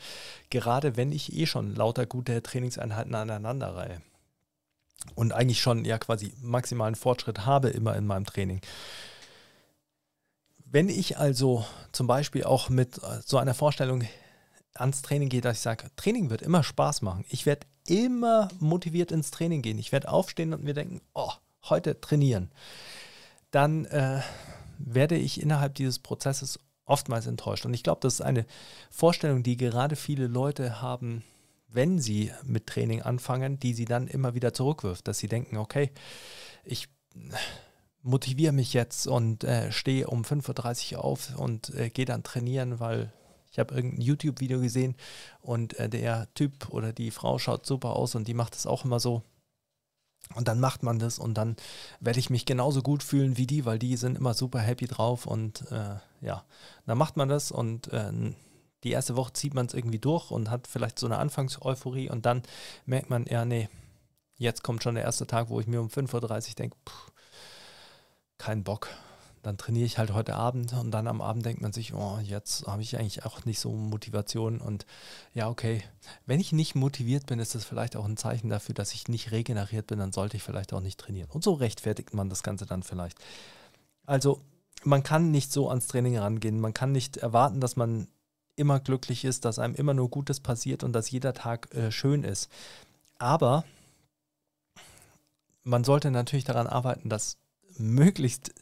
gerade 0.48 0.96
wenn 0.96 1.12
ich 1.12 1.34
eh 1.34 1.46
schon 1.46 1.74
lauter 1.74 2.06
gute 2.06 2.42
Trainingseinheiten 2.42 3.14
aneinander 3.14 3.74
reihe 3.74 4.02
und 5.14 5.32
eigentlich 5.32 5.60
schon 5.60 5.84
ja 5.84 5.98
quasi 5.98 6.32
maximalen 6.40 6.94
Fortschritt 6.94 7.46
habe 7.46 7.68
immer 7.68 7.96
in 7.96 8.06
meinem 8.06 8.26
Training. 8.26 8.60
Wenn 10.72 10.88
ich 10.88 11.18
also 11.18 11.64
zum 11.90 12.06
Beispiel 12.06 12.44
auch 12.44 12.68
mit 12.68 12.98
äh, 12.98 13.20
so 13.24 13.38
einer 13.38 13.54
Vorstellung 13.54 14.04
ans 14.74 15.02
Training 15.02 15.28
gehe, 15.28 15.40
dass 15.40 15.56
ich 15.56 15.62
sage, 15.62 15.90
Training 15.96 16.30
wird 16.30 16.42
immer 16.42 16.62
Spaß 16.62 17.02
machen. 17.02 17.24
Ich 17.28 17.44
werde 17.44 17.66
immer 17.86 18.48
motiviert 18.60 19.10
ins 19.10 19.32
Training 19.32 19.62
gehen. 19.62 19.78
Ich 19.78 19.90
werde 19.90 20.08
aufstehen 20.08 20.54
und 20.54 20.62
mir 20.62 20.74
denken, 20.74 21.00
oh, 21.12 21.32
heute 21.68 22.00
trainieren. 22.00 22.52
Dann 23.50 23.84
äh, 23.86 24.20
werde 24.78 25.16
ich 25.16 25.42
innerhalb 25.42 25.74
dieses 25.74 25.98
Prozesses 25.98 26.60
oftmals 26.84 27.26
enttäuscht. 27.26 27.66
Und 27.66 27.74
ich 27.74 27.82
glaube, 27.82 28.00
das 28.02 28.14
ist 28.14 28.20
eine 28.20 28.46
Vorstellung, 28.90 29.42
die 29.42 29.56
gerade 29.56 29.96
viele 29.96 30.28
Leute 30.28 30.80
haben, 30.80 31.24
wenn 31.68 31.98
sie 31.98 32.32
mit 32.44 32.66
Training 32.66 33.02
anfangen, 33.02 33.58
die 33.58 33.74
sie 33.74 33.84
dann 33.84 34.06
immer 34.06 34.34
wieder 34.34 34.54
zurückwirft, 34.54 35.08
dass 35.08 35.18
sie 35.18 35.28
denken, 35.28 35.56
okay, 35.56 35.90
ich 36.64 36.88
motiviere 38.02 38.52
mich 38.52 38.72
jetzt 38.72 39.06
und 39.06 39.44
äh, 39.44 39.70
stehe 39.72 40.06
um 40.06 40.22
5.30 40.22 40.94
Uhr 40.94 41.04
auf 41.04 41.36
und 41.36 41.74
äh, 41.74 41.90
gehe 41.90 42.06
dann 42.06 42.22
trainieren, 42.22 42.80
weil 42.80 43.12
ich 43.50 43.58
habe 43.58 43.74
irgendein 43.74 44.00
YouTube-Video 44.00 44.60
gesehen 44.60 44.96
und 45.40 45.78
äh, 45.78 45.88
der 45.88 46.32
Typ 46.34 46.68
oder 46.70 46.92
die 46.92 47.10
Frau 47.10 47.38
schaut 47.38 47.66
super 47.66 47.96
aus 47.96 48.14
und 48.14 48.28
die 48.28 48.34
macht 48.34 48.54
es 48.54 48.66
auch 48.66 48.84
immer 48.84 49.00
so. 49.00 49.22
Und 50.34 50.46
dann 50.46 50.60
macht 50.60 50.84
man 50.84 50.98
das 51.00 51.18
und 51.18 51.34
dann 51.34 51.56
werde 51.98 52.20
ich 52.20 52.30
mich 52.30 52.46
genauso 52.46 52.82
gut 52.82 53.02
fühlen 53.02 53.36
wie 53.36 53.46
die, 53.46 53.64
weil 53.64 53.80
die 53.80 53.96
sind 53.96 54.16
immer 54.16 54.34
super 54.34 54.60
happy 54.60 54.86
drauf 54.86 55.26
und 55.26 55.70
äh, 55.72 55.96
ja, 56.20 56.44
dann 56.86 56.98
macht 56.98 57.16
man 57.16 57.28
das 57.28 57.50
und 57.50 57.88
äh, 57.92 58.12
die 58.84 58.92
erste 58.92 59.16
Woche 59.16 59.32
zieht 59.32 59.54
man 59.54 59.66
es 59.66 59.74
irgendwie 59.74 59.98
durch 59.98 60.30
und 60.30 60.48
hat 60.48 60.68
vielleicht 60.68 60.98
so 60.98 61.06
eine 61.06 61.18
Anfangseuphorie 61.18 62.10
und 62.10 62.26
dann 62.26 62.42
merkt 62.86 63.10
man, 63.10 63.26
ja, 63.26 63.44
nee, 63.44 63.68
jetzt 64.36 64.62
kommt 64.62 64.82
schon 64.82 64.94
der 64.94 65.04
erste 65.04 65.26
Tag, 65.26 65.50
wo 65.50 65.60
ich 65.60 65.66
mir 65.66 65.80
um 65.80 65.88
5.30 65.88 66.48
Uhr 66.50 66.54
denke, 66.54 66.76
kein 68.40 68.64
Bock, 68.64 68.88
dann 69.42 69.58
trainiere 69.58 69.84
ich 69.84 69.98
halt 69.98 70.12
heute 70.12 70.34
Abend 70.34 70.72
und 70.72 70.90
dann 70.90 71.06
am 71.06 71.20
Abend 71.20 71.44
denkt 71.44 71.60
man 71.60 71.74
sich, 71.74 71.92
oh, 71.92 72.18
jetzt 72.22 72.66
habe 72.66 72.80
ich 72.80 72.98
eigentlich 72.98 73.24
auch 73.26 73.44
nicht 73.44 73.60
so 73.60 73.70
Motivation 73.70 74.60
und 74.62 74.86
ja, 75.34 75.48
okay, 75.48 75.82
wenn 76.24 76.40
ich 76.40 76.50
nicht 76.52 76.74
motiviert 76.74 77.26
bin, 77.26 77.38
ist 77.38 77.54
das 77.54 77.66
vielleicht 77.66 77.96
auch 77.96 78.06
ein 78.06 78.16
Zeichen 78.16 78.48
dafür, 78.48 78.74
dass 78.74 78.94
ich 78.94 79.08
nicht 79.08 79.30
regeneriert 79.30 79.86
bin, 79.86 79.98
dann 79.98 80.12
sollte 80.12 80.38
ich 80.38 80.42
vielleicht 80.42 80.72
auch 80.72 80.80
nicht 80.80 80.98
trainieren. 80.98 81.28
Und 81.30 81.44
so 81.44 81.52
rechtfertigt 81.52 82.14
man 82.14 82.30
das 82.30 82.42
Ganze 82.42 82.64
dann 82.64 82.82
vielleicht. 82.82 83.18
Also 84.06 84.40
man 84.84 85.02
kann 85.02 85.30
nicht 85.30 85.52
so 85.52 85.68
ans 85.68 85.86
Training 85.86 86.16
rangehen, 86.16 86.60
man 86.60 86.72
kann 86.72 86.92
nicht 86.92 87.18
erwarten, 87.18 87.60
dass 87.60 87.76
man 87.76 88.08
immer 88.56 88.80
glücklich 88.80 89.24
ist, 89.26 89.44
dass 89.44 89.58
einem 89.58 89.74
immer 89.74 89.92
nur 89.92 90.08
Gutes 90.08 90.40
passiert 90.40 90.82
und 90.82 90.94
dass 90.94 91.10
jeder 91.10 91.34
Tag 91.34 91.74
äh, 91.74 91.90
schön 91.92 92.24
ist. 92.24 92.50
Aber 93.18 93.64
man 95.62 95.84
sollte 95.84 96.10
natürlich 96.10 96.44
daran 96.44 96.66
arbeiten, 96.66 97.10
dass 97.10 97.36
möglichst 97.80 98.54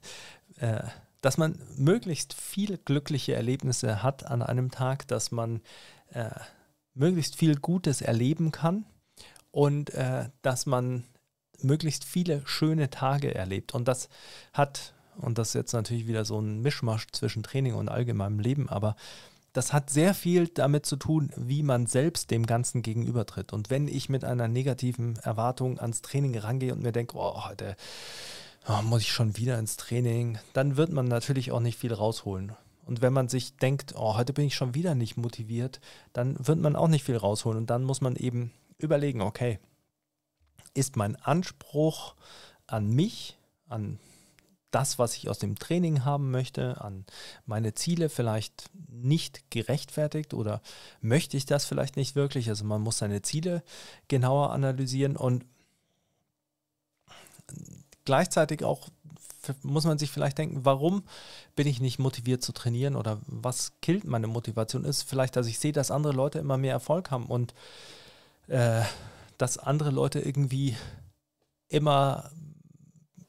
äh, 0.59 0.83
dass 1.21 1.37
man 1.37 1.59
möglichst 1.77 2.35
viele 2.35 2.79
glückliche 2.79 3.35
Erlebnisse 3.35 4.03
hat 4.03 4.27
an 4.27 4.43
einem 4.43 4.71
Tag, 4.71 5.07
dass 5.09 5.33
man 5.33 5.61
äh, 6.13 6.31
möglichst 6.95 7.37
viel 7.37 7.57
Gutes 7.57 8.03
erleben 8.03 8.53
kann 8.53 8.85
und 9.51 9.91
äh, 9.91 10.29
dass 10.43 10.67
man 10.67 11.05
möglichst 11.61 12.05
viele 12.05 12.43
schöne 12.47 12.91
Tage 12.91 13.35
erlebt. 13.35 13.75
Und 13.75 13.89
das 13.89 14.09
hat, 14.53 14.95
und 15.17 15.39
das 15.39 15.49
ist 15.49 15.55
jetzt 15.55 15.73
natürlich 15.73 16.07
wieder 16.07 16.25
so 16.25 16.41
ein 16.41 16.63
Mischmasch 16.63 17.09
zwischen 17.13 17.43
Training 17.43 17.75
und 17.75 17.89
allgemeinem 17.89 18.39
Leben, 18.39 18.69
aber 18.69 18.95
das 19.53 19.73
hat 19.73 19.91
sehr 19.91 20.15
viel 20.15 20.47
damit 20.47 20.87
zu 20.87 20.95
tun, 20.95 21.33
wie 21.35 21.65
man 21.65 21.87
selbst 21.87 22.31
dem 22.31 22.47
Ganzen 22.47 22.83
gegenübertritt. 22.83 23.53
Und 23.53 23.71
wenn 23.71 23.89
ich 23.89 24.09
mit 24.09 24.23
einer 24.23 24.47
negativen 24.47 25.17
Erwartung 25.17 25.81
ans 25.81 26.03
Training 26.03 26.39
rangehe 26.39 26.73
und 26.73 26.83
mir 26.83 26.93
denke, 26.93 27.17
oh, 27.17 27.49
heute 27.49 27.75
oh, 28.67 28.83
muss 28.83 29.03
ich 29.03 29.13
schon 29.13 29.37
wieder 29.37 29.59
ins 29.59 29.77
Training, 29.77 30.39
dann 30.53 30.77
wird 30.77 30.91
man 30.91 31.07
natürlich 31.07 31.53
auch 31.53 31.61
nicht 31.61 31.79
viel 31.79 31.93
rausholen. 31.93 32.53
Und 32.85 33.03
wenn 33.03 33.13
man 33.13 33.29
sich 33.29 33.57
denkt, 33.57 33.95
oh, 33.97 34.17
heute 34.17 34.33
bin 34.33 34.47
ich 34.47 34.55
schon 34.55 34.75
wieder 34.75 34.95
nicht 34.95 35.19
motiviert, 35.19 35.81
dann 36.15 36.37
wird 36.39 36.59
man 36.59 36.75
auch 36.75 36.89
nicht 36.89 37.05
viel 37.05 37.19
rausholen. 37.19 37.59
Und 37.59 37.71
dann 37.71 37.85
muss 37.85 38.01
man 38.01 38.17
eben 38.17 38.51
überlegen, 38.79 39.21
okay, 39.21 39.59
ist 40.73 40.97
mein 40.97 41.17
Anspruch 41.17 42.15
an 42.67 42.89
mich, 42.89 43.37
an 43.69 43.99
das, 44.71 44.99
was 44.99 45.17
ich 45.17 45.29
aus 45.29 45.39
dem 45.39 45.59
Training 45.59 46.05
haben 46.05 46.31
möchte, 46.31 46.81
an 46.81 47.05
meine 47.47 47.75
Ziele 47.75 48.09
vielleicht 48.09 48.71
nicht 48.89 49.51
gerechtfertigt 49.51 50.35
oder 50.35 50.61
möchte 51.01 51.37
ich 51.37 51.47
das 51.47 51.65
vielleicht 51.65 51.97
nicht 51.97 52.15
wirklich? 52.15 52.49
Also 52.49 52.65
man 52.65 52.83
muss 52.83 52.99
seine 52.99 53.23
Ziele 53.23 53.63
genauer 54.09 54.53
analysieren 54.53 55.17
und 55.17 55.45
gleichzeitig 58.09 58.65
auch 58.65 58.89
muss 59.63 59.85
man 59.85 59.99
sich 59.99 60.11
vielleicht 60.11 60.39
denken, 60.39 60.65
warum 60.65 61.03
bin 61.57 61.67
ich 61.67 61.79
nicht 61.79 61.99
motiviert 61.99 62.43
zu 62.43 62.53
trainieren 62.53 62.97
oder 62.97 63.19
was 63.27 63.73
killt 63.83 64.05
meine 64.05 64.27
Motivation 64.27 64.87
ist. 64.87 65.03
Vielleicht, 65.03 65.37
dass 65.37 65.47
ich 65.47 65.59
sehe, 65.59 65.73
dass 65.73 65.91
andere 65.91 66.15
Leute 66.15 66.39
immer 66.39 66.57
mehr 66.57 66.73
Erfolg 66.73 67.11
haben 67.11 67.27
und 67.27 67.53
äh, 68.47 68.81
dass 69.37 69.59
andere 69.59 69.91
Leute 69.91 70.21
irgendwie 70.21 70.75
immer 71.69 72.31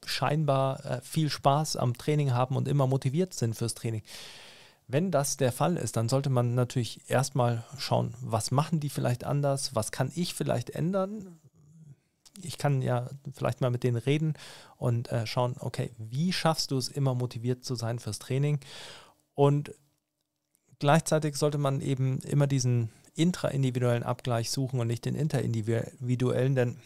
scheinbar 0.06 0.82
äh, 0.86 1.00
viel 1.02 1.28
Spaß 1.28 1.76
am 1.76 1.92
Training 1.92 2.32
haben 2.32 2.56
und 2.56 2.68
immer 2.68 2.86
motiviert 2.86 3.34
sind 3.34 3.54
fürs 3.54 3.74
Training. 3.74 4.02
Wenn 4.88 5.10
das 5.10 5.36
der 5.36 5.52
Fall 5.52 5.76
ist, 5.76 5.96
dann 5.96 6.08
sollte 6.08 6.30
man 6.30 6.54
natürlich 6.54 7.08
erstmal 7.10 7.64
schauen, 7.76 8.14
was 8.22 8.50
machen 8.50 8.80
die 8.80 8.88
vielleicht 8.88 9.24
anders, 9.24 9.74
was 9.74 9.92
kann 9.92 10.10
ich 10.14 10.34
vielleicht 10.34 10.70
ändern, 10.70 11.38
ich 12.42 12.58
kann 12.58 12.82
ja 12.82 13.08
vielleicht 13.32 13.60
mal 13.60 13.70
mit 13.70 13.82
denen 13.82 13.96
reden 13.96 14.34
und 14.76 15.10
äh, 15.10 15.26
schauen, 15.26 15.56
okay, 15.58 15.90
wie 15.98 16.32
schaffst 16.32 16.70
du 16.70 16.78
es 16.78 16.88
immer 16.88 17.14
motiviert 17.14 17.64
zu 17.64 17.74
sein 17.74 17.98
fürs 17.98 18.18
Training? 18.18 18.60
Und 19.34 19.74
gleichzeitig 20.78 21.36
sollte 21.36 21.58
man 21.58 21.80
eben 21.80 22.18
immer 22.20 22.46
diesen 22.46 22.90
intraindividuellen 23.14 24.02
Abgleich 24.02 24.50
suchen 24.50 24.80
und 24.80 24.86
nicht 24.86 25.04
den 25.04 25.14
interindividuellen, 25.14 26.54
denn 26.54 26.76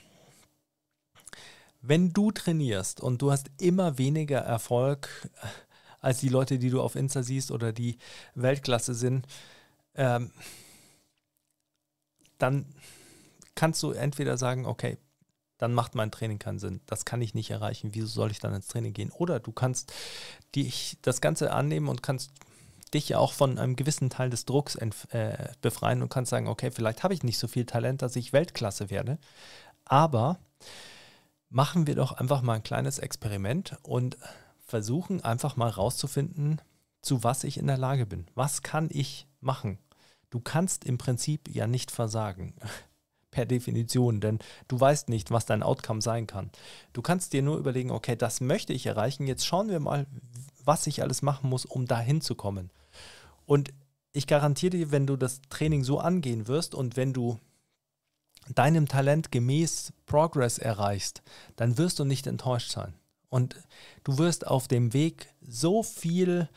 wenn 1.86 2.12
du 2.12 2.32
trainierst 2.32 3.00
und 3.00 3.20
du 3.20 3.30
hast 3.30 3.50
immer 3.58 3.98
weniger 3.98 4.38
Erfolg 4.38 5.28
als 6.00 6.18
die 6.18 6.30
Leute, 6.30 6.58
die 6.58 6.70
du 6.70 6.80
auf 6.80 6.96
Insta 6.96 7.22
siehst 7.22 7.50
oder 7.50 7.72
die 7.72 7.98
Weltklasse 8.34 8.94
sind, 8.94 9.26
ähm, 9.94 10.30
dann 12.38 12.66
kannst 13.54 13.82
du 13.82 13.92
entweder 13.92 14.36
sagen, 14.36 14.66
okay, 14.66 14.98
dann 15.58 15.72
macht 15.72 15.94
mein 15.94 16.10
Training 16.10 16.38
keinen 16.38 16.58
Sinn. 16.58 16.80
Das 16.86 17.04
kann 17.04 17.22
ich 17.22 17.34
nicht 17.34 17.50
erreichen. 17.50 17.90
Wieso 17.92 18.06
soll 18.06 18.30
ich 18.30 18.40
dann 18.40 18.54
ins 18.54 18.66
Training 18.66 18.92
gehen? 18.92 19.10
Oder 19.10 19.40
du 19.40 19.52
kannst 19.52 19.92
dich 20.54 20.98
das 21.02 21.20
Ganze 21.20 21.52
annehmen 21.52 21.88
und 21.88 22.02
kannst 22.02 22.32
dich 22.92 23.08
ja 23.08 23.18
auch 23.18 23.32
von 23.32 23.58
einem 23.58 23.76
gewissen 23.76 24.10
Teil 24.10 24.30
des 24.30 24.44
Drucks 24.44 24.76
äh, 24.76 25.48
befreien 25.60 26.02
und 26.02 26.08
kannst 26.08 26.30
sagen, 26.30 26.48
okay, 26.48 26.70
vielleicht 26.70 27.02
habe 27.02 27.14
ich 27.14 27.22
nicht 27.22 27.38
so 27.38 27.48
viel 27.48 27.66
Talent, 27.66 28.02
dass 28.02 28.16
ich 28.16 28.32
Weltklasse 28.32 28.90
werde, 28.90 29.18
aber 29.84 30.38
machen 31.50 31.86
wir 31.86 31.96
doch 31.96 32.12
einfach 32.12 32.42
mal 32.42 32.54
ein 32.54 32.62
kleines 32.62 32.98
Experiment 32.98 33.76
und 33.82 34.16
versuchen 34.60 35.22
einfach 35.22 35.56
mal 35.56 35.70
rauszufinden, 35.70 36.60
zu 37.02 37.22
was 37.22 37.44
ich 37.44 37.58
in 37.58 37.66
der 37.66 37.78
Lage 37.78 38.06
bin. 38.06 38.26
Was 38.34 38.62
kann 38.62 38.88
ich 38.90 39.26
machen? 39.40 39.78
Du 40.30 40.40
kannst 40.40 40.84
im 40.84 40.98
Prinzip 40.98 41.48
ja 41.52 41.66
nicht 41.66 41.90
versagen 41.90 42.54
per 43.34 43.44
Definition, 43.46 44.20
denn 44.20 44.38
du 44.68 44.80
weißt 44.80 45.08
nicht, 45.08 45.32
was 45.32 45.44
dein 45.44 45.64
Outcome 45.64 46.00
sein 46.00 46.26
kann. 46.26 46.50
Du 46.92 47.02
kannst 47.02 47.32
dir 47.32 47.42
nur 47.42 47.58
überlegen, 47.58 47.90
okay, 47.90 48.14
das 48.16 48.40
möchte 48.40 48.72
ich 48.72 48.86
erreichen, 48.86 49.26
jetzt 49.26 49.44
schauen 49.44 49.68
wir 49.68 49.80
mal, 49.80 50.06
was 50.64 50.86
ich 50.86 51.02
alles 51.02 51.20
machen 51.20 51.50
muss, 51.50 51.66
um 51.66 51.86
dahin 51.86 52.20
zu 52.20 52.36
kommen. 52.36 52.70
Und 53.44 53.74
ich 54.12 54.28
garantiere 54.28 54.76
dir, 54.76 54.92
wenn 54.92 55.06
du 55.06 55.16
das 55.16 55.40
Training 55.50 55.82
so 55.82 55.98
angehen 55.98 56.46
wirst 56.46 56.74
und 56.74 56.96
wenn 56.96 57.12
du 57.12 57.38
deinem 58.54 58.86
Talent 58.86 59.32
gemäß 59.32 59.92
Progress 60.06 60.58
erreichst, 60.58 61.22
dann 61.56 61.76
wirst 61.76 61.98
du 61.98 62.04
nicht 62.04 62.26
enttäuscht 62.28 62.70
sein. 62.70 62.94
Und 63.28 63.56
du 64.04 64.18
wirst 64.18 64.46
auf 64.46 64.68
dem 64.68 64.92
Weg 64.92 65.26
so 65.42 65.82
viel 65.82 66.48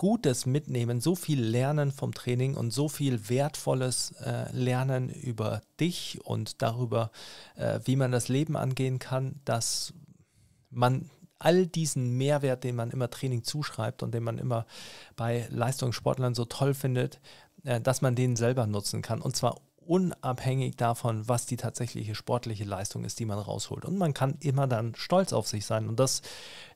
Gutes 0.00 0.46
mitnehmen, 0.46 0.98
so 0.98 1.14
viel 1.14 1.42
lernen 1.42 1.92
vom 1.92 2.14
Training 2.14 2.54
und 2.56 2.70
so 2.70 2.88
viel 2.88 3.28
Wertvolles 3.28 4.12
äh, 4.24 4.50
lernen 4.50 5.10
über 5.10 5.60
dich 5.78 6.20
und 6.24 6.62
darüber, 6.62 7.10
äh, 7.54 7.80
wie 7.84 7.96
man 7.96 8.10
das 8.10 8.28
Leben 8.28 8.56
angehen 8.56 8.98
kann, 8.98 9.42
dass 9.44 9.92
man 10.70 11.10
all 11.38 11.66
diesen 11.66 12.16
Mehrwert, 12.16 12.64
den 12.64 12.76
man 12.76 12.90
immer 12.90 13.10
Training 13.10 13.44
zuschreibt 13.44 14.02
und 14.02 14.14
den 14.14 14.22
man 14.22 14.38
immer 14.38 14.64
bei 15.16 15.46
Leistungssportlern 15.50 16.34
so 16.34 16.46
toll 16.46 16.72
findet, 16.72 17.20
äh, 17.64 17.78
dass 17.78 18.00
man 18.00 18.14
den 18.14 18.36
selber 18.36 18.66
nutzen 18.66 19.02
kann. 19.02 19.20
Und 19.20 19.36
zwar 19.36 19.60
unabhängig 19.90 20.76
davon, 20.76 21.26
was 21.28 21.46
die 21.46 21.56
tatsächliche 21.56 22.14
sportliche 22.14 22.62
Leistung 22.62 23.04
ist, 23.04 23.18
die 23.18 23.24
man 23.24 23.40
rausholt. 23.40 23.84
Und 23.84 23.98
man 23.98 24.14
kann 24.14 24.36
immer 24.38 24.68
dann 24.68 24.94
stolz 24.94 25.32
auf 25.32 25.48
sich 25.48 25.66
sein. 25.66 25.88
Und 25.88 25.98
das 25.98 26.22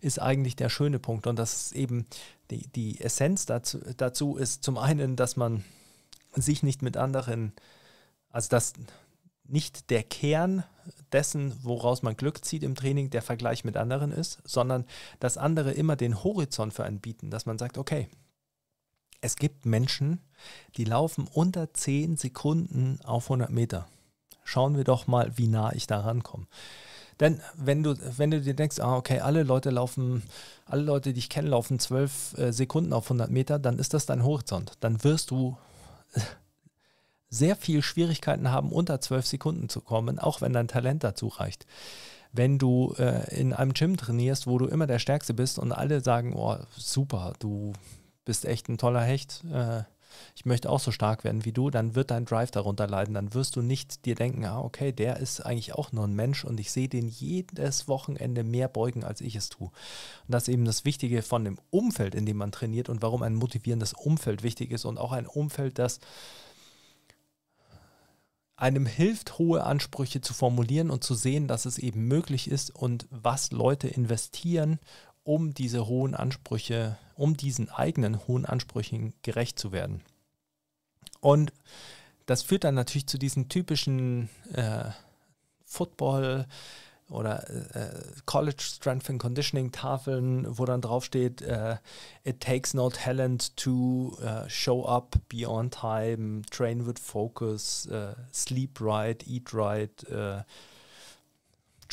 ist 0.01 0.21
eigentlich 0.21 0.57
der 0.57 0.69
schöne 0.69 0.99
Punkt. 0.99 1.29
Und 1.29 1.39
das 1.39 1.55
ist 1.55 1.73
eben 1.77 2.07
die, 2.51 2.67
die 2.67 3.01
Essenz 3.01 3.47
dazu, 3.47 3.79
dazu 3.97 4.37
ist 4.37 4.65
zum 4.65 4.79
einen, 4.79 5.15
dass 5.15 5.37
man 5.37 5.63
sich 6.35 6.65
nicht 6.65 6.83
mit 6.83 6.97
anderen, 6.97 7.53
also 8.31 8.49
dass 8.49 8.73
nicht 9.45 9.91
der 9.91 10.03
Kern 10.03 10.65
dessen, 11.13 11.55
woraus 11.63 12.03
man 12.03 12.17
Glück 12.17 12.45
zieht 12.45 12.65
im 12.65 12.75
Training, 12.75 13.11
der 13.11 13.23
Vergleich 13.23 13.63
mit 13.63 13.77
anderen 13.77 14.11
ist, 14.11 14.41
sondern 14.45 14.87
dass 15.21 15.39
andere 15.39 15.71
immer 15.71 15.95
den 15.95 16.25
Horizont 16.25 16.75
für 16.75 16.83
einen 16.83 16.99
bieten, 16.99 17.31
dass 17.31 17.47
man 17.47 17.59
sagt, 17.59 17.79
okay, 17.79 18.09
Es 19.21 19.37
gibt 19.37 19.65
Menschen, 19.65 20.21
die 20.77 20.85
laufen 20.85 21.29
unter 21.33 21.73
10 21.73 22.17
Sekunden 22.17 22.99
auf 23.05 23.25
100 23.25 23.51
Meter. 23.51 23.87
Schauen 24.45 24.77
wir 24.77 24.85
doch 24.85 25.07
mal, 25.07 25.33
wie 25.37 25.49
nah 25.49 25.73
ich 25.73 25.87
da 25.87 26.01
rankomme. 26.01 26.47
Denn 27.21 27.41
wenn 27.57 27.83
du, 27.83 27.95
wenn 28.19 28.31
du 28.31 28.41
dir 28.41 28.55
denkst, 28.55 28.81
ah, 28.81 28.97
okay, 28.97 29.21
alle 29.21 29.43
Leute 29.45 29.71
laufen, 29.71 30.23
alle 30.67 30.83
Leute, 30.83 31.13
die 31.13 31.21
ich 31.21 31.31
kenne, 31.31 31.49
laufen 31.49 31.79
12 31.79 32.39
äh, 32.39 32.53
Sekunden 32.53 32.93
auf 32.93 33.07
100 33.07 33.31
Meter, 33.31 33.59
dann 33.59 33.79
ist 33.79 33.95
das 33.95 34.07
dein 34.07 34.25
Horizont. 34.25 34.73
Dann 34.81 35.03
wirst 35.05 35.31
du 35.31 35.57
sehr 37.31 37.57
viel 37.57 37.83
Schwierigkeiten 37.83 38.51
haben, 38.51 38.73
unter 38.73 39.01
12 39.01 39.27
Sekunden 39.27 39.69
zu 39.69 39.81
kommen, 39.81 40.19
auch 40.19 40.41
wenn 40.41 40.53
dein 40.53 40.69
Talent 40.69 41.05
dazu 41.05 41.29
reicht. 41.29 41.67
Wenn 42.33 42.59
du 42.59 42.95
äh, 42.99 43.33
in 43.39 43.53
einem 43.53 43.75
Gym 43.75 43.97
trainierst, 43.97 44.49
wo 44.49 44.59
du 44.59 44.67
immer 44.67 44.89
der 44.89 44.99
Stärkste 44.99 45.35
bist 45.35 45.59
und 45.61 45.71
alle 45.71 46.01
sagen, 46.01 46.35
oh, 46.35 46.57
super, 46.77 47.35
du 47.39 47.73
bist 48.25 48.45
echt 48.45 48.69
ein 48.69 48.79
toller 48.79 49.03
Hecht, 49.03 49.45
äh, 49.53 49.83
ich 50.35 50.45
möchte 50.45 50.71
auch 50.71 50.81
so 50.81 50.91
stark 50.91 51.25
werden 51.25 51.45
wie 51.45 51.53
du, 51.53 51.71
dann 51.71 51.95
wird 51.95 52.11
dein 52.11 52.25
Drive 52.25 52.51
darunter 52.51 52.87
leiden. 52.87 53.15
Dann 53.15 53.35
wirst 53.35 53.57
du 53.57 53.63
nicht 53.63 54.05
dir 54.05 54.15
denken, 54.15 54.45
ah, 54.45 54.61
okay, 54.61 54.93
der 54.93 55.19
ist 55.19 55.41
eigentlich 55.41 55.75
auch 55.75 55.93
nur 55.93 56.05
ein 56.07 56.15
Mensch 56.15 56.45
und 56.45 56.59
ich 56.61 56.71
sehe 56.71 56.89
den 56.89 57.09
jedes 57.09 57.89
Wochenende 57.89 58.45
mehr 58.45 58.69
beugen, 58.69 59.05
als 59.05 59.21
ich 59.21 59.37
es 59.37 59.49
tue. 59.49 59.69
Und 59.69 59.73
das 60.29 60.49
ist 60.49 60.55
eben 60.55 60.65
das 60.65 60.85
Wichtige 60.85 61.23
von 61.23 61.45
dem 61.45 61.59
Umfeld, 61.71 62.15
in 62.15 62.27
dem 62.27 62.37
man 62.37 62.53
trainiert 62.53 62.89
und 62.89 63.03
warum 63.03 63.23
ein 63.23 63.35
motivierendes 63.35 63.93
Umfeld 63.93 64.43
wichtig 64.43 64.71
ist 64.71 64.85
und 64.85 64.99
auch 64.99 65.13
ein 65.13 65.27
Umfeld, 65.27 65.79
das 65.79 66.01
einem 68.57 68.87
hilft, 68.87 69.39
hohe 69.39 69.65
Ansprüche 69.65 70.21
zu 70.21 70.33
formulieren 70.33 70.91
und 70.91 71.03
zu 71.03 71.15
sehen, 71.15 71.49
dass 71.49 71.65
es 71.65 71.79
eben 71.79 72.07
möglich 72.07 72.51
ist 72.51 72.75
und 72.75 73.07
was 73.11 73.51
Leute 73.51 73.89
investieren, 73.89 74.79
um 75.25 75.55
diese 75.55 75.87
hohen 75.87 76.15
Ansprüche, 76.15 76.97
um 77.17 77.37
diesen 77.37 77.71
eigenen 77.71 78.27
hohen 78.27 78.45
Ansprüchen 78.45 79.15
gerecht 79.23 79.59
zu 79.59 79.73
werden. 79.73 80.03
Und 81.21 81.53
das 82.27 82.43
führt 82.43 82.65
dann 82.65 82.75
natürlich 82.75 83.07
zu 83.07 83.19
diesen 83.19 83.49
typischen 83.49 84.29
äh, 84.53 84.91
Football- 85.65 86.47
oder 87.11 87.49
äh, 87.51 88.03
College 88.25 88.63
Strength 88.63 89.11
and 89.11 89.21
Conditioning 89.21 89.73
Tafeln, 89.73 90.47
wo 90.59 90.65
dann 90.65 90.81
draufsteht, 90.81 91.43
äh, 91.43 91.77
it 92.25 92.41
takes 92.41 92.73
no 92.73 92.89
talent 92.89 93.57
to 93.57 94.17
uh, 94.23 94.49
show 94.49 94.85
up, 94.87 95.17
be 95.29 95.47
on 95.47 95.71
time, 95.71 96.43
train 96.51 96.87
with 96.87 96.99
focus, 96.99 97.87
uh, 97.91 98.15
sleep 98.33 98.81
right, 98.81 99.27
eat 99.27 99.53
right, 99.53 100.11
uh, 100.11 100.43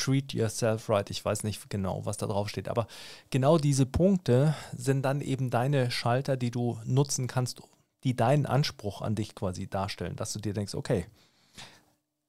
treat 0.01 0.33
yourself 0.33 0.89
right. 0.89 1.09
Ich 1.09 1.23
weiß 1.23 1.43
nicht 1.43 1.69
genau, 1.69 2.05
was 2.05 2.17
da 2.17 2.25
drauf 2.25 2.49
steht, 2.49 2.67
aber 2.67 2.87
genau 3.29 3.57
diese 3.57 3.85
Punkte 3.85 4.55
sind 4.75 5.03
dann 5.03 5.21
eben 5.21 5.49
deine 5.49 5.91
Schalter, 5.91 6.37
die 6.37 6.51
du 6.51 6.79
nutzen 6.85 7.27
kannst, 7.27 7.61
die 8.03 8.15
deinen 8.15 8.45
Anspruch 8.45 9.01
an 9.01 9.15
dich 9.15 9.35
quasi 9.35 9.67
darstellen, 9.67 10.15
dass 10.15 10.33
du 10.33 10.39
dir 10.39 10.53
denkst, 10.53 10.75
okay, 10.75 11.05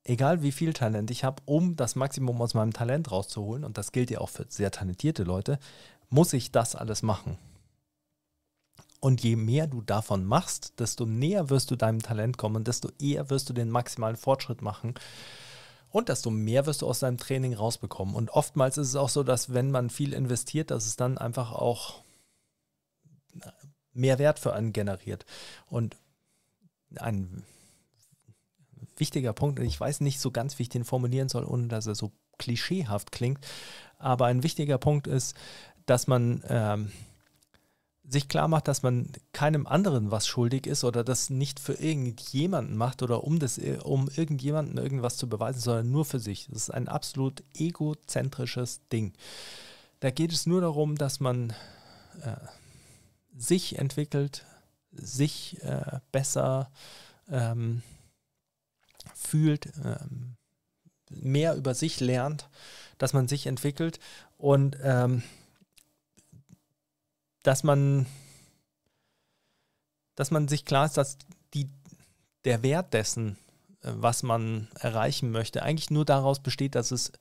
egal 0.05 0.43
wie 0.43 0.53
viel 0.53 0.73
Talent 0.73 1.11
ich 1.11 1.25
habe, 1.25 1.43
um 1.47 1.77
das 1.77 1.97
Maximum 1.97 2.41
aus 2.43 2.55
meinem 2.55 2.73
Talent 2.73 3.11
rauszuholen, 3.11 3.64
und 3.64 3.79
das 3.79 3.93
gilt 3.93 4.11
ja 4.11 4.20
auch 4.20 4.29
für 4.29 4.47
sehr 4.49 4.70
talentierte 4.70 5.23
Leute, 5.23 5.59
muss 6.11 6.33
ich 6.33 6.53
das 6.53 6.75
alles 6.75 7.03
machen. 7.03 7.39
Und 9.01 9.23
je 9.23 9.35
mehr 9.35 9.66
du 9.66 9.81
davon 9.81 10.25
machst, 10.25 10.79
desto 10.79 11.07
näher 11.07 11.51
wirst 11.51 11.70
du 11.73 11.77
deinem 11.77 12.03
Talent 12.03 12.39
kommen, 12.39 12.62
desto 12.62 12.91
eher 13.01 13.31
wirst 13.31 13.49
du 13.49 13.53
den 13.53 13.68
maximalen 13.68 14.16
Fortschritt 14.16 14.62
machen 14.62 14.95
und 15.93 16.09
desto 16.09 16.30
mehr 16.30 16.66
wirst 16.66 16.82
du 16.82 16.88
aus 16.88 17.01
deinem 17.01 17.18
Training 17.18 17.55
rausbekommen. 17.55 18.14
Und 18.14 18.30
oftmals 18.30 18.78
ist 18.78 18.88
es 18.88 18.97
auch 18.97 19.11
so, 19.11 19.22
dass 19.22 19.53
wenn 19.53 19.70
man 19.70 19.90
viel 19.90 20.14
investiert, 20.14 20.70
dass 20.70 20.86
es 20.86 20.97
dann 20.97 21.18
einfach 21.18 21.53
auch 21.53 22.03
mehr 23.93 24.18
Wert 24.18 24.38
für 24.38 24.55
einen 24.55 24.72
generiert. 24.72 25.26
Und 25.66 25.97
ein 26.97 27.45
wichtiger 28.97 29.32
Punkt, 29.32 29.61
und 29.61 29.66
ich 29.66 29.78
weiß 29.78 30.01
nicht 30.01 30.18
so 30.18 30.30
ganz, 30.30 30.59
wie 30.59 30.64
ich 30.64 30.68
den 30.68 30.84
formulieren 30.84 31.28
soll, 31.28 31.45
ohne 31.45 31.68
dass 31.68 31.86
er 31.86 31.95
so 31.95 32.12
klischeehaft 32.38 33.12
klingt, 33.12 33.47
aber 33.99 34.26
ein 34.26 34.43
wichtiger 34.43 34.78
Punkt 34.78 35.07
ist, 35.07 35.36
dass 35.86 36.07
man 36.07 36.43
ähm, 36.49 36.90
sich 38.12 38.28
klar 38.28 38.46
macht, 38.48 38.68
dass 38.68 38.82
man 38.82 39.10
keinem 39.32 39.66
anderen 39.66 40.10
was 40.10 40.26
schuldig 40.26 40.66
ist 40.66 40.84
oder 40.84 41.02
das 41.02 41.30
nicht 41.30 41.58
für 41.58 41.74
irgendjemanden 41.74 42.76
macht 42.76 43.02
oder 43.02 43.24
um, 43.24 43.38
das, 43.38 43.58
um 43.82 44.08
irgendjemanden 44.08 44.78
irgendwas 44.78 45.16
zu 45.16 45.28
beweisen, 45.28 45.60
sondern 45.60 45.90
nur 45.90 46.04
für 46.04 46.20
sich. 46.20 46.46
Das 46.48 46.64
ist 46.64 46.70
ein 46.70 46.88
absolut 46.88 47.42
egozentrisches 47.54 48.80
Ding. 48.92 49.12
Da 50.00 50.10
geht 50.10 50.32
es 50.32 50.46
nur 50.46 50.60
darum, 50.60 50.96
dass 50.96 51.20
man 51.20 51.50
äh, 52.22 52.36
sich 53.36 53.78
entwickelt, 53.78 54.44
sich 54.92 55.62
äh, 55.62 56.00
besser 56.10 56.70
ähm, 57.30 57.82
fühlt, 59.14 59.72
ähm, 59.84 60.36
mehr 61.08 61.56
über 61.56 61.74
sich 61.74 62.00
lernt, 62.00 62.48
dass 62.98 63.12
man 63.12 63.28
sich 63.28 63.46
entwickelt 63.46 64.00
und 64.36 64.76
ähm, 64.82 65.22
dass 67.43 67.62
man, 67.64 68.07
dass 70.14 70.30
man 70.30 70.49
sich 70.49 70.64
klar 70.64 70.86
ist, 70.86 70.97
dass 70.97 71.18
die, 71.55 71.68
der 72.45 72.62
Wert 72.62 72.95
dessen, 72.95 73.36
äh, 73.82 73.93
was 73.95 74.22
man 74.22 74.68
erreichen 74.78 75.30
möchte, 75.30 75.62
eigentlich 75.62 75.90
nur 75.90 76.05
daraus 76.05 76.40
besteht, 76.40 76.74
dass 76.74 76.90
es 76.90 77.12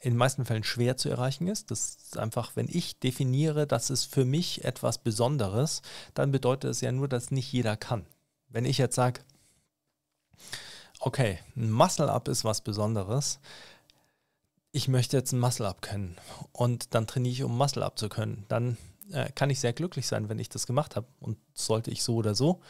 in 0.00 0.12
den 0.12 0.18
meisten 0.18 0.44
Fällen 0.44 0.64
schwer 0.64 0.96
zu 0.96 1.08
erreichen 1.08 1.48
ist. 1.48 1.70
Das 1.70 1.96
ist 1.96 2.18
einfach, 2.18 2.52
wenn 2.54 2.68
ich 2.68 2.98
definiere, 2.98 3.66
dass 3.66 3.90
es 3.90 4.04
für 4.04 4.24
mich 4.24 4.64
etwas 4.64 4.98
Besonderes, 4.98 5.82
dann 6.14 6.32
bedeutet 6.32 6.70
es 6.70 6.80
ja 6.80 6.92
nur, 6.92 7.08
dass 7.08 7.30
nicht 7.30 7.50
jeder 7.52 7.76
kann. 7.76 8.06
Wenn 8.48 8.66
ich 8.66 8.78
jetzt 8.78 8.94
sage, 8.94 9.20
okay, 11.00 11.38
ein 11.56 11.70
Muscle-Up 11.70 12.28
ist 12.28 12.44
was 12.44 12.60
Besonderes, 12.60 13.40
ich 14.70 14.88
möchte 14.88 15.16
jetzt 15.16 15.32
ein 15.32 15.40
Muscle-Up 15.40 15.80
können 15.80 16.16
und 16.52 16.94
dann 16.94 17.06
trainiere 17.06 17.32
ich, 17.32 17.42
um 17.42 17.56
Muscle-Up 17.56 17.98
zu 17.98 18.08
können, 18.10 18.44
dann 18.48 18.76
äh, 19.12 19.30
kann 19.34 19.50
ich 19.50 19.60
sehr 19.60 19.72
glücklich 19.72 20.06
sein, 20.06 20.28
wenn 20.28 20.38
ich 20.38 20.48
das 20.48 20.66
gemacht 20.66 20.96
habe 20.96 21.06
und 21.20 21.38
sollte 21.54 21.90
ich 21.90 22.02
so 22.02 22.16
oder 22.16 22.34
so. 22.34 22.60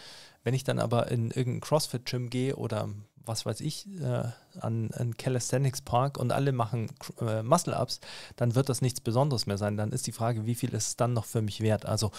Wenn 0.44 0.54
ich 0.54 0.64
dann 0.64 0.78
aber 0.78 1.10
in 1.10 1.30
irgendein 1.30 1.60
CrossFit-Gym 1.60 2.30
gehe 2.30 2.56
oder 2.56 2.88
was 3.24 3.44
weiß 3.44 3.60
ich, 3.60 3.88
äh, 4.00 4.22
an 4.60 4.90
einen 4.92 5.16
Calisthenics 5.16 5.82
Park 5.82 6.16
und 6.18 6.32
alle 6.32 6.52
machen 6.52 6.88
äh, 7.20 7.42
Muscle-Ups, 7.42 8.00
dann 8.36 8.54
wird 8.54 8.68
das 8.68 8.80
nichts 8.82 9.00
Besonderes 9.00 9.46
mehr 9.46 9.58
sein. 9.58 9.76
Dann 9.76 9.92
ist 9.92 10.06
die 10.06 10.12
Frage, 10.12 10.46
wie 10.46 10.54
viel 10.54 10.72
ist 10.74 10.88
es 10.88 10.96
dann 10.96 11.12
noch 11.12 11.24
für 11.24 11.42
mich 11.42 11.60
wert? 11.60 11.86
Also 11.86 12.12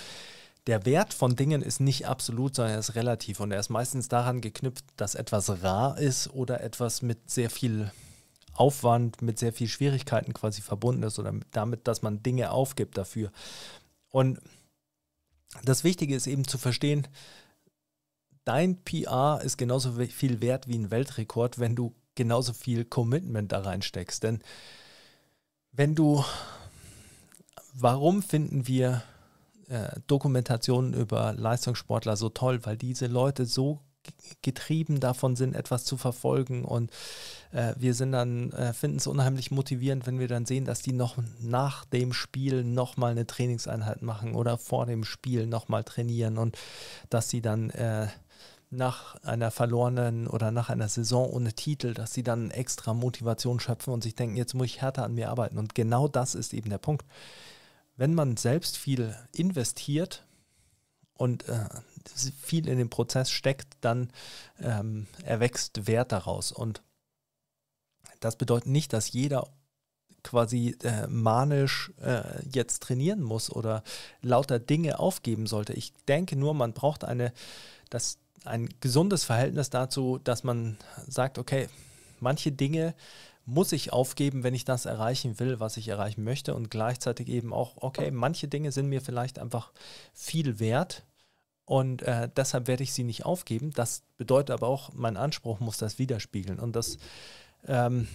der 0.67 0.85
Wert 0.85 1.13
von 1.13 1.35
Dingen 1.35 1.61
ist 1.61 1.79
nicht 1.79 2.07
absolut, 2.07 2.55
sondern 2.55 2.73
er 2.73 2.79
ist 2.79 2.95
relativ 2.95 3.39
und 3.39 3.51
er 3.51 3.59
ist 3.59 3.69
meistens 3.69 4.09
daran 4.09 4.41
geknüpft, 4.41 4.83
dass 4.97 5.15
etwas 5.15 5.63
rar 5.63 5.97
ist 5.97 6.33
oder 6.33 6.61
etwas 6.61 7.01
mit 7.01 7.29
sehr 7.29 7.49
viel 7.49 7.91
Aufwand, 8.53 9.21
mit 9.21 9.39
sehr 9.39 9.53
viel 9.53 9.67
Schwierigkeiten 9.67 10.33
quasi 10.33 10.61
verbunden 10.61 11.03
ist 11.03 11.19
oder 11.19 11.33
damit, 11.51 11.87
dass 11.87 12.01
man 12.01 12.21
Dinge 12.21 12.51
aufgibt 12.51 12.97
dafür. 12.97 13.31
Und 14.09 14.39
das 15.63 15.83
Wichtige 15.83 16.15
ist 16.15 16.27
eben 16.27 16.47
zu 16.47 16.57
verstehen, 16.57 17.07
dein 18.43 18.83
PR 18.83 19.41
ist 19.43 19.57
genauso 19.57 19.93
viel 19.93 20.41
wert 20.41 20.67
wie 20.67 20.77
ein 20.77 20.91
Weltrekord, 20.91 21.59
wenn 21.59 21.75
du 21.75 21.95
genauso 22.15 22.53
viel 22.53 22.85
Commitment 22.85 23.51
da 23.51 23.59
reinsteckst. 23.59 24.23
Denn 24.23 24.41
wenn 25.71 25.95
du, 25.95 26.23
warum 27.73 28.23
finden 28.23 28.67
wir 28.67 29.03
äh, 29.69 29.89
Dokumentationen 30.07 30.93
über 30.93 31.33
Leistungssportler 31.33 32.17
so 32.17 32.29
toll? 32.29 32.65
Weil 32.65 32.77
diese 32.77 33.07
Leute 33.07 33.45
so 33.45 33.81
getrieben 34.41 34.99
davon 34.99 35.35
sind, 35.35 35.55
etwas 35.55 35.85
zu 35.85 35.97
verfolgen. 35.97 36.65
Und 36.65 36.91
äh, 37.51 37.73
wir 37.77 37.93
sind 37.93 38.11
dann, 38.11 38.51
äh, 38.51 38.73
finden 38.73 38.97
es 38.97 39.07
unheimlich 39.07 39.51
motivierend, 39.51 40.07
wenn 40.07 40.19
wir 40.19 40.27
dann 40.27 40.45
sehen, 40.45 40.65
dass 40.65 40.81
die 40.81 40.93
noch 40.93 41.17
nach 41.39 41.85
dem 41.85 42.13
Spiel 42.13 42.63
nochmal 42.63 43.11
eine 43.11 43.27
Trainingseinheit 43.27 44.01
machen 44.01 44.35
oder 44.35 44.57
vor 44.57 44.85
dem 44.85 45.03
Spiel 45.03 45.47
nochmal 45.47 45.83
trainieren 45.83 46.37
und 46.37 46.57
dass 47.09 47.29
sie 47.29 47.41
dann 47.41 47.69
äh, 47.71 48.07
nach 48.69 49.15
einer 49.23 49.51
verlorenen 49.51 50.27
oder 50.27 50.51
nach 50.51 50.69
einer 50.69 50.89
Saison 50.89 51.29
ohne 51.29 51.53
Titel, 51.53 51.93
dass 51.93 52.13
sie 52.13 52.23
dann 52.23 52.51
extra 52.51 52.93
Motivation 52.93 53.59
schöpfen 53.59 53.93
und 53.93 54.03
sich 54.03 54.15
denken, 54.15 54.35
jetzt 54.35 54.53
muss 54.53 54.65
ich 54.67 54.81
härter 54.81 55.03
an 55.03 55.15
mir 55.15 55.29
arbeiten. 55.29 55.57
Und 55.57 55.73
genau 55.73 56.07
das 56.07 56.35
ist 56.35 56.53
eben 56.53 56.69
der 56.69 56.77
Punkt. 56.77 57.05
Wenn 57.95 58.13
man 58.13 58.37
selbst 58.37 58.77
viel 58.77 59.15
investiert 59.33 60.25
und 61.13 61.47
äh, 61.47 61.65
viel 62.41 62.67
in 62.67 62.77
den 62.77 62.89
Prozess 62.89 63.29
steckt, 63.31 63.77
dann 63.81 64.11
ähm, 64.59 65.07
erwächst 65.23 65.87
Wert 65.87 66.11
daraus. 66.11 66.51
Und 66.51 66.81
das 68.19 68.35
bedeutet 68.35 68.67
nicht, 68.67 68.93
dass 68.93 69.11
jeder 69.11 69.47
quasi 70.23 70.75
äh, 70.83 71.07
manisch 71.07 71.91
äh, 72.01 72.21
jetzt 72.51 72.83
trainieren 72.83 73.21
muss 73.21 73.49
oder 73.49 73.83
lauter 74.21 74.59
Dinge 74.59 74.99
aufgeben 74.99 75.47
sollte. 75.47 75.73
Ich 75.73 75.93
denke 76.07 76.35
nur, 76.35 76.53
man 76.53 76.73
braucht 76.73 77.03
eine, 77.03 77.31
das, 77.89 78.17
ein 78.43 78.67
gesundes 78.81 79.23
Verhältnis 79.23 79.69
dazu, 79.69 80.19
dass 80.23 80.43
man 80.43 80.77
sagt, 81.07 81.37
okay, 81.37 81.69
manche 82.19 82.51
Dinge 82.51 82.93
muss 83.45 83.71
ich 83.71 83.93
aufgeben, 83.93 84.43
wenn 84.43 84.53
ich 84.53 84.65
das 84.65 84.85
erreichen 84.85 85.39
will, 85.39 85.61
was 85.61 85.77
ich 85.77 85.87
erreichen 85.87 86.25
möchte 86.25 86.53
und 86.53 86.69
gleichzeitig 86.69 87.29
eben 87.29 87.53
auch, 87.53 87.77
okay, 87.77 88.11
manche 88.11 88.49
Dinge 88.49 88.73
sind 88.73 88.89
mir 88.89 89.01
vielleicht 89.01 89.39
einfach 89.39 89.71
viel 90.13 90.59
wert 90.59 91.05
Und 91.67 92.01
äh, 92.03 92.29
deshalb 92.33 92.67
werde 92.67 92.83
ich 92.83 92.93
sie 92.93 93.03
nicht 93.03 93.25
aufgeben. 93.25 93.71
Das 93.71 94.03
bedeutet 94.15 94.51
aber 94.51 94.67
auch, 94.67 94.93
mein 94.93 95.17
Anspruch 95.17 95.59
muss 95.59 95.75
das 95.77 95.99
widerspiegeln. 95.99 96.59
Und 96.59 96.77
das 96.77 96.97
ähm, 97.65 98.07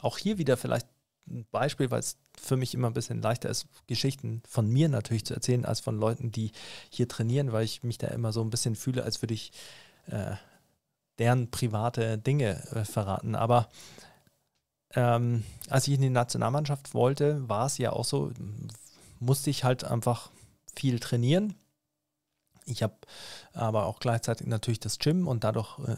auch 0.00 0.18
hier 0.18 0.38
wieder 0.38 0.56
vielleicht 0.56 0.86
ein 1.28 1.46
Beispiel, 1.50 1.90
weil 1.90 1.98
es 1.98 2.16
für 2.40 2.56
mich 2.56 2.72
immer 2.72 2.86
ein 2.86 2.94
bisschen 2.94 3.20
leichter 3.20 3.50
ist, 3.50 3.66
Geschichten 3.88 4.40
von 4.48 4.68
mir 4.68 4.88
natürlich 4.88 5.24
zu 5.24 5.34
erzählen, 5.34 5.64
als 5.64 5.80
von 5.80 5.98
Leuten, 5.98 6.30
die 6.30 6.52
hier 6.90 7.08
trainieren, 7.08 7.50
weil 7.50 7.64
ich 7.64 7.82
mich 7.82 7.98
da 7.98 8.06
immer 8.06 8.32
so 8.32 8.40
ein 8.40 8.50
bisschen 8.50 8.76
fühle, 8.76 9.02
als 9.02 9.20
würde 9.20 9.34
ich 9.34 9.50
äh, 10.06 10.36
deren 11.18 11.50
private 11.50 12.18
Dinge 12.18 12.64
äh, 12.72 12.84
verraten. 12.84 13.34
Aber 13.34 13.68
ähm, 14.94 15.42
als 15.68 15.88
ich 15.88 15.94
in 15.94 16.02
die 16.02 16.10
Nationalmannschaft 16.10 16.94
wollte, 16.94 17.48
war 17.48 17.66
es 17.66 17.78
ja 17.78 17.90
auch 17.90 18.04
so, 18.04 18.30
musste 19.18 19.50
ich 19.50 19.64
halt 19.64 19.82
einfach 19.82 20.30
viel 20.76 21.00
trainieren 21.00 21.56
ich 22.70 22.82
habe 22.82 22.94
aber 23.52 23.86
auch 23.86 24.00
gleichzeitig 24.00 24.46
natürlich 24.46 24.80
das 24.80 24.98
Gym 24.98 25.26
und 25.26 25.44
dadurch 25.44 25.78
äh, 25.80 25.96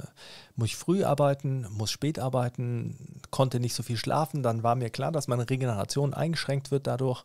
muss 0.57 0.68
ich 0.68 0.77
früh 0.77 1.05
arbeiten, 1.05 1.66
muss 1.70 1.91
spät 1.91 2.18
arbeiten, 2.18 3.20
konnte 3.31 3.61
nicht 3.61 3.75
so 3.75 3.83
viel 3.83 3.97
schlafen. 3.97 4.43
Dann 4.43 4.62
war 4.62 4.75
mir 4.75 4.91
klar, 4.91 5.12
dass 5.12 5.29
meine 5.29 5.49
Regeneration 5.49 6.14
eingeschränkt 6.14 6.70
wird 6.70 6.87
dadurch. 6.87 7.25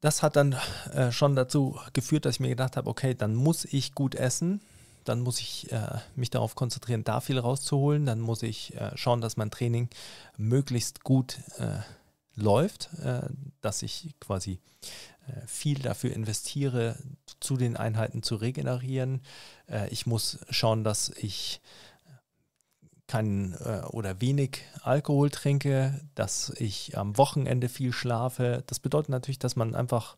Das 0.00 0.22
hat 0.22 0.36
dann 0.36 0.56
äh, 0.92 1.12
schon 1.12 1.36
dazu 1.36 1.78
geführt, 1.92 2.24
dass 2.24 2.36
ich 2.36 2.40
mir 2.40 2.48
gedacht 2.48 2.76
habe, 2.76 2.90
okay, 2.90 3.14
dann 3.14 3.34
muss 3.34 3.64
ich 3.64 3.94
gut 3.94 4.14
essen, 4.14 4.60
dann 5.04 5.20
muss 5.20 5.38
ich 5.40 5.70
äh, 5.70 5.98
mich 6.16 6.30
darauf 6.30 6.54
konzentrieren, 6.54 7.04
da 7.04 7.20
viel 7.20 7.38
rauszuholen, 7.38 8.06
dann 8.06 8.20
muss 8.20 8.42
ich 8.42 8.74
äh, 8.74 8.96
schauen, 8.96 9.20
dass 9.20 9.36
mein 9.36 9.50
Training 9.50 9.88
möglichst 10.36 11.04
gut 11.04 11.38
äh, 11.58 11.78
läuft, 12.34 12.90
äh, 13.02 13.22
dass 13.60 13.82
ich 13.82 14.14
quasi 14.20 14.58
viel 15.46 15.78
dafür 15.78 16.12
investiere, 16.12 16.96
zu 17.40 17.56
den 17.56 17.76
Einheiten 17.76 18.22
zu 18.22 18.36
regenerieren. 18.36 19.22
Äh, 19.68 19.88
ich 19.88 20.06
muss 20.06 20.38
schauen, 20.50 20.84
dass 20.84 21.10
ich 21.10 21.60
keinen 23.06 23.54
äh, 23.54 23.82
oder 23.90 24.20
wenig 24.20 24.62
Alkohol 24.82 25.30
trinke, 25.30 26.00
dass 26.14 26.50
ich 26.56 26.96
am 26.96 27.16
Wochenende 27.18 27.68
viel 27.68 27.92
schlafe. 27.92 28.64
Das 28.66 28.80
bedeutet 28.80 29.10
natürlich, 29.10 29.38
dass 29.38 29.56
man 29.56 29.74
einfach 29.74 30.16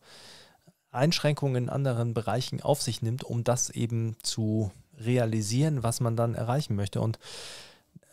Einschränkungen 0.90 1.64
in 1.64 1.68
anderen 1.70 2.14
Bereichen 2.14 2.62
auf 2.62 2.82
sich 2.82 3.02
nimmt, 3.02 3.24
um 3.24 3.42
das 3.42 3.70
eben 3.70 4.16
zu 4.22 4.70
realisieren, 4.96 5.82
was 5.82 6.00
man 6.00 6.16
dann 6.16 6.34
erreichen 6.34 6.76
möchte. 6.76 7.00
Und 7.00 7.18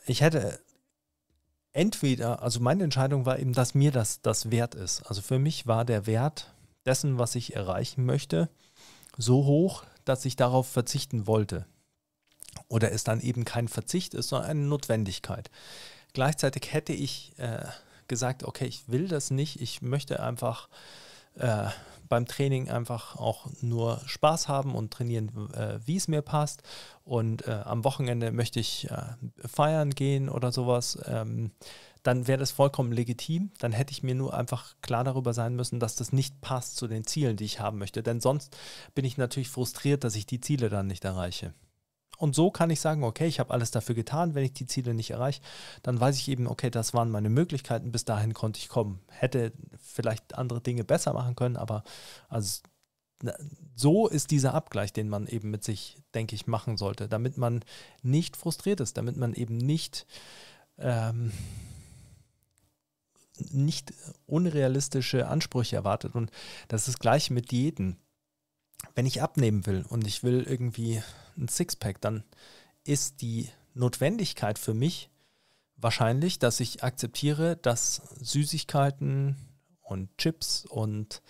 ich 0.07 0.21
hätte 0.21 0.59
entweder, 1.73 2.41
also 2.41 2.59
meine 2.59 2.83
Entscheidung 2.83 3.25
war 3.25 3.37
eben, 3.37 3.53
dass 3.53 3.75
mir 3.75 3.91
das 3.91 4.21
das 4.21 4.49
wert 4.49 4.73
ist. 4.73 5.03
Also 5.03 5.21
für 5.21 5.37
mich 5.37 5.67
war 5.67 5.85
der 5.85 6.07
Wert 6.07 6.51
dessen, 6.85 7.17
was 7.17 7.35
ich 7.35 7.55
erreichen 7.55 8.05
möchte, 8.05 8.49
so 9.17 9.45
hoch, 9.45 9.83
dass 10.05 10.25
ich 10.25 10.35
darauf 10.35 10.67
verzichten 10.67 11.27
wollte. 11.27 11.65
Oder 12.67 12.91
es 12.91 13.03
dann 13.03 13.21
eben 13.21 13.45
kein 13.45 13.67
Verzicht 13.67 14.13
ist, 14.13 14.29
sondern 14.29 14.51
eine 14.51 14.61
Notwendigkeit. 14.61 15.49
Gleichzeitig 16.13 16.73
hätte 16.73 16.93
ich 16.93 17.33
äh, 17.37 17.65
gesagt, 18.07 18.43
okay, 18.43 18.65
ich 18.65 18.89
will 18.89 19.07
das 19.07 19.31
nicht, 19.31 19.61
ich 19.61 19.81
möchte 19.81 20.21
einfach 20.21 20.67
äh, 21.35 21.67
beim 22.09 22.25
Training 22.25 22.69
einfach 22.69 23.15
auch 23.15 23.47
nur 23.61 24.01
Spaß 24.05 24.49
haben 24.49 24.75
und 24.75 24.91
trainieren, 24.91 25.29
äh, 25.53 25.79
wie 25.85 25.95
es 25.95 26.09
mir 26.09 26.21
passt. 26.21 26.61
Und 27.05 27.47
äh, 27.47 27.61
am 27.63 27.85
Wochenende 27.85 28.33
möchte 28.33 28.59
ich 28.59 28.91
äh, 28.91 28.97
feiern 29.47 29.91
gehen 29.91 30.27
oder 30.27 30.51
sowas. 30.51 30.99
Ähm, 31.05 31.51
dann 32.03 32.27
wäre 32.27 32.39
das 32.39 32.51
vollkommen 32.51 32.91
legitim. 32.91 33.51
Dann 33.59 33.71
hätte 33.71 33.91
ich 33.91 34.03
mir 34.03 34.15
nur 34.15 34.33
einfach 34.33 34.75
klar 34.81 35.03
darüber 35.03 35.33
sein 35.33 35.55
müssen, 35.55 35.79
dass 35.79 35.95
das 35.95 36.11
nicht 36.11 36.41
passt 36.41 36.77
zu 36.77 36.87
den 36.87 37.05
Zielen, 37.05 37.37
die 37.37 37.45
ich 37.45 37.59
haben 37.59 37.77
möchte. 37.77 38.01
Denn 38.03 38.21
sonst 38.21 38.55
bin 38.95 39.05
ich 39.05 39.17
natürlich 39.17 39.49
frustriert, 39.49 40.03
dass 40.03 40.15
ich 40.15 40.25
die 40.25 40.41
Ziele 40.41 40.69
dann 40.69 40.87
nicht 40.87 41.05
erreiche. 41.05 41.53
Und 42.17 42.35
so 42.35 42.51
kann 42.51 42.69
ich 42.69 42.79
sagen, 42.79 43.03
okay, 43.03 43.25
ich 43.25 43.39
habe 43.39 43.51
alles 43.51 43.71
dafür 43.71 43.95
getan. 43.95 44.35
Wenn 44.35 44.43
ich 44.43 44.53
die 44.53 44.67
Ziele 44.67 44.93
nicht 44.93 45.09
erreiche, 45.09 45.41
dann 45.81 45.99
weiß 45.99 46.17
ich 46.17 46.27
eben, 46.27 46.47
okay, 46.47 46.69
das 46.69 46.93
waren 46.93 47.09
meine 47.09 47.29
Möglichkeiten. 47.29 47.91
Bis 47.91 48.05
dahin 48.05 48.33
konnte 48.33 48.59
ich 48.59 48.69
kommen. 48.69 48.99
Hätte 49.09 49.53
vielleicht 49.79 50.35
andere 50.35 50.61
Dinge 50.61 50.83
besser 50.83 51.13
machen 51.13 51.35
können, 51.35 51.57
aber 51.57 51.83
also 52.29 52.61
so 53.75 54.07
ist 54.07 54.31
dieser 54.31 54.53
Abgleich, 54.53 54.93
den 54.93 55.09
man 55.09 55.27
eben 55.27 55.49
mit 55.49 55.63
sich, 55.63 55.97
denke 56.13 56.35
ich, 56.35 56.47
machen 56.47 56.77
sollte, 56.77 57.07
damit 57.07 57.37
man 57.37 57.63
nicht 58.01 58.37
frustriert 58.37 58.79
ist, 58.79 58.97
damit 58.97 59.17
man 59.17 59.33
eben 59.33 59.57
nicht 59.57 60.05
ähm, 60.77 61.31
nicht 63.51 63.93
unrealistische 64.25 65.27
Ansprüche 65.27 65.75
erwartet. 65.75 66.15
Und 66.15 66.31
das 66.67 66.81
ist 66.81 66.95
das 66.95 66.99
gleiche 66.99 67.33
mit 67.33 67.51
Diäten. 67.51 67.97
Wenn 68.95 69.05
ich 69.05 69.21
abnehmen 69.21 69.65
will 69.65 69.85
und 69.87 70.07
ich 70.07 70.23
will 70.23 70.43
irgendwie 70.47 71.01
ein 71.37 71.47
Sixpack, 71.47 72.01
dann 72.01 72.23
ist 72.83 73.21
die 73.21 73.49
Notwendigkeit 73.73 74.59
für 74.59 74.73
mich 74.73 75.09
wahrscheinlich, 75.77 76.39
dass 76.39 76.59
ich 76.59 76.83
akzeptiere, 76.83 77.57
dass 77.57 78.01
Süßigkeiten 78.19 79.35
und 79.81 80.15
Chips 80.17 80.65
und 80.65 81.21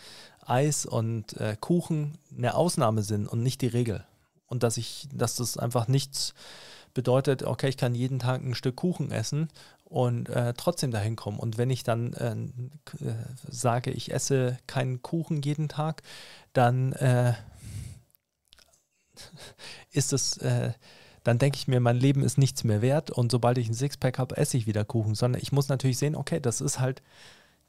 Eis 0.41 0.85
und 0.85 1.37
äh, 1.37 1.55
Kuchen 1.59 2.17
eine 2.35 2.55
Ausnahme 2.55 3.03
sind 3.03 3.27
und 3.27 3.43
nicht 3.43 3.61
die 3.61 3.67
Regel. 3.67 4.05
Und 4.45 4.63
dass 4.63 4.77
ich, 4.77 5.07
dass 5.13 5.35
das 5.35 5.57
einfach 5.57 5.87
nichts 5.87 6.33
bedeutet, 6.93 7.43
okay, 7.43 7.69
ich 7.69 7.77
kann 7.77 7.95
jeden 7.95 8.19
Tag 8.19 8.41
ein 8.41 8.55
Stück 8.55 8.75
Kuchen 8.75 9.11
essen 9.11 9.49
und 9.85 10.29
äh, 10.29 10.53
trotzdem 10.55 10.91
dahin 10.91 11.15
kommen. 11.15 11.39
Und 11.39 11.57
wenn 11.57 11.69
ich 11.69 11.83
dann 11.83 12.13
äh, 12.13 12.31
äh, 13.03 13.13
sage, 13.47 13.91
ich 13.91 14.13
esse 14.13 14.57
keinen 14.67 15.01
Kuchen 15.01 15.41
jeden 15.41 15.69
Tag, 15.69 16.01
dann 16.53 16.93
äh, 16.93 17.33
ist 19.91 20.13
es, 20.13 20.37
äh, 20.37 20.71
dann 21.23 21.37
denke 21.37 21.57
ich 21.57 21.67
mir, 21.67 21.79
mein 21.79 21.97
Leben 21.97 22.23
ist 22.23 22.37
nichts 22.37 22.63
mehr 22.63 22.81
wert 22.81 23.11
und 23.11 23.31
sobald 23.31 23.57
ich 23.57 23.67
ein 23.67 23.73
Sixpack 23.73 24.17
habe, 24.17 24.37
esse 24.37 24.57
ich 24.57 24.65
wieder 24.65 24.85
Kuchen, 24.85 25.13
sondern 25.13 25.41
ich 25.41 25.51
muss 25.51 25.69
natürlich 25.69 25.97
sehen, 25.97 26.15
okay, 26.15 26.39
das 26.39 26.61
ist 26.61 26.79
halt 26.79 27.01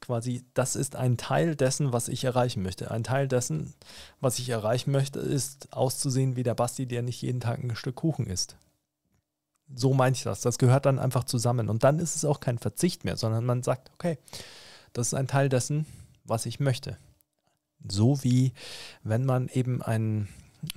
quasi, 0.03 0.43
das 0.53 0.75
ist 0.75 0.95
ein 0.95 1.17
Teil 1.17 1.55
dessen, 1.55 1.93
was 1.93 2.07
ich 2.07 2.23
erreichen 2.23 2.61
möchte. 2.63 2.91
Ein 2.91 3.03
Teil 3.03 3.27
dessen, 3.27 3.73
was 4.19 4.39
ich 4.39 4.49
erreichen 4.49 4.91
möchte, 4.91 5.19
ist 5.19 5.71
auszusehen 5.71 6.35
wie 6.35 6.43
der 6.43 6.55
Basti, 6.55 6.85
der 6.85 7.03
nicht 7.03 7.21
jeden 7.21 7.39
Tag 7.39 7.63
ein 7.63 7.75
Stück 7.75 7.95
Kuchen 7.95 8.27
isst. 8.27 8.57
So 9.75 9.93
meine 9.93 10.15
ich 10.15 10.23
das. 10.23 10.41
Das 10.41 10.57
gehört 10.57 10.85
dann 10.85 10.99
einfach 10.99 11.23
zusammen. 11.23 11.69
Und 11.69 11.83
dann 11.83 11.99
ist 11.99 12.15
es 12.15 12.25
auch 12.25 12.39
kein 12.39 12.57
Verzicht 12.57 13.05
mehr, 13.05 13.17
sondern 13.17 13.45
man 13.45 13.63
sagt, 13.63 13.91
okay, 13.93 14.17
das 14.93 15.07
ist 15.07 15.13
ein 15.13 15.27
Teil 15.27 15.49
dessen, 15.49 15.85
was 16.23 16.45
ich 16.45 16.59
möchte. 16.59 16.97
So 17.87 18.23
wie 18.23 18.53
wenn 19.03 19.25
man 19.25 19.49
eben 19.49 19.81
ein 19.81 20.29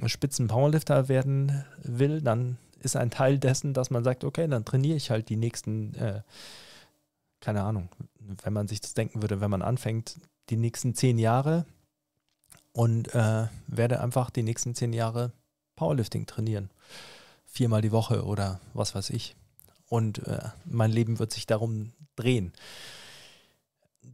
Spitzen-Powerlifter 0.05 1.09
werden 1.09 1.65
will, 1.83 2.21
dann 2.21 2.59
ist 2.81 2.97
ein 2.97 3.11
Teil 3.11 3.39
dessen, 3.39 3.75
dass 3.75 3.91
man 3.91 4.05
sagt, 4.05 4.25
okay, 4.25 4.49
dann 4.49 4.65
trainiere 4.65 4.97
ich 4.97 5.11
halt 5.11 5.29
die 5.29 5.37
nächsten, 5.37 5.95
äh, 5.95 6.23
keine 7.41 7.63
Ahnung, 7.63 7.89
wenn 8.43 8.53
man 8.53 8.69
sich 8.69 8.81
das 8.81 8.95
denken 8.95 9.23
würde, 9.23 9.41
wenn 9.41 9.51
man 9.51 9.63
anfängt, 9.63 10.17
die 10.51 10.57
nächsten 10.57 10.95
zehn 10.95 11.19
Jahre 11.19 11.67
und 12.73 13.15
äh, 13.15 13.47
werde 13.67 14.01
einfach 14.01 14.31
die 14.31 14.43
nächsten 14.43 14.75
zehn 14.75 14.93
Jahre 14.93 15.33
Powerlifting 15.77 16.27
trainieren 16.27 16.71
viermal 17.57 17.81
die 17.81 17.93
Woche 17.93 18.25
oder 18.25 18.61
was 18.75 18.95
weiß 18.95 19.11
ich. 19.11 19.35
Und 19.89 20.27
äh, 20.27 20.41
mein 20.65 20.91
Leben 20.91 21.19
wird 21.19 21.33
sich 21.33 21.47
darum 21.47 21.93
drehen. 22.15 22.53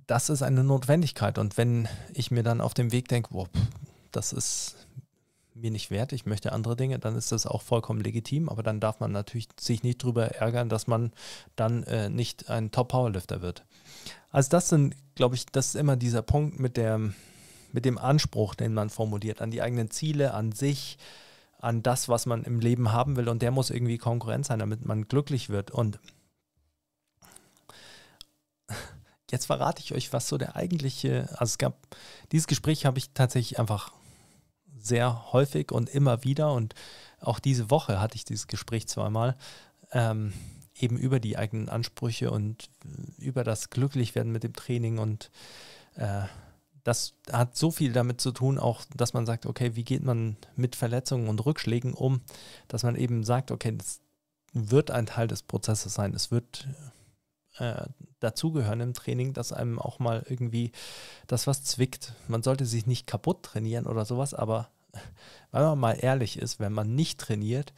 Das 0.06 0.30
ist 0.30 0.42
eine 0.42 0.62
Notwendigkeit. 0.62 1.38
Und 1.38 1.56
wenn 1.56 1.88
ich 2.14 2.30
mir 2.30 2.42
dann 2.42 2.60
auf 2.60 2.74
dem 2.74 2.92
Weg 2.92 3.08
denke, 3.08 3.30
wow, 3.32 3.48
das 4.12 4.32
ist 4.32 4.76
mir 5.54 5.70
nicht 5.70 5.90
wert, 5.90 6.12
ich 6.12 6.24
möchte 6.24 6.52
andere 6.52 6.76
Dinge, 6.76 6.98
dann 6.98 7.16
ist 7.16 7.32
das 7.32 7.46
auch 7.46 7.62
vollkommen 7.62 8.00
legitim. 8.00 8.48
Aber 8.48 8.62
dann 8.62 8.80
darf 8.80 9.00
man 9.00 9.12
natürlich 9.12 9.48
sich 9.58 9.82
nicht 9.82 10.02
darüber 10.02 10.26
ärgern, 10.26 10.68
dass 10.68 10.86
man 10.86 11.12
dann 11.56 11.82
äh, 11.84 12.10
nicht 12.10 12.48
ein 12.48 12.70
Top-Powerlifter 12.70 13.42
wird. 13.42 13.64
Also 14.30 14.50
das 14.50 14.68
sind, 14.68 14.94
glaube 15.14 15.34
ich, 15.34 15.46
das 15.46 15.68
ist 15.68 15.74
immer 15.74 15.96
dieser 15.96 16.22
Punkt 16.22 16.60
mit, 16.60 16.76
der, 16.76 17.00
mit 17.72 17.84
dem 17.84 17.98
Anspruch, 17.98 18.54
den 18.54 18.72
man 18.72 18.88
formuliert, 18.88 19.40
an 19.40 19.50
die 19.50 19.62
eigenen 19.62 19.90
Ziele, 19.90 20.32
an 20.32 20.52
sich, 20.52 20.96
an 21.62 21.82
das, 21.82 22.08
was 22.08 22.26
man 22.26 22.42
im 22.42 22.58
Leben 22.60 22.92
haben 22.92 23.16
will 23.16 23.28
und 23.28 23.40
der 23.40 23.52
muss 23.52 23.70
irgendwie 23.70 23.96
Konkurrenz 23.96 24.48
sein, 24.48 24.58
damit 24.58 24.84
man 24.84 25.06
glücklich 25.06 25.48
wird. 25.48 25.70
Und 25.70 26.00
jetzt 29.30 29.46
verrate 29.46 29.80
ich 29.80 29.94
euch, 29.94 30.12
was 30.12 30.28
so 30.28 30.36
der 30.38 30.56
eigentliche, 30.56 31.28
also 31.30 31.44
es 31.52 31.58
gab, 31.58 31.78
dieses 32.32 32.48
Gespräch 32.48 32.84
habe 32.84 32.98
ich 32.98 33.12
tatsächlich 33.12 33.60
einfach 33.60 33.92
sehr 34.76 35.32
häufig 35.32 35.70
und 35.70 35.88
immer 35.88 36.24
wieder 36.24 36.52
und 36.52 36.74
auch 37.20 37.38
diese 37.38 37.70
Woche 37.70 38.00
hatte 38.00 38.16
ich 38.16 38.24
dieses 38.24 38.48
Gespräch 38.48 38.88
zweimal, 38.88 39.36
ähm, 39.92 40.32
eben 40.74 40.98
über 40.98 41.20
die 41.20 41.38
eigenen 41.38 41.68
Ansprüche 41.68 42.32
und 42.32 42.70
über 43.18 43.44
das 43.44 43.70
Glücklichwerden 43.70 44.32
mit 44.32 44.42
dem 44.42 44.54
Training 44.54 44.98
und 44.98 45.30
äh, 45.94 46.22
das 46.84 47.14
hat 47.30 47.56
so 47.56 47.70
viel 47.70 47.92
damit 47.92 48.20
zu 48.20 48.32
tun, 48.32 48.58
auch, 48.58 48.82
dass 48.96 49.12
man 49.12 49.26
sagt, 49.26 49.46
okay, 49.46 49.76
wie 49.76 49.84
geht 49.84 50.02
man 50.02 50.36
mit 50.56 50.74
Verletzungen 50.76 51.28
und 51.28 51.44
Rückschlägen 51.44 51.94
um, 51.94 52.22
dass 52.68 52.82
man 52.82 52.96
eben 52.96 53.24
sagt, 53.24 53.50
okay, 53.50 53.74
das 53.76 54.00
wird 54.52 54.90
ein 54.90 55.06
Teil 55.06 55.28
des 55.28 55.42
Prozesses 55.42 55.94
sein. 55.94 56.12
Es 56.14 56.30
wird 56.30 56.66
äh, 57.58 57.86
dazugehören 58.20 58.80
im 58.80 58.94
Training, 58.94 59.32
dass 59.32 59.52
einem 59.52 59.78
auch 59.78 59.98
mal 59.98 60.24
irgendwie 60.28 60.72
das 61.26 61.46
was 61.46 61.64
zwickt. 61.64 62.14
Man 62.28 62.42
sollte 62.42 62.66
sich 62.66 62.86
nicht 62.86 63.06
kaputt 63.06 63.42
trainieren 63.42 63.86
oder 63.86 64.04
sowas, 64.04 64.34
aber 64.34 64.70
wenn 65.52 65.62
man 65.62 65.78
mal 65.78 65.92
ehrlich 65.92 66.38
ist, 66.38 66.60
wenn 66.60 66.72
man 66.72 66.94
nicht 66.94 67.20
trainiert, 67.20 67.72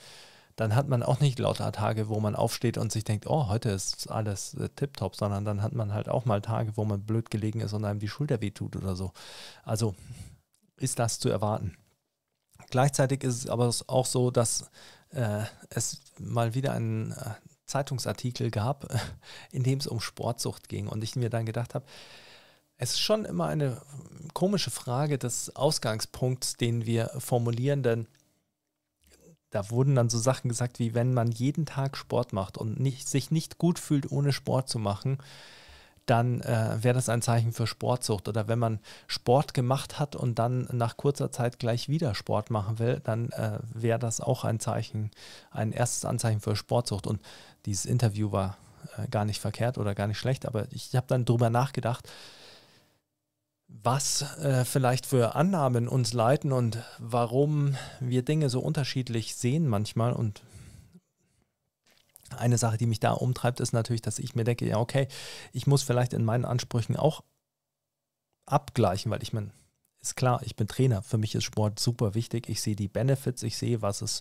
dann 0.57 0.75
hat 0.75 0.89
man 0.89 1.03
auch 1.03 1.21
nicht 1.21 1.39
lauter 1.39 1.73
Tage, 1.73 2.09
wo 2.09 2.21
man 2.21 2.37
aufsteht 2.37 2.79
und 2.79 2.93
sich 2.93 3.05
denkt, 3.05 3.27
oh, 3.27 3.49
heute 3.49 3.71
ist 3.71 4.11
alles 4.11 4.55
äh, 4.55 4.69
tipptopp, 4.69 5.17
sondern 5.17 5.45
dann 5.45 5.63
hat 5.63 5.73
man 5.73 5.93
halt 5.93 6.09
auch 6.09 6.25
mal 6.25 6.41
Tage, 6.41 6.77
wo 6.77 6.85
man 6.85 7.05
blöd 7.05 7.31
gelegen 7.31 7.61
ist 7.61 7.73
und 7.73 7.85
einem 7.85 7.99
die 7.99 8.09
Schulter 8.09 8.41
wehtut 8.41 8.77
oder 8.77 8.95
so. 8.95 9.13
Also 9.65 9.95
ist 10.77 10.99
das 10.99 11.19
zu 11.19 11.29
erwarten. 11.29 11.77
Gleichzeitig 12.71 13.25
ist 13.25 13.37
es 13.37 13.49
aber 13.49 13.73
auch 13.89 14.07
so, 14.07 14.31
dass 14.31 14.71
äh, 15.11 15.45
es 15.71 16.01
mal 16.19 16.55
wieder 16.55 16.73
einen 16.73 17.13
äh, 17.13 17.31
Zeitungsartikel 17.67 18.51
gab, 18.51 18.87
in 19.51 19.65
dem 19.65 19.79
es 19.79 19.87
um 19.87 20.01
Sportsucht 20.01 20.69
ging 20.69 20.87
und 20.87 21.03
ich 21.03 21.17
mir 21.17 21.31
dann 21.31 21.47
gedacht 21.47 21.75
habe, 21.75 21.85
es 22.77 22.91
ist 22.91 23.01
schon 23.01 23.25
immer 23.25 23.47
eine 23.47 23.81
komische 24.35 24.71
Frage 24.71 25.19
des 25.19 25.55
Ausgangspunkts, 25.55 26.57
den 26.57 26.87
wir 26.87 27.11
formulieren, 27.19 27.83
denn 27.83 28.09
da 29.55 29.71
wurden 29.71 29.95
dann 29.95 30.11
so 30.11 30.19
Sachen 30.19 30.49
gesagt, 30.49 30.81
wie 30.81 30.95
wenn 30.95 31.15
man 31.15 31.31
jeden 31.31 31.65
Tag 31.65 31.97
Sport 31.97 32.33
macht 32.33 32.59
und 32.59 32.81
nicht, 32.81 33.09
sich 33.09 33.31
nicht 33.31 33.57
gut 33.57 33.79
fühlt, 33.79 34.11
ohne 34.11 34.33
Sport 34.33 34.69
zu 34.69 34.81
machen, 34.81 35.19
dann 36.07 36.41
äh, 36.41 36.83
wäre 36.83 36.95
das 36.95 37.09
ein 37.09 37.23
Zeichen 37.23 37.53
für 37.53 37.69
Sportsucht. 37.69 38.27
Oder 38.27 38.49
wenn 38.49 38.59
man 38.59 38.81
Sport 39.07 39.55
gemacht 39.55 40.01
hat 40.01 40.17
und 40.17 40.41
dann 40.41 40.69
nach 40.73 40.97
kurzer 40.97 41.31
Zeit 41.31 41.61
gleich 41.61 41.89
wieder 41.89 42.17
Sport 42.17 42.51
machen 42.51 42.81
will, 42.81 43.01
dann 43.05 43.31
äh, 43.31 43.61
wäre 43.73 44.01
das 44.01 44.21
auch 44.21 44.43
ein 44.43 44.59
Zeichen, 44.59 45.13
ein 45.53 45.71
erstes 45.71 46.05
Anzeichen 46.05 46.41
für 46.41 46.57
Sportsucht. 46.57 47.07
Und 47.07 47.23
dieses 47.65 47.85
Interview 47.85 48.33
war 48.33 48.59
äh, 48.99 49.07
gar 49.07 49.25
nicht 49.25 49.41
verkehrt 49.41 49.79
oder 49.79 49.95
gar 49.95 50.09
nicht 50.09 50.19
schlecht, 50.19 50.47
aber 50.47 50.67
ich 50.73 50.97
habe 50.97 51.07
dann 51.07 51.25
drüber 51.25 51.49
nachgedacht, 51.49 52.11
was 53.83 54.23
äh, 54.39 54.65
vielleicht 54.65 55.07
für 55.07 55.35
Annahmen 55.35 55.89
uns 55.89 56.13
leiten 56.13 56.53
und 56.53 56.79
warum 56.99 57.77
wir 58.01 58.23
Dinge 58.23 58.49
so 58.49 58.61
unterschiedlich 58.61 59.35
sehen 59.35 59.69
manchmal. 59.69 60.13
Und 60.13 60.43
eine 62.37 62.59
Sache, 62.59 62.79
die 62.79 62.87
mich 62.87 63.01
da 63.01 63.13
umtreibt, 63.13 63.61
ist 63.61 63.73
natürlich, 63.73 64.03
dass 64.03 64.19
ich 64.19 64.35
mir 64.35 64.45
denke, 64.45 64.67
ja, 64.67 64.79
okay, 64.79 65.09
ich 65.53 65.67
muss 65.67 65.83
vielleicht 65.83 66.13
in 66.13 66.25
meinen 66.25 66.45
Ansprüchen 66.45 66.97
auch 66.97 67.25
abgleichen, 68.47 69.11
weil 69.11 69.23
ich 69.23 69.33
meine, 69.33 69.51
ist 70.01 70.17
klar, 70.17 70.41
ich 70.45 70.55
bin 70.55 70.69
Trainer. 70.69 71.03
Für 71.03 71.17
mich 71.17 71.35
ist 71.35 71.45
Sport 71.45 71.81
super 71.81 72.15
wichtig. 72.15 72.49
Ich 72.51 72.61
sehe 72.61 72.77
die 72.77 72.89
Benefits, 72.89 73.43
ich 73.43 73.57
sehe, 73.57 73.81
was 73.81 74.03
es 74.03 74.21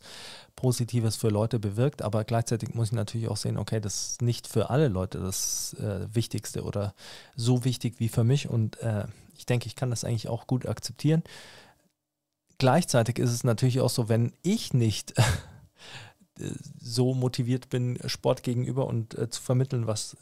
Positives 0.56 1.18
für 1.18 1.28
Leute 1.28 1.60
bewirkt, 1.60 2.02
aber 2.02 2.24
gleichzeitig 2.24 2.74
muss 2.74 2.88
ich 2.88 2.94
natürlich 2.94 3.28
auch 3.28 3.38
sehen, 3.38 3.58
okay, 3.58 3.82
das 3.82 4.12
ist 4.12 4.22
nicht 4.22 4.48
für 4.48 4.70
alle 4.70 4.88
Leute 4.88 5.20
das 5.20 5.74
äh, 5.74 6.08
Wichtigste 6.14 6.64
oder 6.64 6.94
so 7.36 7.66
wichtig 7.66 8.00
wie 8.00 8.08
für 8.08 8.24
mich 8.24 8.50
und 8.50 8.80
äh, 8.80 9.06
ich 9.44 9.46
denke, 9.46 9.68
ich 9.68 9.76
kann 9.76 9.90
das 9.90 10.06
eigentlich 10.06 10.30
auch 10.30 10.48
gut 10.48 10.66
akzeptieren. 10.66 11.22
Gleichzeitig 12.60 13.20
ist 13.20 13.32
es 13.32 13.44
natürlich 13.44 13.82
auch 13.82 13.90
so, 13.90 14.08
wenn 14.08 14.32
ich 14.42 14.74
nicht 14.74 15.14
so 16.80 17.14
motiviert 17.14 17.70
bin, 17.70 18.00
Sport 18.06 18.44
gegenüber 18.44 18.88
und 18.88 19.18
äh, 19.18 19.30
zu 19.30 19.42
vermitteln, 19.42 19.86
was 19.86 20.16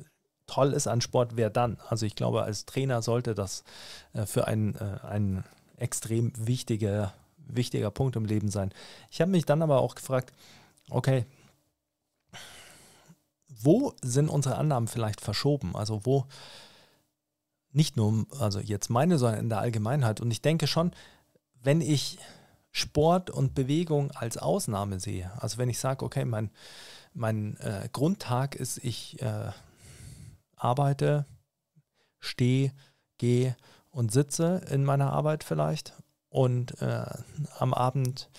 toll 0.47 0.74
ist 0.74 0.88
an 0.88 1.01
Sport, 1.01 1.34
wer 1.36 1.51
dann? 1.51 1.78
Also 1.88 2.07
ich 2.07 2.15
glaube, 2.15 2.41
als 2.41 2.65
Trainer 2.65 3.03
sollte 3.03 3.36
das 3.36 3.63
äh, 4.13 4.26
für 4.26 4.47
einen, 4.47 4.74
äh, 4.76 5.05
ein 5.05 5.43
extrem 5.78 6.34
wichtiger, 6.36 7.13
wichtiger 7.38 7.91
Punkt 7.91 8.15
im 8.15 8.26
Leben 8.26 8.49
sein. 8.49 8.74
Ich 9.11 9.22
habe 9.22 9.30
mich 9.30 9.45
dann 9.45 9.61
aber 9.61 9.82
auch 9.82 9.93
gefragt, 9.93 10.34
okay, 10.89 11.26
wo 13.47 13.93
sind 14.01 14.30
unsere 14.30 14.55
Annahmen 14.55 14.88
vielleicht 14.88 15.22
verschoben? 15.22 15.76
Also 15.76 16.07
wo 16.07 16.26
nicht 17.74 17.97
nur, 17.97 18.26
also 18.39 18.59
jetzt 18.59 18.89
meine, 18.89 19.17
sondern 19.17 19.39
in 19.39 19.49
der 19.49 19.59
Allgemeinheit. 19.59 20.22
Und 20.22 20.32
ich 20.32 20.41
denke 20.41 20.67
schon, 20.67 20.91
wenn 21.63 21.82
ich 21.82 22.17
Sport 22.72 23.30
und 23.30 23.53
Bewegung 23.53 24.11
als 24.11 24.38
Ausnahme 24.38 24.99
sehe, 24.99 25.32
also 25.38 25.57
wenn 25.57 25.69
ich 25.69 25.80
sage, 25.80 26.05
okay, 26.05 26.26
mein, 26.26 26.51
mein 27.13 27.57
äh, 27.57 27.89
Grundtag 27.91 28.55
ist, 28.55 28.78
ich 28.84 29.22
äh, 29.22 29.51
arbeite, 30.55 31.26
stehe, 32.19 32.72
gehe 33.17 33.55
und 33.89 34.11
sitze 34.11 34.61
in 34.69 34.84
meiner 34.84 35.11
Arbeit 35.11 35.43
vielleicht 35.43 35.93
und 36.30 36.82
äh, 36.82 37.05
am 37.59 37.74
Abend 37.74 38.30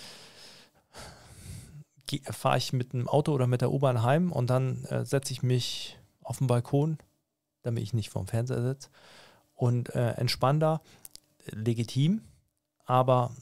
fahre 2.25 2.57
ich 2.57 2.73
mit 2.73 2.93
dem 2.93 3.07
Auto 3.07 3.33
oder 3.33 3.47
mit 3.47 3.61
der 3.61 3.71
U-Bahn 3.71 4.03
heim 4.03 4.31
und 4.31 4.49
dann 4.49 4.83
äh, 4.85 5.05
setze 5.05 5.33
ich 5.33 5.41
mich 5.41 5.97
auf 6.21 6.37
den 6.37 6.47
Balkon, 6.47 6.97
damit 7.63 7.81
ich 7.83 7.93
nicht 7.93 8.09
vorm 8.09 8.27
Fernseher 8.27 8.61
sitze 8.61 8.89
und 9.63 9.95
äh, 9.95 10.11
entspannter, 10.15 10.81
legitim. 11.45 12.21
Aber 12.83 13.33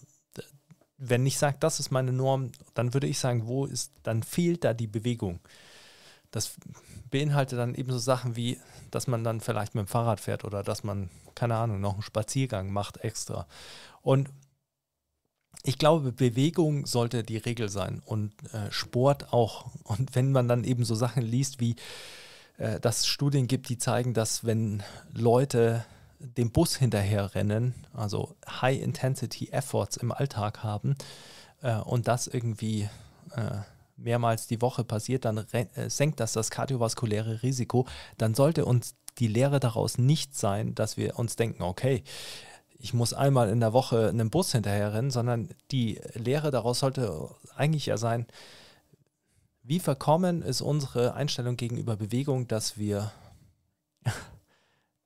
wenn 0.99 1.25
ich 1.25 1.39
sage, 1.39 1.57
das 1.59 1.79
ist 1.79 1.89
meine 1.89 2.13
Norm, 2.13 2.51
dann 2.75 2.93
würde 2.93 3.07
ich 3.07 3.17
sagen, 3.17 3.47
wo 3.47 3.65
ist, 3.65 3.91
dann 4.03 4.21
fehlt 4.21 4.63
da 4.63 4.75
die 4.75 4.85
Bewegung. 4.85 5.39
Das 6.29 6.53
beinhaltet 7.09 7.57
dann 7.57 7.73
eben 7.73 7.91
so 7.91 7.97
Sachen 7.97 8.35
wie, 8.35 8.59
dass 8.91 9.07
man 9.07 9.23
dann 9.23 9.41
vielleicht 9.41 9.73
mit 9.73 9.87
dem 9.87 9.87
Fahrrad 9.87 10.19
fährt 10.19 10.45
oder 10.45 10.61
dass 10.61 10.83
man, 10.83 11.09
keine 11.33 11.55
Ahnung, 11.55 11.81
noch 11.81 11.93
einen 11.93 12.03
Spaziergang 12.03 12.71
macht 12.71 12.97
extra. 12.97 13.47
Und 14.03 14.29
ich 15.63 15.79
glaube, 15.79 16.11
Bewegung 16.11 16.85
sollte 16.85 17.23
die 17.23 17.37
Regel 17.37 17.67
sein 17.67 17.99
und 18.05 18.31
äh, 18.53 18.71
Sport 18.71 19.33
auch. 19.33 19.71
Und 19.85 20.13
wenn 20.13 20.31
man 20.31 20.47
dann 20.47 20.65
eben 20.65 20.85
so 20.85 20.93
Sachen 20.93 21.23
liest, 21.23 21.59
wie 21.59 21.77
äh, 22.59 22.79
dass 22.79 22.99
es 22.99 23.07
Studien 23.07 23.47
gibt, 23.47 23.69
die 23.69 23.79
zeigen, 23.79 24.13
dass 24.13 24.45
wenn 24.45 24.83
Leute 25.13 25.83
dem 26.37 26.51
Bus 26.51 26.75
hinterherrennen, 26.75 27.73
also 27.93 28.35
High-Intensity-Efforts 28.47 29.97
im 29.97 30.11
Alltag 30.11 30.63
haben 30.63 30.95
äh, 31.61 31.75
und 31.77 32.07
das 32.07 32.27
irgendwie 32.27 32.89
äh, 33.35 33.59
mehrmals 33.97 34.47
die 34.47 34.61
Woche 34.61 34.83
passiert, 34.83 35.25
dann 35.25 35.45
äh, 35.51 35.89
senkt 35.89 36.19
das 36.19 36.33
das 36.33 36.51
kardiovaskuläre 36.51 37.43
Risiko. 37.43 37.87
Dann 38.17 38.33
sollte 38.33 38.65
uns 38.65 38.95
die 39.19 39.27
Lehre 39.27 39.59
daraus 39.59 39.97
nicht 39.97 40.37
sein, 40.37 40.73
dass 40.75 40.97
wir 40.97 41.19
uns 41.19 41.35
denken, 41.35 41.63
okay, 41.63 42.03
ich 42.79 42.93
muss 42.93 43.13
einmal 43.13 43.49
in 43.49 43.59
der 43.59 43.73
Woche 43.73 44.09
einem 44.09 44.29
Bus 44.29 44.51
hinterherrennen, 44.53 45.11
sondern 45.11 45.49
die 45.71 46.01
Lehre 46.13 46.49
daraus 46.49 46.79
sollte 46.79 47.29
eigentlich 47.55 47.85
ja 47.85 47.97
sein, 47.97 48.25
wie 49.63 49.79
verkommen 49.79 50.41
ist 50.41 50.61
unsere 50.61 51.13
Einstellung 51.13 51.57
gegenüber 51.57 51.95
Bewegung, 51.95 52.47
dass 52.47 52.77
wir 52.77 53.11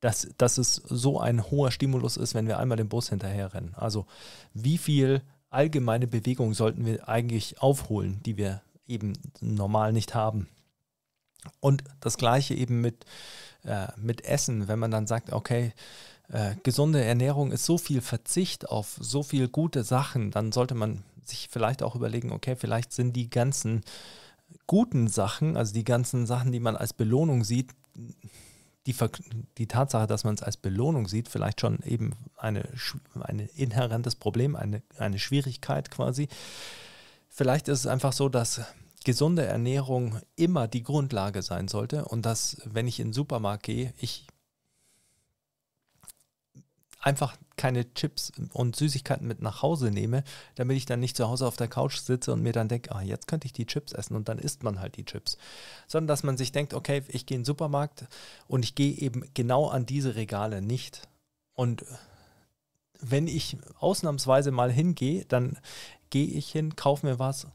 dass, 0.01 0.27
dass 0.37 0.57
es 0.57 0.75
so 0.75 1.19
ein 1.19 1.49
hoher 1.49 1.71
Stimulus 1.71 2.17
ist, 2.17 2.35
wenn 2.35 2.47
wir 2.47 2.59
einmal 2.59 2.77
den 2.77 2.89
Bus 2.89 3.09
hinterherrennen. 3.09 3.73
Also 3.75 4.05
wie 4.53 4.77
viel 4.77 5.21
allgemeine 5.49 6.07
Bewegung 6.07 6.53
sollten 6.53 6.85
wir 6.85 7.07
eigentlich 7.07 7.61
aufholen, 7.61 8.21
die 8.25 8.37
wir 8.37 8.61
eben 8.87 9.13
normal 9.41 9.93
nicht 9.93 10.13
haben. 10.13 10.47
Und 11.59 11.83
das 11.99 12.17
gleiche 12.17 12.53
eben 12.53 12.81
mit, 12.81 13.05
äh, 13.63 13.87
mit 13.97 14.25
Essen, 14.25 14.67
wenn 14.67 14.79
man 14.79 14.91
dann 14.91 15.07
sagt, 15.07 15.31
okay, 15.31 15.73
äh, 16.29 16.55
gesunde 16.63 17.03
Ernährung 17.03 17.51
ist 17.51 17.65
so 17.65 17.77
viel 17.77 18.01
Verzicht 18.01 18.69
auf 18.69 18.97
so 18.99 19.23
viele 19.23 19.47
gute 19.47 19.83
Sachen, 19.83 20.31
dann 20.31 20.51
sollte 20.51 20.75
man 20.75 21.03
sich 21.23 21.47
vielleicht 21.49 21.83
auch 21.83 21.95
überlegen, 21.95 22.31
okay, 22.31 22.55
vielleicht 22.55 22.93
sind 22.93 23.15
die 23.15 23.29
ganzen 23.29 23.83
guten 24.67 25.07
Sachen, 25.07 25.57
also 25.57 25.73
die 25.73 25.83
ganzen 25.83 26.25
Sachen, 26.25 26.51
die 26.51 26.59
man 26.59 26.75
als 26.75 26.93
Belohnung 26.93 27.43
sieht, 27.43 27.71
die, 28.87 28.95
die 29.57 29.67
Tatsache, 29.67 30.07
dass 30.07 30.23
man 30.23 30.35
es 30.35 30.43
als 30.43 30.57
Belohnung 30.57 31.07
sieht, 31.07 31.27
vielleicht 31.27 31.61
schon 31.61 31.79
eben 31.83 32.13
ein 32.37 32.63
eine 33.19 33.43
inhärentes 33.55 34.15
Problem, 34.15 34.55
eine, 34.55 34.81
eine 34.97 35.19
Schwierigkeit 35.19 35.89
quasi. 35.91 36.27
Vielleicht 37.29 37.67
ist 37.67 37.79
es 37.79 37.87
einfach 37.87 38.13
so, 38.13 38.29
dass 38.29 38.61
gesunde 39.03 39.45
Ernährung 39.45 40.19
immer 40.35 40.67
die 40.67 40.83
Grundlage 40.83 41.41
sein 41.41 41.67
sollte 41.67 42.05
und 42.05 42.25
dass, 42.25 42.57
wenn 42.65 42.87
ich 42.87 42.99
in 42.99 43.09
den 43.09 43.13
Supermarkt 43.13 43.63
gehe, 43.63 43.93
ich 43.97 44.27
einfach 47.05 47.37
keine 47.55 47.93
Chips 47.93 48.31
und 48.51 48.75
Süßigkeiten 48.75 49.27
mit 49.27 49.39
nach 49.39 49.61
Hause 49.61 49.91
nehme, 49.91 50.23
damit 50.55 50.75
ich 50.75 50.85
dann 50.85 50.99
nicht 50.99 51.15
zu 51.15 51.27
Hause 51.27 51.45
auf 51.45 51.55
der 51.55 51.67
Couch 51.67 51.99
sitze 51.99 52.33
und 52.33 52.41
mir 52.41 52.51
dann 52.51 52.67
denke, 52.67 52.93
ah, 52.93 53.01
jetzt 53.01 53.27
könnte 53.27 53.45
ich 53.45 53.53
die 53.53 53.67
Chips 53.67 53.93
essen 53.93 54.15
und 54.15 54.27
dann 54.27 54.39
isst 54.39 54.63
man 54.63 54.79
halt 54.79 54.97
die 54.97 55.05
Chips. 55.05 55.37
Sondern 55.87 56.07
dass 56.07 56.23
man 56.23 56.35
sich 56.35 56.51
denkt, 56.51 56.73
okay, 56.73 57.03
ich 57.07 57.27
gehe 57.27 57.35
in 57.35 57.41
den 57.41 57.45
Supermarkt 57.45 58.05
und 58.47 58.65
ich 58.65 58.73
gehe 58.73 58.97
eben 58.97 59.23
genau 59.35 59.67
an 59.67 59.85
diese 59.85 60.15
Regale 60.15 60.63
nicht. 60.63 61.07
Und 61.53 61.85
wenn 62.99 63.27
ich 63.27 63.57
ausnahmsweise 63.77 64.49
mal 64.49 64.71
hingehe, 64.71 65.25
dann 65.25 65.59
gehe 66.09 66.27
ich 66.27 66.51
hin, 66.51 66.75
kaufe 66.75 67.05
mir 67.05 67.19
was, 67.19 67.45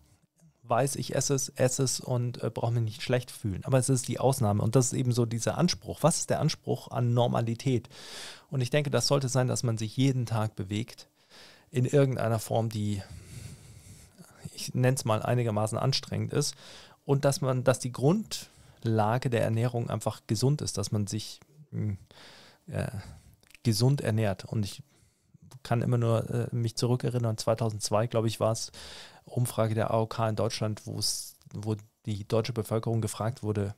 weiß, 0.70 0.96
ich 0.96 1.14
esse 1.14 1.34
es, 1.34 1.48
esse 1.50 1.82
es 1.82 2.00
und 2.00 2.42
äh, 2.42 2.50
brauche 2.50 2.72
mich 2.72 2.82
nicht 2.82 3.02
schlecht 3.02 3.30
fühlen. 3.30 3.64
Aber 3.64 3.78
es 3.78 3.88
ist 3.88 4.08
die 4.08 4.20
Ausnahme 4.20 4.62
und 4.62 4.76
das 4.76 4.86
ist 4.86 4.92
eben 4.92 5.12
so 5.12 5.26
dieser 5.26 5.58
Anspruch. 5.58 5.98
Was 6.02 6.18
ist 6.18 6.30
der 6.30 6.40
Anspruch 6.40 6.88
an 6.88 7.12
Normalität? 7.12 7.88
Und 8.50 8.60
ich 8.60 8.70
denke, 8.70 8.90
das 8.90 9.06
sollte 9.06 9.28
sein, 9.28 9.48
dass 9.48 9.62
man 9.62 9.76
sich 9.76 9.96
jeden 9.96 10.26
Tag 10.26 10.56
bewegt 10.56 11.08
in 11.70 11.84
irgendeiner 11.84 12.38
Form, 12.38 12.68
die, 12.68 13.02
ich 14.54 14.74
nenne 14.74 14.96
es 14.96 15.04
mal 15.04 15.22
einigermaßen 15.22 15.78
anstrengend 15.78 16.32
ist 16.32 16.54
und 17.04 17.24
dass 17.24 17.40
man, 17.40 17.64
dass 17.64 17.78
die 17.78 17.92
Grundlage 17.92 19.30
der 19.30 19.42
Ernährung 19.42 19.90
einfach 19.90 20.22
gesund 20.26 20.62
ist, 20.62 20.78
dass 20.78 20.92
man 20.92 21.06
sich 21.06 21.40
hm, 21.70 21.98
äh, 22.66 22.88
gesund 23.62 24.00
ernährt. 24.00 24.44
Und 24.44 24.64
ich 24.64 24.82
kann 25.62 25.82
immer 25.82 25.98
nur 25.98 26.28
äh, 26.30 26.48
mich 26.54 26.76
zurückerinnern, 26.76 27.36
2002, 27.36 28.06
glaube 28.06 28.28
ich, 28.28 28.40
war 28.40 28.52
es 28.52 28.72
Umfrage 29.24 29.74
der 29.74 29.90
AOK 29.90 30.18
in 30.28 30.36
Deutschland, 30.36 30.82
wo 30.86 31.76
die 32.06 32.26
deutsche 32.26 32.52
Bevölkerung 32.52 33.00
gefragt 33.00 33.42
wurde, 33.42 33.74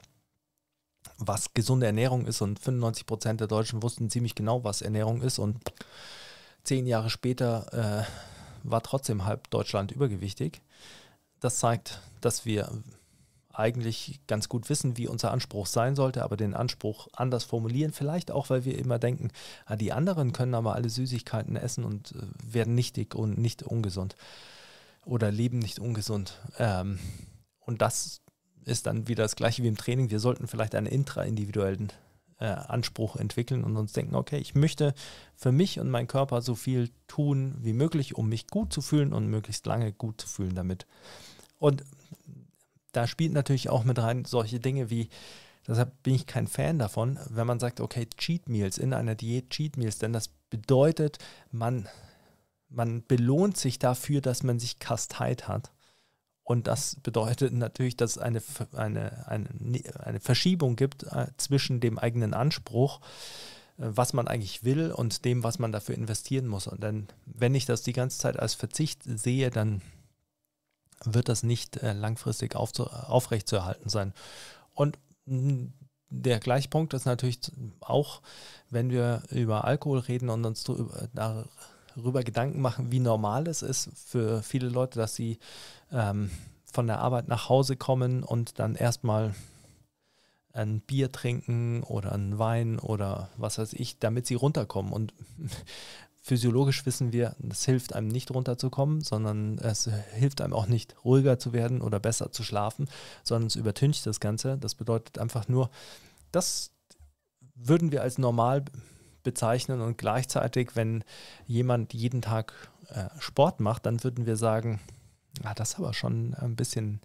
was 1.19 1.55
gesunde 1.55 1.87
Ernährung 1.87 2.27
ist 2.27 2.41
und 2.41 2.59
95 2.59 3.07
Prozent 3.07 3.41
der 3.41 3.49
Deutschen 3.49 3.83
wussten 3.83 4.11
ziemlich 4.11 4.35
genau, 4.35 4.65
was 4.65 4.83
Ernährung 4.83 5.23
ist 5.23 5.39
und 5.39 5.59
zehn 6.65 6.87
Jahre 6.87 7.11
später 7.11 8.07
äh, 8.07 8.69
war 8.69 8.83
trotzdem 8.83 9.25
halb 9.25 9.51
Deutschland 9.51 9.91
übergewichtig. 9.91 10.63
Das 11.41 11.59
zeigt, 11.59 12.01
dass 12.21 12.47
wir 12.47 12.71
eigentlich 13.53 14.21
ganz 14.27 14.49
gut 14.49 14.71
wissen, 14.71 14.97
wie 14.97 15.09
unser 15.09 15.31
Anspruch 15.31 15.67
sein 15.67 15.95
sollte, 15.95 16.23
aber 16.23 16.37
den 16.37 16.55
Anspruch 16.55 17.09
anders 17.13 17.45
formulieren. 17.45 17.93
Vielleicht 17.93 18.31
auch, 18.31 18.49
weil 18.49 18.65
wir 18.65 18.79
immer 18.79 18.99
denken, 18.99 19.31
ah, 19.67 19.77
die 19.77 19.93
anderen 19.93 20.33
können 20.33 20.55
aber 20.55 20.75
alle 20.75 20.89
Süßigkeiten 20.89 21.57
essen 21.57 21.85
und 21.85 22.13
äh, 22.13 22.55
werden 22.55 22.75
nicht 22.75 22.97
dick 22.97 23.15
und 23.15 23.39
nicht 23.39 23.63
ungesund 23.63 24.17
oder 25.05 25.31
leben 25.31 25.59
nicht 25.59 25.79
ungesund. 25.79 26.41
Ähm, 26.59 26.99
und 27.61 27.83
das 27.83 28.21
ist 28.65 28.87
dann 28.87 29.09
wieder 29.09 29.25
das 29.25 29.37
gleiche 29.37 29.63
wie 29.63 29.69
im 29.69 29.77
Training. 29.77 30.11
Wir 30.11 30.21
sollten 30.21 30.47
vielleicht 30.47 30.75
einen 30.75 30.87
intraindividuellen 30.87 31.93
äh, 32.39 32.47
Anspruch 32.47 33.17
entwickeln 33.17 33.65
und 33.65 33.77
uns 33.77 33.93
denken, 33.93 34.15
okay, 34.15 34.39
ich 34.39 34.55
möchte 34.55 34.95
für 35.35 35.53
mich 35.53 35.79
und 35.79 35.91
meinen 35.91 36.09
Körper 36.09 36.43
so 36.43 36.55
viel 36.55 36.91
tun 37.07 37.55
wie 37.61 37.73
möglich, 37.73 38.17
um 38.17 38.29
mich 38.29 38.49
gut 38.49 38.73
zu 38.73 38.81
fühlen 38.81 39.13
und 39.13 39.29
möglichst 39.29 39.67
lange 39.67 39.93
gut 39.93 40.21
zu 40.21 40.29
fühlen 40.29 40.55
damit. 40.55 40.87
Und 41.59 41.85
da 42.93 43.07
spielt 43.07 43.33
natürlich 43.33 43.71
auch 43.71 43.85
mit 43.85 43.99
rein 43.99 44.25
solche 44.25 44.61
Dinge 44.61 44.91
wie, 44.91 45.09
deshalb 45.67 46.03
bin 46.03 46.15
ich 46.15 46.27
kein 46.27 46.47
Fan 46.47 46.79
davon, 46.79 47.19
wenn 47.31 47.47
man 47.47 47.61
sagt, 47.61 47.81
okay, 47.81 48.07
Cheat 48.17 48.49
Meals 48.49 48.79
in 48.79 48.93
einer 48.93 49.15
Diät, 49.15 49.51
Cheat 49.51 49.77
Meals, 49.77 49.99
denn 49.99 50.13
das 50.13 50.29
bedeutet, 50.51 51.19
man, 51.51 51.89
man 52.75 53.05
belohnt 53.07 53.57
sich 53.57 53.79
dafür, 53.79 54.21
dass 54.21 54.43
man 54.43 54.59
sich 54.59 54.79
kasteit 54.79 55.49
hat. 55.49 55.73
Und 56.45 56.67
das 56.67 56.97
bedeutet 56.97 57.53
natürlich, 57.53 57.97
dass 57.97 58.13
es 58.13 58.19
eine, 58.19 58.43
eine, 58.73 59.29
eine, 59.29 59.81
eine 60.01 60.21
Verschiebung 60.21 60.77
gibt 60.77 61.05
äh, 61.05 61.29
zwischen 61.37 61.81
dem 61.81 61.99
eigenen 61.99 62.35
Anspruch, 62.35 63.01
äh, 63.79 63.85
was 63.87 64.13
man 64.13 64.27
eigentlich 64.27 64.65
will, 64.65 64.91
und 64.91 65.25
dem, 65.25 65.45
was 65.45 65.59
man 65.59 65.73
dafür 65.73 65.95
investieren 65.95 66.49
muss. 66.49 66.67
Und 66.67 66.83
dann, 66.83 67.09
wenn 67.27 67.55
ich 67.55 67.65
das 67.65 67.83
die 67.83 67.93
ganze 67.93 68.19
Zeit 68.19 68.39
als 68.39 68.55
Verzicht 68.55 69.03
sehe, 69.05 69.51
dann 69.51 69.83
wird 71.05 71.29
das 71.29 71.43
nicht 71.43 71.77
äh, 71.79 71.93
langfristig 71.93 72.57
auf, 72.57 72.79
aufrechtzuerhalten 72.79 73.89
sein. 73.89 74.13
Und 74.75 74.99
der 76.09 76.41
Gleichpunkt 76.41 76.93
ist 76.95 77.07
natürlich 77.07 77.41
auch, 77.81 78.21
wenn 78.69 78.91
wir 78.91 79.23
über 79.31 79.65
Alkohol 79.65 80.01
reden 80.01 80.29
und 80.29 80.45
uns 80.45 80.65
darüber 80.65 81.09
Gedanken 82.25 82.61
machen, 82.61 82.93
wie 82.93 83.01
normal 83.01 83.47
es 83.49 83.63
ist 83.63 83.91
für 83.95 84.43
viele 84.43 84.69
Leute, 84.69 84.99
dass 84.99 85.15
sie 85.15 85.39
ähm, 85.91 86.31
von 86.65 86.87
der 86.87 86.99
Arbeit 87.01 87.29
nach 87.29 87.49
Hause 87.49 87.77
kommen 87.77 88.23
und 88.23 88.59
dann 88.59 88.75
erstmal 88.75 89.35
ein 90.53 90.81
Bier 90.81 91.11
trinken 91.11 91.83
oder 91.83 92.13
einen 92.13 92.39
Wein 92.39 92.79
oder 92.79 93.31
was 93.37 93.59
weiß 93.59 93.73
ich, 93.75 93.99
damit 93.99 94.27
sie 94.27 94.35
runterkommen. 94.35 94.93
Und 94.93 95.15
physiologisch 96.23 96.87
wissen 96.87 97.13
wir, 97.13 97.37
es 97.51 97.65
hilft 97.65 97.95
einem 97.95 98.09
nicht 98.09 98.31
runterzukommen, 98.31 99.01
sondern 99.01 99.59
es 99.59 99.89
hilft 100.15 100.41
einem 100.41 100.53
auch 100.53 100.67
nicht 100.67 100.95
ruhiger 101.05 101.39
zu 101.39 101.53
werden 101.53 101.81
oder 101.81 102.01
besser 102.01 102.33
zu 102.33 102.43
schlafen, 102.43 102.89
sondern 103.23 103.49
es 103.49 103.57
übertüncht 103.57 104.07
das 104.07 104.21
Ganze. 104.21 104.59
Das 104.59 104.75
bedeutet 104.75 105.19
einfach 105.19 105.49
nur, 105.49 105.71
das 106.31 106.71
würden 107.55 107.93
wir 107.93 108.03
als 108.03 108.19
normal 108.19 108.65
bezeichnen 109.23 109.81
und 109.81 109.99
gleichzeitig, 109.99 110.75
wenn 110.75 111.05
jemand 111.47 111.95
jeden 111.95 112.23
Tag 112.23 112.53
äh, 112.89 113.09
Sport 113.19 113.61
macht, 113.61 113.87
dann 113.87 114.03
würden 114.05 114.27
wir 114.27 114.37
sagen, 114.37 114.81
ah, 115.43 115.55
das 115.55 115.71
ist 115.71 115.79
aber 115.79 115.95
schon 115.95 116.35
ein 116.35 116.57
bisschen, 116.57 117.01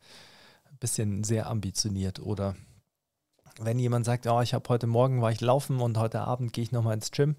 bisschen 0.80 1.24
sehr 1.24 1.48
ambitioniert 1.48 2.20
oder 2.20 2.56
wenn 3.60 3.80
jemand 3.80 4.06
sagt, 4.06 4.28
oh, 4.28 4.42
ich 4.42 4.54
habe 4.54 4.70
heute 4.70 4.88
Morgen 4.88 5.22
war 5.22 5.32
ich 5.32 5.42
laufen 5.42 5.80
und 5.80 5.98
heute 5.98 6.22
Abend 6.22 6.54
gehe 6.54 6.64
ich 6.64 6.72
nochmal 6.72 6.94
ins 6.94 7.12
Gym, 7.12 7.36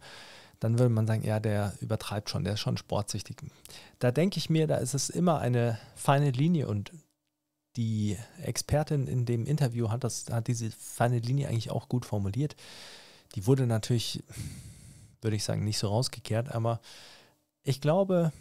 dann 0.60 0.78
würde 0.78 0.92
man 0.92 1.06
sagen, 1.06 1.24
ja, 1.24 1.38
der 1.38 1.74
übertreibt 1.80 2.30
schon, 2.30 2.44
der 2.44 2.54
ist 2.54 2.60
schon 2.60 2.76
sportsüchtig. 2.76 3.42
Da 4.00 4.10
denke 4.10 4.38
ich 4.38 4.50
mir, 4.50 4.66
da 4.66 4.76
ist 4.76 4.94
es 4.94 5.08
immer 5.08 5.38
eine 5.38 5.78
feine 5.94 6.30
Linie 6.30 6.66
und 6.66 6.92
die 7.76 8.16
Expertin 8.42 9.06
in 9.06 9.24
dem 9.24 9.46
Interview 9.46 9.90
hat, 9.90 10.02
das, 10.02 10.26
hat 10.30 10.48
diese 10.48 10.70
feine 10.72 11.20
Linie 11.20 11.48
eigentlich 11.48 11.70
auch 11.70 11.88
gut 11.88 12.04
formuliert. 12.04 12.56
Die 13.34 13.46
wurde 13.46 13.66
natürlich, 13.66 14.22
würde 15.20 15.36
ich 15.36 15.44
sagen, 15.44 15.64
nicht 15.64 15.78
so 15.78 15.88
rausgekehrt, 15.88 16.54
aber 16.54 16.80
ich 17.62 17.80
glaube, 17.80 18.32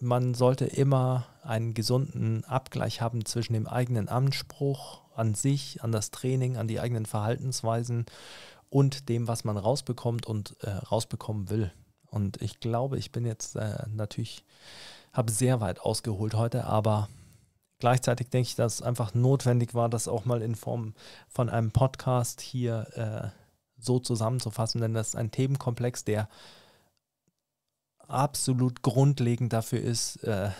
man 0.00 0.34
sollte 0.34 0.66
immer 0.66 1.26
einen 1.42 1.74
gesunden 1.74 2.44
Abgleich 2.44 3.00
haben 3.00 3.24
zwischen 3.24 3.54
dem 3.54 3.66
eigenen 3.66 4.08
Anspruch 4.08 5.02
an 5.14 5.34
sich, 5.34 5.82
an 5.82 5.92
das 5.92 6.10
Training, 6.10 6.56
an 6.56 6.68
die 6.68 6.80
eigenen 6.80 7.06
Verhaltensweisen 7.06 8.06
und 8.68 9.08
dem, 9.08 9.28
was 9.28 9.44
man 9.44 9.56
rausbekommt 9.56 10.26
und 10.26 10.56
äh, 10.62 10.70
rausbekommen 10.70 11.48
will. 11.50 11.72
Und 12.10 12.40
ich 12.42 12.60
glaube, 12.60 12.98
ich 12.98 13.12
bin 13.12 13.24
jetzt 13.24 13.56
äh, 13.56 13.84
natürlich, 13.88 14.44
habe 15.12 15.30
sehr 15.30 15.60
weit 15.60 15.80
ausgeholt 15.80 16.34
heute, 16.34 16.64
aber 16.64 17.08
gleichzeitig 17.78 18.28
denke 18.28 18.48
ich, 18.48 18.56
dass 18.56 18.74
es 18.74 18.82
einfach 18.82 19.14
notwendig 19.14 19.74
war, 19.74 19.88
das 19.88 20.08
auch 20.08 20.24
mal 20.24 20.42
in 20.42 20.54
Form 20.54 20.94
von 21.28 21.48
einem 21.48 21.70
Podcast 21.70 22.40
hier 22.40 23.32
äh, 23.34 23.45
so 23.86 23.98
zusammenzufassen, 23.98 24.80
denn 24.80 24.94
das 24.94 25.08
ist 25.08 25.16
ein 25.16 25.30
Themenkomplex, 25.30 26.04
der 26.04 26.28
absolut 28.08 28.82
grundlegend 28.82 29.52
dafür 29.52 29.80
ist, 29.80 30.22
äh, 30.24 30.50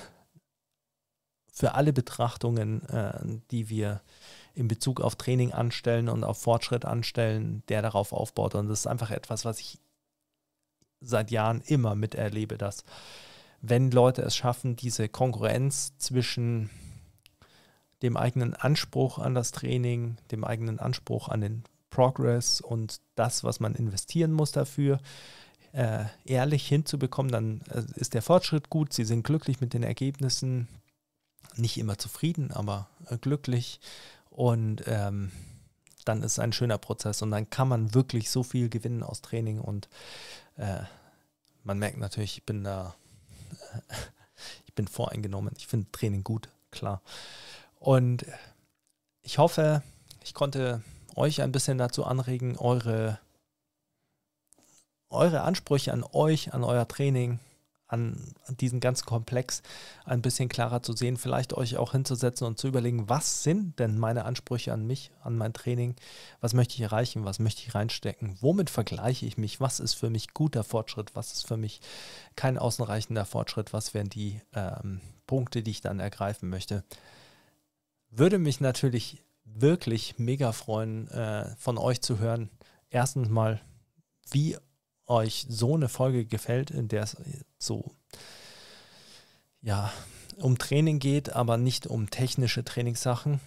für 1.52 1.74
alle 1.74 1.92
Betrachtungen, 1.92 2.86
äh, 2.88 3.40
die 3.50 3.70
wir 3.70 4.02
in 4.54 4.68
Bezug 4.68 5.00
auf 5.00 5.16
Training 5.16 5.52
anstellen 5.52 6.08
und 6.08 6.24
auf 6.24 6.38
Fortschritt 6.38 6.84
anstellen, 6.84 7.62
der 7.68 7.82
darauf 7.82 8.12
aufbaut. 8.12 8.54
Und 8.54 8.68
das 8.68 8.80
ist 8.80 8.86
einfach 8.86 9.10
etwas, 9.10 9.44
was 9.44 9.60
ich 9.60 9.78
seit 11.00 11.30
Jahren 11.30 11.62
immer 11.62 11.94
miterlebe, 11.94 12.58
dass 12.58 12.84
wenn 13.60 13.90
Leute 13.90 14.22
es 14.22 14.36
schaffen, 14.36 14.76
diese 14.76 15.08
Konkurrenz 15.08 15.96
zwischen 15.98 16.70
dem 18.02 18.16
eigenen 18.16 18.54
Anspruch 18.54 19.18
an 19.18 19.34
das 19.34 19.50
Training, 19.52 20.18
dem 20.30 20.44
eigenen 20.44 20.78
Anspruch 20.78 21.28
an 21.28 21.40
den 21.40 21.64
Progress 21.96 22.60
und 22.60 23.00
das, 23.14 23.42
was 23.42 23.58
man 23.58 23.74
investieren 23.74 24.30
muss 24.30 24.52
dafür, 24.52 25.00
äh, 25.72 26.04
ehrlich 26.26 26.68
hinzubekommen, 26.68 27.32
dann 27.32 27.62
äh, 27.72 27.84
ist 27.98 28.12
der 28.12 28.20
Fortschritt 28.20 28.68
gut, 28.68 28.92
sie 28.92 29.06
sind 29.06 29.22
glücklich 29.22 29.62
mit 29.62 29.72
den 29.72 29.82
Ergebnissen, 29.82 30.68
nicht 31.54 31.78
immer 31.78 31.96
zufrieden, 31.96 32.50
aber 32.50 32.90
äh, 33.08 33.16
glücklich 33.16 33.80
und 34.28 34.82
ähm, 34.86 35.32
dann 36.04 36.22
ist 36.22 36.38
ein 36.38 36.52
schöner 36.52 36.76
Prozess 36.76 37.22
und 37.22 37.30
dann 37.30 37.48
kann 37.48 37.66
man 37.66 37.94
wirklich 37.94 38.28
so 38.28 38.42
viel 38.42 38.68
gewinnen 38.68 39.02
aus 39.02 39.22
Training 39.22 39.58
und 39.58 39.88
äh, 40.58 40.82
man 41.64 41.78
merkt 41.78 41.96
natürlich, 41.96 42.36
ich 42.36 42.44
bin 42.44 42.62
da, 42.62 42.94
äh, 43.72 43.94
ich 44.66 44.74
bin 44.74 44.86
voreingenommen. 44.86 45.54
Ich 45.56 45.66
finde 45.66 45.90
Training 45.92 46.24
gut, 46.24 46.50
klar. 46.70 47.00
Und 47.78 48.26
ich 49.22 49.38
hoffe, 49.38 49.82
ich 50.22 50.34
konnte 50.34 50.82
euch 51.16 51.42
ein 51.42 51.52
bisschen 51.52 51.78
dazu 51.78 52.04
anregen, 52.04 52.56
eure, 52.56 53.18
eure 55.10 55.42
Ansprüche 55.42 55.92
an 55.92 56.04
euch, 56.12 56.54
an 56.54 56.64
euer 56.64 56.86
Training 56.86 57.40
an 57.88 58.34
diesen 58.60 58.80
ganzen 58.80 59.06
Komplex 59.06 59.62
ein 60.04 60.22
bisschen 60.22 60.48
klarer 60.48 60.82
zu 60.82 60.92
sehen, 60.92 61.16
vielleicht 61.16 61.54
euch 61.54 61.76
auch 61.76 61.92
hinzusetzen 61.92 62.46
und 62.46 62.58
zu 62.58 62.66
überlegen, 62.66 63.08
was 63.08 63.44
sind 63.44 63.78
denn 63.78 63.98
meine 63.98 64.24
Ansprüche 64.24 64.72
an 64.72 64.86
mich, 64.86 65.12
an 65.22 65.36
mein 65.36 65.52
Training, 65.52 65.94
was 66.40 66.52
möchte 66.52 66.74
ich 66.74 66.80
erreichen, 66.80 67.24
was 67.24 67.38
möchte 67.38 67.62
ich 67.62 67.74
reinstecken, 67.74 68.36
womit 68.40 68.70
vergleiche 68.70 69.26
ich 69.26 69.38
mich, 69.38 69.60
was 69.60 69.78
ist 69.78 69.94
für 69.94 70.10
mich 70.10 70.34
guter 70.34 70.64
Fortschritt, 70.64 71.14
was 71.14 71.32
ist 71.32 71.46
für 71.46 71.56
mich 71.56 71.80
kein 72.34 72.58
außenreichender 72.58 73.24
Fortschritt, 73.24 73.72
was 73.72 73.94
wären 73.94 74.08
die 74.08 74.40
ähm, 74.52 75.00
Punkte, 75.26 75.62
die 75.62 75.70
ich 75.70 75.80
dann 75.80 76.00
ergreifen 76.00 76.48
möchte. 76.48 76.82
Würde 78.10 78.38
mich 78.38 78.60
natürlich 78.60 79.22
wirklich 79.46 80.18
mega 80.18 80.52
freuen, 80.52 81.08
äh, 81.08 81.54
von 81.56 81.78
euch 81.78 82.02
zu 82.02 82.18
hören. 82.18 82.50
Erstens 82.90 83.28
mal, 83.28 83.60
wie 84.30 84.56
euch 85.06 85.46
so 85.48 85.74
eine 85.74 85.88
Folge 85.88 86.26
gefällt, 86.26 86.70
in 86.70 86.88
der 86.88 87.04
es 87.04 87.16
so 87.58 87.92
ja 89.62 89.92
um 90.36 90.58
Training 90.58 90.98
geht, 90.98 91.32
aber 91.32 91.56
nicht 91.56 91.86
um 91.86 92.10
technische 92.10 92.64
Trainingssachen 92.64 93.40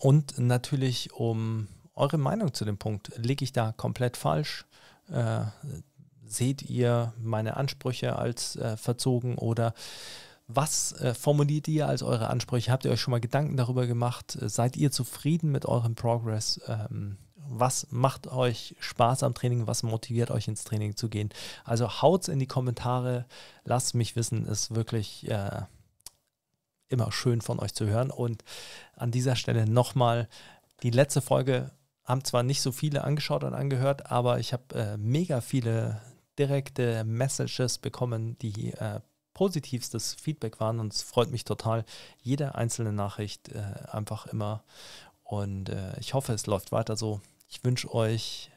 und 0.00 0.38
natürlich 0.38 1.12
um 1.12 1.68
eure 1.94 2.18
Meinung 2.18 2.54
zu 2.54 2.64
dem 2.64 2.78
Punkt. 2.78 3.12
Liege 3.16 3.44
ich 3.44 3.52
da 3.52 3.72
komplett 3.72 4.16
falsch? 4.16 4.66
Äh, 5.10 5.44
seht 6.26 6.62
ihr 6.62 7.12
meine 7.18 7.56
Ansprüche 7.56 8.16
als 8.16 8.56
äh, 8.56 8.76
verzogen 8.76 9.36
oder 9.36 9.74
was 10.48 10.92
äh, 10.92 11.12
formuliert 11.12 11.68
ihr 11.68 11.86
als 11.86 12.02
eure 12.02 12.28
Ansprüche? 12.30 12.72
Habt 12.72 12.86
ihr 12.86 12.90
euch 12.90 13.00
schon 13.00 13.12
mal 13.12 13.20
Gedanken 13.20 13.58
darüber 13.58 13.86
gemacht? 13.86 14.36
Seid 14.40 14.78
ihr 14.78 14.90
zufrieden 14.90 15.52
mit 15.52 15.66
eurem 15.66 15.94
Progress? 15.94 16.58
Ähm, 16.66 17.18
Was 17.36 17.86
macht 17.90 18.26
euch 18.28 18.74
Spaß 18.80 19.22
am 19.24 19.34
Training? 19.34 19.66
Was 19.66 19.82
motiviert 19.82 20.30
euch 20.30 20.48
ins 20.48 20.64
Training 20.64 20.96
zu 20.96 21.10
gehen? 21.10 21.28
Also 21.64 22.00
haut's 22.00 22.28
in 22.28 22.38
die 22.38 22.46
Kommentare, 22.46 23.26
lasst 23.64 23.94
mich 23.94 24.16
wissen, 24.16 24.46
ist 24.46 24.74
wirklich 24.74 25.28
äh, 25.30 25.62
immer 26.88 27.12
schön 27.12 27.42
von 27.42 27.58
euch 27.58 27.74
zu 27.74 27.86
hören. 27.86 28.10
Und 28.10 28.42
an 28.96 29.10
dieser 29.10 29.36
Stelle 29.36 29.68
nochmal, 29.68 30.28
die 30.82 30.90
letzte 30.90 31.20
Folge 31.20 31.72
haben 32.04 32.24
zwar 32.24 32.42
nicht 32.42 32.62
so 32.62 32.72
viele 32.72 33.04
angeschaut 33.04 33.44
und 33.44 33.52
angehört, 33.52 34.10
aber 34.10 34.38
ich 34.38 34.54
habe 34.54 34.74
äh, 34.74 34.96
mega 34.96 35.42
viele 35.42 36.00
direkte 36.38 37.04
Messages 37.04 37.76
bekommen, 37.76 38.38
die 38.38 38.72
äh, 38.72 39.00
positivstes 39.38 40.14
Feedback 40.14 40.58
waren 40.58 40.80
und 40.80 40.92
es 40.92 41.02
freut 41.02 41.30
mich 41.30 41.44
total. 41.44 41.84
Jede 42.20 42.56
einzelne 42.56 42.92
Nachricht 42.92 43.50
äh, 43.50 43.62
einfach 43.92 44.26
immer 44.26 44.64
und 45.22 45.68
äh, 45.68 45.96
ich 46.00 46.12
hoffe, 46.12 46.32
es 46.32 46.48
läuft 46.48 46.72
weiter 46.72 46.96
so. 46.96 47.20
Ich 47.48 47.62
wünsche 47.62 47.94
euch 47.94 48.50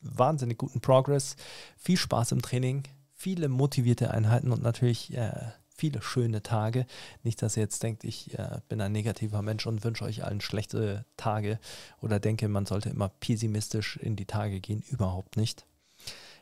wahnsinnig 0.00 0.56
guten 0.56 0.80
Progress, 0.80 1.34
viel 1.76 1.96
Spaß 1.96 2.30
im 2.30 2.42
Training, 2.42 2.84
viele 3.16 3.48
motivierte 3.48 4.12
Einheiten 4.12 4.52
und 4.52 4.62
natürlich 4.62 5.12
äh, 5.16 5.32
viele 5.76 6.00
schöne 6.00 6.44
Tage. 6.44 6.86
Nicht, 7.24 7.42
dass 7.42 7.56
ihr 7.56 7.64
jetzt 7.64 7.82
denkt, 7.82 8.04
ich 8.04 8.38
äh, 8.38 8.60
bin 8.68 8.80
ein 8.80 8.92
negativer 8.92 9.42
Mensch 9.42 9.66
und 9.66 9.82
wünsche 9.82 10.04
euch 10.04 10.22
allen 10.22 10.40
schlechte 10.40 11.04
Tage 11.16 11.58
oder 12.00 12.20
denke, 12.20 12.46
man 12.46 12.66
sollte 12.66 12.88
immer 12.88 13.08
pessimistisch 13.08 13.96
in 13.96 14.14
die 14.14 14.26
Tage 14.26 14.60
gehen. 14.60 14.84
Überhaupt 14.90 15.36
nicht. 15.36 15.66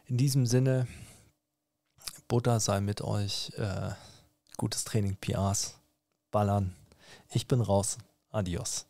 In 0.04 0.18
diesem 0.18 0.44
Sinne, 0.44 0.86
Butter 2.28 2.60
sei 2.60 2.80
mit 2.80 3.02
euch. 3.02 3.52
Äh, 3.56 3.90
gutes 4.56 4.84
Training, 4.84 5.16
PRs. 5.16 5.74
Ballern. 6.30 6.74
Ich 7.30 7.46
bin 7.46 7.60
raus. 7.60 7.98
Adios. 8.30 8.86